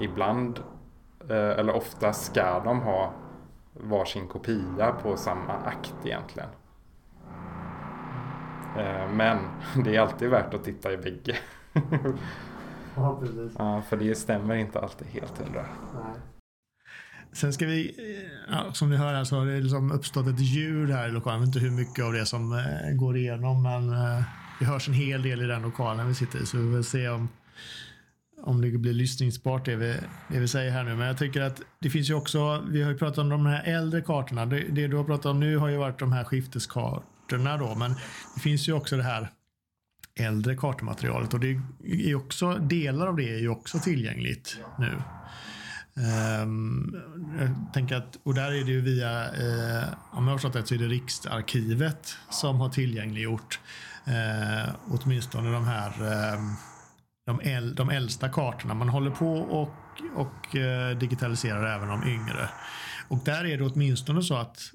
ibland, 0.00 0.58
eh, 0.58 0.64
eller 1.28 1.72
ofta 1.72 2.12
ska 2.12 2.60
de 2.64 2.80
ha 2.80 3.12
varsin 3.74 4.28
kopia 4.28 4.92
på 4.92 5.16
samma 5.16 5.52
akt 5.52 5.94
egentligen. 6.04 6.48
Eh, 8.78 9.12
men 9.12 9.38
det 9.84 9.96
är 9.96 10.00
alltid 10.00 10.30
värt 10.30 10.54
att 10.54 10.64
titta 10.64 10.92
i 10.92 10.96
bägge. 10.96 11.36
Ja, 12.94 13.18
precis. 13.20 13.52
Ja, 13.58 13.82
för 13.88 13.96
det 13.96 14.14
stämmer 14.14 14.54
inte 14.54 14.80
alltid 14.80 15.06
helt 15.06 15.38
hundra. 15.38 15.66
Sen 17.32 17.52
ska 17.52 17.66
vi, 17.66 17.94
ja, 18.50 18.72
som 18.72 18.90
ni 18.90 18.96
hör 18.96 19.14
här 19.14 19.24
så 19.24 19.36
har 19.36 19.46
det 19.46 19.60
liksom 19.60 19.92
uppstått 19.92 20.26
ett 20.26 20.40
ljud 20.40 20.90
här 20.90 21.08
i 21.08 21.10
lokalen. 21.10 21.40
Jag 21.40 21.46
vet 21.46 21.56
inte 21.56 21.66
hur 21.66 21.76
mycket 21.76 22.04
av 22.04 22.12
det 22.12 22.26
som 22.26 22.52
eh, 22.52 22.96
går 22.96 23.16
igenom 23.16 23.62
men 23.62 23.90
eh, 23.90 24.22
det 24.58 24.64
hörs 24.64 24.88
en 24.88 24.94
hel 24.94 25.22
del 25.22 25.42
i 25.42 25.46
den 25.46 25.62
lokalen 25.62 26.08
vi 26.08 26.14
sitter 26.14 26.42
i 26.42 26.46
så 26.46 26.58
vi 26.58 26.76
får 26.76 26.82
se 26.82 27.08
om 27.08 27.28
om 28.42 28.60
det 28.60 28.78
blir 28.78 28.92
lyssningsbart 28.92 29.64
det 29.64 29.76
vi, 29.76 29.96
det 30.28 30.38
vi 30.38 30.48
säger 30.48 30.70
här 30.70 30.84
nu. 30.84 30.96
Men 30.96 31.06
jag 31.06 31.18
tycker 31.18 31.40
att 31.40 31.60
det 31.78 31.90
finns 31.90 32.10
ju 32.10 32.14
också, 32.14 32.64
vi 32.68 32.82
har 32.82 32.90
ju 32.90 32.98
pratat 32.98 33.18
om 33.18 33.28
de 33.28 33.46
här 33.46 33.62
äldre 33.62 34.00
kartorna. 34.00 34.46
Det, 34.46 34.60
det 34.60 34.88
du 34.88 34.96
har 34.96 35.04
pratat 35.04 35.26
om 35.26 35.40
nu 35.40 35.56
har 35.56 35.68
ju 35.68 35.76
varit 35.76 35.98
de 35.98 36.12
här 36.12 36.24
skifteskartorna 36.24 37.56
då. 37.56 37.74
Men 37.74 37.94
det 38.34 38.40
finns 38.40 38.68
ju 38.68 38.72
också 38.72 38.96
det 38.96 39.02
här 39.02 39.30
äldre 40.20 40.56
kartmaterialet 40.56 41.34
och 41.34 41.40
det 41.40 41.60
är 41.82 42.14
också, 42.14 42.54
delar 42.54 43.06
av 43.06 43.16
det 43.16 43.34
är 43.34 43.38
ju 43.38 43.48
också 43.48 43.78
tillgängligt 43.78 44.58
nu. 44.78 45.02
Um, 46.42 46.96
jag 47.40 47.72
tänker 47.72 47.96
att, 47.96 48.18
och 48.22 48.34
där 48.34 48.52
är 48.52 48.64
det 48.64 48.70
ju 48.70 48.80
via, 48.80 49.24
uh, 49.24 49.84
om 50.10 50.24
jag 50.24 50.32
har 50.32 50.38
förstått 50.38 50.56
rätt 50.56 50.68
så 50.68 50.74
är 50.74 50.78
det 50.78 50.86
Riksarkivet 50.86 52.16
som 52.30 52.60
har 52.60 52.68
tillgängliggjort 52.68 53.60
uh, 54.08 54.74
åtminstone 54.88 55.52
de 55.52 55.64
här 55.64 55.88
uh, 55.88 56.40
de, 57.26 57.40
äl, 57.40 57.74
de 57.74 57.90
äldsta 57.90 58.28
kartorna. 58.28 58.74
Man 58.74 58.88
håller 58.88 59.10
på 59.10 59.32
och, 59.34 59.74
och 60.14 60.56
eh, 60.56 60.98
digitaliserar 60.98 61.76
även 61.76 61.88
de 61.88 62.08
yngre. 62.08 62.48
Och 63.08 63.18
där 63.24 63.44
är 63.44 63.58
det 63.58 63.64
åtminstone 63.64 64.22
så 64.22 64.36
att 64.36 64.72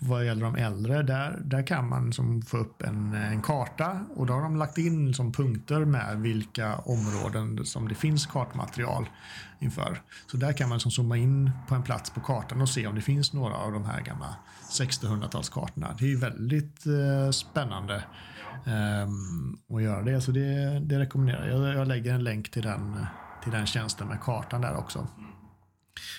vad 0.00 0.26
gäller 0.26 0.44
de 0.44 0.56
äldre, 0.56 1.02
där, 1.02 1.40
där 1.44 1.66
kan 1.66 1.88
man 1.88 2.12
som 2.12 2.42
få 2.42 2.56
upp 2.56 2.82
en, 2.82 3.14
en 3.14 3.42
karta 3.42 4.00
och 4.16 4.26
då 4.26 4.32
har 4.32 4.42
de 4.42 4.56
lagt 4.56 4.78
in 4.78 5.14
som 5.14 5.32
punkter 5.32 5.84
med 5.84 6.20
vilka 6.20 6.76
områden 6.76 7.66
som 7.66 7.88
det 7.88 7.94
finns 7.94 8.26
kartmaterial 8.26 9.08
inför. 9.58 10.02
Så 10.26 10.36
där 10.36 10.52
kan 10.52 10.68
man 10.68 10.80
som 10.80 10.90
zooma 10.90 11.16
in 11.16 11.50
på 11.68 11.74
en 11.74 11.82
plats 11.82 12.10
på 12.10 12.20
kartan 12.20 12.60
och 12.60 12.68
se 12.68 12.86
om 12.86 12.94
det 12.94 13.00
finns 13.00 13.32
några 13.32 13.54
av 13.54 13.72
de 13.72 13.84
här 13.84 14.00
gamla 14.00 14.36
1600-talskartorna. 14.70 15.94
Det 15.98 16.04
är 16.04 16.08
ju 16.08 16.18
väldigt 16.18 16.86
eh, 16.86 17.30
spännande 17.30 18.04
eh, 18.64 19.08
och 19.68 19.82
göra 19.82 20.02
det, 20.02 20.20
så 20.20 20.30
det, 20.30 20.80
det 20.80 20.98
rekommenderar 20.98 21.48
jag. 21.48 21.74
Jag 21.74 21.88
lägger 21.88 22.14
en 22.14 22.24
länk 22.24 22.50
till 22.50 22.62
den, 22.62 23.06
till 23.42 23.52
den 23.52 23.66
tjänsten 23.66 24.08
med 24.08 24.20
kartan 24.20 24.60
där 24.60 24.76
också. 24.76 25.08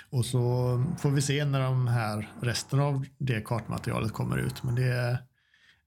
Och 0.10 0.26
så 0.26 0.40
får 1.00 1.10
vi 1.10 1.22
se 1.22 1.46
när 1.46 1.62
de 1.62 1.88
här 1.88 2.32
resten 2.42 2.80
av 2.80 3.06
det 3.18 3.42
kartmaterialet 3.42 4.14
kommer 4.14 4.38
ut. 4.38 4.64
Men 4.64 4.76
det, 4.76 5.20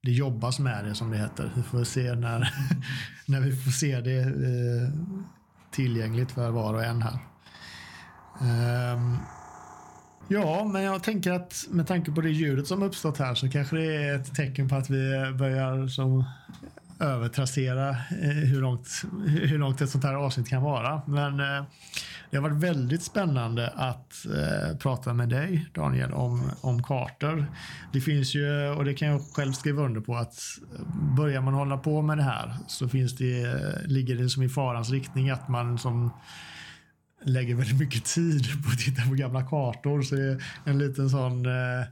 det 0.03 0.11
jobbas 0.11 0.59
med 0.59 0.85
det 0.85 0.95
som 0.95 1.11
det 1.11 1.17
heter. 1.17 1.51
Vi 1.55 1.63
får 1.63 1.83
se 1.83 2.15
när, 2.15 2.53
när 3.25 3.41
vi 3.41 3.55
får 3.55 3.71
se 3.71 4.01
det 4.01 4.19
eh, 4.19 4.89
tillgängligt 5.71 6.31
för 6.31 6.51
var 6.51 6.73
och 6.73 6.83
en 6.83 7.01
här. 7.01 7.19
Um, 8.93 9.17
ja, 10.27 10.63
men 10.63 10.83
jag 10.83 11.03
tänker 11.03 11.31
att 11.31 11.65
med 11.69 11.87
tanke 11.87 12.11
på 12.11 12.21
det 12.21 12.29
ljudet 12.29 12.67
som 12.67 12.83
uppstått 12.83 13.17
här 13.17 13.35
så 13.35 13.49
kanske 13.49 13.75
det 13.75 13.95
är 13.95 14.15
ett 14.15 14.35
tecken 14.35 14.69
på 14.69 14.75
att 14.75 14.89
vi 14.89 15.33
börjar 15.33 15.87
som 15.87 16.25
övertrassera 17.01 17.89
eh, 17.89 18.29
hur 18.29 18.61
långt, 18.61 18.87
hur 19.25 19.57
långt 19.57 19.81
ett 19.81 19.89
sånt 19.89 20.03
här 20.03 20.13
avsnitt 20.13 20.49
kan 20.49 20.61
vara. 20.61 21.01
Men 21.05 21.39
eh, 21.39 21.63
det 22.29 22.37
har 22.37 22.41
varit 22.41 22.63
väldigt 22.63 23.03
spännande 23.03 23.69
att 23.75 24.25
eh, 24.25 24.77
prata 24.77 25.13
med 25.13 25.29
dig 25.29 25.69
Daniel 25.73 26.13
om, 26.13 26.51
om 26.61 26.83
kartor. 26.83 27.45
Det 27.93 28.01
finns 28.01 28.35
ju, 28.35 28.69
och 28.69 28.85
det 28.85 28.93
kan 28.93 29.07
jag 29.07 29.21
själv 29.21 29.51
skriva 29.51 29.83
under 29.83 30.01
på, 30.01 30.15
att 30.15 30.39
börjar 31.17 31.41
man 31.41 31.53
hålla 31.53 31.77
på 31.77 32.01
med 32.01 32.17
det 32.17 32.23
här 32.23 32.57
så 32.67 32.89
finns 32.89 33.15
det, 33.15 33.55
ligger 33.85 34.15
det 34.15 34.29
som 34.29 34.43
i 34.43 34.49
farans 34.49 34.89
riktning 34.89 35.29
att 35.29 35.47
man 35.47 35.77
som 35.77 36.11
lägger 37.25 37.55
väldigt 37.55 37.79
mycket 37.79 38.05
tid 38.05 38.63
på 38.63 38.69
att 38.69 38.79
titta 38.79 39.01
på 39.01 39.15
gamla 39.15 39.43
kartor. 39.43 40.01
Så 40.01 40.15
det 40.15 40.23
är 40.23 40.41
en 40.65 40.79
liten 40.79 41.09
sån 41.09 41.45
eh, 41.45 41.85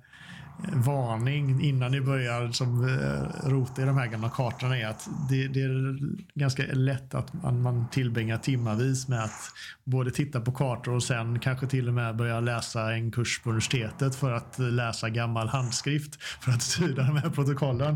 varning 0.73 1.61
innan 1.61 1.91
ni 1.91 2.01
börjar 2.01 2.51
som 2.51 2.87
eh, 2.87 3.49
rota 3.49 3.81
i 3.81 3.85
de 3.85 3.97
här 3.97 4.07
gamla 4.07 4.29
kartorna 4.29 4.77
är 4.77 4.87
att 4.87 5.09
det, 5.29 5.47
det 5.47 5.61
är 5.61 5.99
ganska 6.33 6.63
lätt 6.73 7.13
att 7.13 7.33
man, 7.33 7.61
man 7.61 7.87
tillbringar 7.91 8.37
timmavis 8.37 9.07
med 9.07 9.23
att 9.23 9.51
både 9.83 10.11
titta 10.11 10.41
på 10.41 10.51
kartor 10.51 10.95
och 10.95 11.03
sen 11.03 11.39
kanske 11.39 11.67
till 11.67 11.87
och 11.87 11.93
med 11.93 12.15
börja 12.15 12.39
läsa 12.39 12.93
en 12.93 13.11
kurs 13.11 13.41
på 13.43 13.49
universitetet 13.49 14.15
för 14.15 14.31
att 14.31 14.59
läsa 14.59 15.09
gammal 15.09 15.47
handskrift 15.47 16.23
för 16.23 16.51
att 16.51 16.75
tyda 16.77 17.03
de 17.03 17.17
här 17.17 17.29
protokollen. 17.29 17.95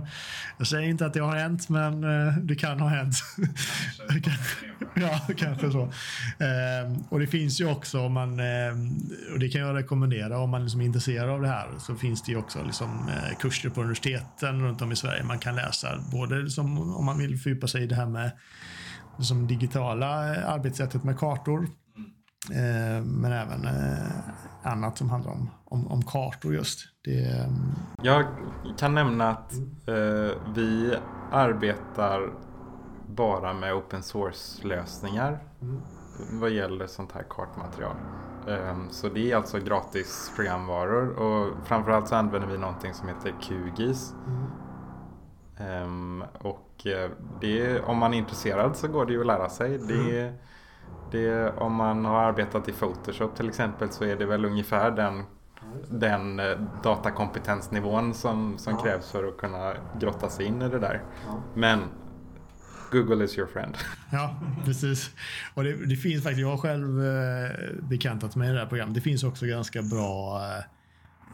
Jag 0.57 0.67
säger 0.67 0.89
inte 0.89 1.05
att 1.05 1.13
det 1.13 1.19
har 1.19 1.35
hänt 1.35 1.69
men 1.69 2.03
eh, 2.03 2.37
det 2.37 2.55
kan 2.55 2.79
ha 2.79 2.87
hänt. 2.87 3.15
ja, 4.95 5.19
kanske 5.37 5.71
så. 5.71 5.83
Ehm, 6.43 7.03
och 7.09 7.19
det 7.19 7.27
finns 7.27 7.61
ju 7.61 7.71
också 7.71 7.99
om 7.99 8.13
man, 8.13 8.39
ehm, 8.39 8.89
och 9.33 9.39
det 9.39 9.49
kan 9.49 9.61
jag 9.61 9.75
rekommendera 9.75 10.39
om 10.39 10.49
man 10.49 10.63
liksom 10.63 10.81
är 10.81 10.85
intresserad 10.85 11.29
av 11.29 11.41
det 11.41 11.47
här, 11.47 11.67
så 11.79 11.95
finns 11.95 12.21
det 12.21 12.31
ju 12.31 12.37
också 12.37 12.52
liksom 12.61 13.09
eh, 13.09 13.37
kurser 13.37 13.69
på 13.69 13.81
universiteten 13.81 14.61
runt 14.61 14.81
om 14.81 14.91
i 14.91 14.95
Sverige 14.95 15.23
man 15.23 15.39
kan 15.39 15.55
läsa. 15.55 15.87
Både 16.11 16.49
som, 16.49 16.95
om 16.95 17.05
man 17.05 17.17
vill 17.17 17.39
fördjupa 17.39 17.67
sig 17.67 17.83
i 17.83 17.87
det 17.87 17.95
här 17.95 18.05
med 18.05 18.31
som 19.19 19.47
digitala 19.47 20.07
arbetssättet 20.45 21.03
med 21.03 21.19
kartor. 21.19 21.67
Eh, 22.51 23.03
men 23.03 23.31
även 23.31 23.65
eh, 23.65 24.07
annat 24.63 24.97
som 24.97 25.09
handlar 25.09 25.31
om, 25.31 25.49
om, 25.65 25.87
om 25.87 26.01
kartor 26.01 26.53
just. 26.53 26.79
Det, 27.03 27.49
Jag 28.03 28.25
kan 28.77 28.95
nämna 28.95 29.29
att 29.29 29.53
eh, 29.87 30.37
vi 30.55 30.95
arbetar 31.31 32.33
bara 33.07 33.53
med 33.53 33.73
open 33.73 34.03
source-lösningar 34.03 35.39
mm. 35.61 35.81
vad 36.31 36.49
gäller 36.49 36.87
sånt 36.87 37.11
här 37.11 37.25
kartmaterial. 37.29 37.95
Um, 38.47 38.87
så 38.89 39.09
det 39.09 39.31
är 39.31 39.35
alltså 39.35 39.59
gratis 39.59 40.31
programvaror 40.35 41.09
och 41.09 41.67
framförallt 41.67 42.07
så 42.07 42.15
använder 42.15 42.47
vi 42.47 42.57
någonting 42.57 42.93
som 42.93 43.07
heter 43.07 43.33
QGIS. 43.41 44.13
Mm. 45.59 46.23
Och 46.41 46.87
eh, 46.87 47.09
det, 47.41 47.79
om 47.79 47.97
man 47.97 48.13
är 48.13 48.17
intresserad 48.17 48.75
så 48.75 48.87
går 48.87 49.05
det 49.05 49.13
ju 49.13 49.19
att 49.19 49.25
lära 49.25 49.49
sig. 49.49 49.75
Mm. 49.75 49.87
Det, 49.87 50.33
det, 51.11 51.53
om 51.57 51.73
man 51.73 52.05
har 52.05 52.23
arbetat 52.23 52.69
i 52.69 52.71
Photoshop 52.71 53.35
till 53.35 53.49
exempel 53.49 53.89
så 53.89 54.05
är 54.05 54.15
det 54.15 54.25
väl 54.25 54.45
ungefär 54.45 54.91
den, 54.91 55.23
den 55.89 56.39
eh, 56.39 56.59
datakompetensnivån 56.83 58.13
som, 58.13 58.57
som 58.57 58.73
ja. 58.73 58.83
krävs 58.83 59.11
för 59.11 59.27
att 59.27 59.37
kunna 59.37 59.73
grotta 59.99 60.29
sig 60.29 60.45
in 60.45 60.61
i 60.61 60.69
det 60.69 60.79
där. 60.79 61.03
Ja. 61.27 61.33
Men 61.53 61.79
Google 62.93 63.25
is 63.25 63.37
your 63.37 63.47
friend. 63.47 63.77
Ja, 64.11 64.39
precis. 64.65 65.11
Och 65.53 65.63
det, 65.63 65.85
det 65.85 65.95
finns 65.95 66.23
faktiskt, 66.23 66.41
jag 66.41 66.49
har 66.49 66.57
själv 66.57 67.05
eh, 67.05 67.49
bekantat 67.89 68.35
mig 68.35 68.49
i 68.49 68.53
det 68.53 68.59
här 68.59 68.65
programmet. 68.65 68.95
Det 68.95 69.01
finns 69.01 69.23
också 69.23 69.45
ganska 69.45 69.81
bra 69.81 70.41
eh, 70.41 70.63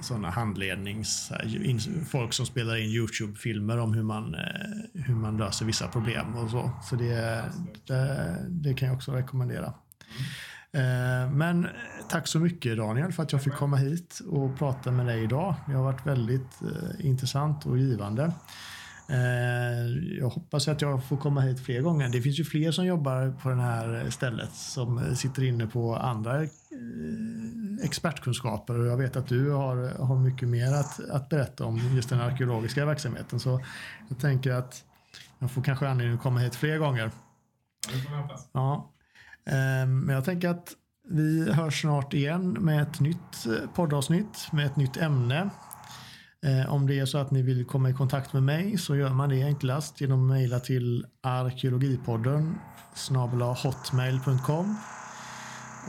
sådana 0.02 0.30
handlednings... 0.30 1.32
Eh, 1.32 1.78
folk 2.10 2.34
som 2.34 2.46
spelar 2.46 2.76
in 2.76 2.90
YouTube-filmer 2.90 3.78
om 3.80 3.94
hur 3.94 4.04
man, 4.04 4.36
eh, 4.36 5.02
hur 5.06 5.16
man 5.16 5.38
löser 5.38 5.66
vissa 5.66 5.88
problem 5.88 6.36
och 6.36 6.50
så. 6.50 6.72
Så 6.84 6.96
det, 6.96 7.44
det, 7.88 8.36
det 8.50 8.74
kan 8.74 8.88
jag 8.88 8.96
också 8.96 9.12
rekommendera. 9.12 9.74
Eh, 10.72 11.32
men 11.32 11.68
tack 12.10 12.28
så 12.28 12.40
mycket 12.40 12.78
Daniel 12.78 13.12
för 13.12 13.24
att 13.24 13.32
jag 13.32 13.44
fick 13.44 13.54
komma 13.54 13.78
hit 13.78 14.20
och 14.28 14.58
prata 14.58 14.92
med 14.92 15.06
dig 15.06 15.24
idag. 15.24 15.56
Det 15.68 15.74
har 15.74 15.84
varit 15.84 16.06
väldigt 16.06 16.62
eh, 16.62 17.06
intressant 17.06 17.66
och 17.66 17.78
givande. 17.78 18.32
Jag 20.20 20.30
hoppas 20.30 20.68
att 20.68 20.82
jag 20.82 21.04
får 21.04 21.18
komma 21.18 21.42
hit 21.42 21.60
fler 21.60 21.82
gånger. 21.82 22.10
Det 22.10 22.22
finns 22.22 22.40
ju 22.40 22.44
fler 22.44 22.72
som 22.72 22.86
jobbar 22.86 23.34
på 23.42 23.50
det 23.50 23.62
här 23.62 24.10
stället 24.10 24.54
som 24.54 25.16
sitter 25.16 25.44
inne 25.44 25.68
på 25.68 25.96
andra 25.96 26.48
expertkunskaper 27.84 28.80
och 28.80 28.86
jag 28.86 28.98
vet 28.98 29.16
att 29.16 29.28
du 29.28 29.52
har, 29.52 30.06
har 30.06 30.20
mycket 30.20 30.48
mer 30.48 30.74
att, 30.74 31.10
att 31.10 31.30
berätta 31.30 31.66
om 31.66 31.78
just 31.96 32.10
den 32.10 32.22
arkeologiska 32.22 32.86
verksamheten. 32.86 33.40
Så 33.40 33.62
jag 34.10 34.20
tänker 34.20 34.52
att 34.52 34.84
jag 35.40 35.52
får 35.52 35.62
kanske 35.62 35.88
anledning 35.88 36.16
att 36.16 36.24
komma 36.24 36.40
hit 36.40 36.56
fler 36.56 36.78
gånger. 36.78 37.12
Ja. 38.52 38.92
Ehm, 39.46 40.00
men 40.00 40.16
jag 40.16 40.26
tänker 40.26 40.50
att 40.50 40.74
vi 41.10 41.52
hörs 41.52 41.82
snart 41.82 42.14
igen 42.14 42.58
med 42.60 42.82
ett 42.82 43.00
nytt 43.00 43.46
eh, 43.46 43.70
poddavsnitt 43.76 44.48
med 44.52 44.66
ett 44.66 44.76
nytt 44.76 44.98
ämne. 44.98 45.50
Eh, 46.46 46.74
om 46.74 46.88
det 46.88 47.00
är 47.00 47.06
så 47.06 47.18
att 47.18 47.32
ni 47.32 47.42
vill 47.42 47.66
komma 47.66 47.90
i 47.90 47.94
kontakt 47.94 48.34
med 48.34 48.44
mig 48.44 48.78
så 48.78 48.96
gör 48.96 49.10
man 49.10 49.30
det 49.30 49.44
enklast 49.44 50.02
genom 50.02 50.24
att 50.24 50.30
mejla 50.30 50.60
till 50.60 51.06
arkeologipodden 51.22 52.56
hotmail.com 53.64 54.76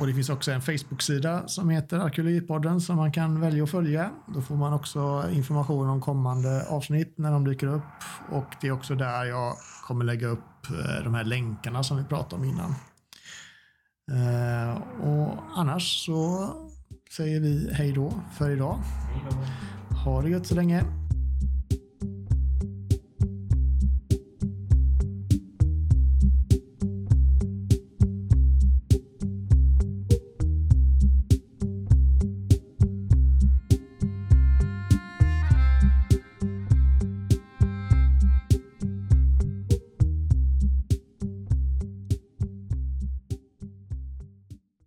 och 0.00 0.06
det 0.06 0.14
finns 0.14 0.30
också 0.30 0.52
en 0.52 0.62
Facebook-sida 0.62 1.48
som 1.48 1.70
heter 1.70 1.98
Arkeologipodden 1.98 2.80
som 2.80 2.96
man 2.96 3.12
kan 3.12 3.40
välja 3.40 3.64
att 3.64 3.70
följa. 3.70 4.10
Då 4.34 4.42
får 4.42 4.56
man 4.56 4.72
också 4.72 5.24
information 5.32 5.88
om 5.88 6.00
kommande 6.00 6.66
avsnitt 6.68 7.18
när 7.18 7.32
de 7.32 7.44
dyker 7.44 7.66
upp. 7.66 7.82
Och 8.30 8.54
det 8.60 8.66
är 8.66 8.72
också 8.72 8.94
där 8.94 9.24
jag 9.24 9.54
kommer 9.86 10.04
lägga 10.04 10.26
upp 10.26 10.70
eh, 10.70 11.04
de 11.04 11.14
här 11.14 11.24
länkarna 11.24 11.82
som 11.82 11.96
vi 11.96 12.04
pratade 12.04 12.42
om 12.42 12.48
innan. 12.48 12.74
Eh, 14.10 14.82
och 15.02 15.38
annars 15.56 16.04
så 16.04 16.50
säger 17.16 17.40
vi 17.40 17.70
hej 17.72 17.92
då 17.92 18.12
för 18.38 18.50
idag. 18.50 18.78
Ha 20.04 20.22
det 20.22 20.30
gött 20.30 20.46
så 20.46 20.54
länge. 20.54 20.84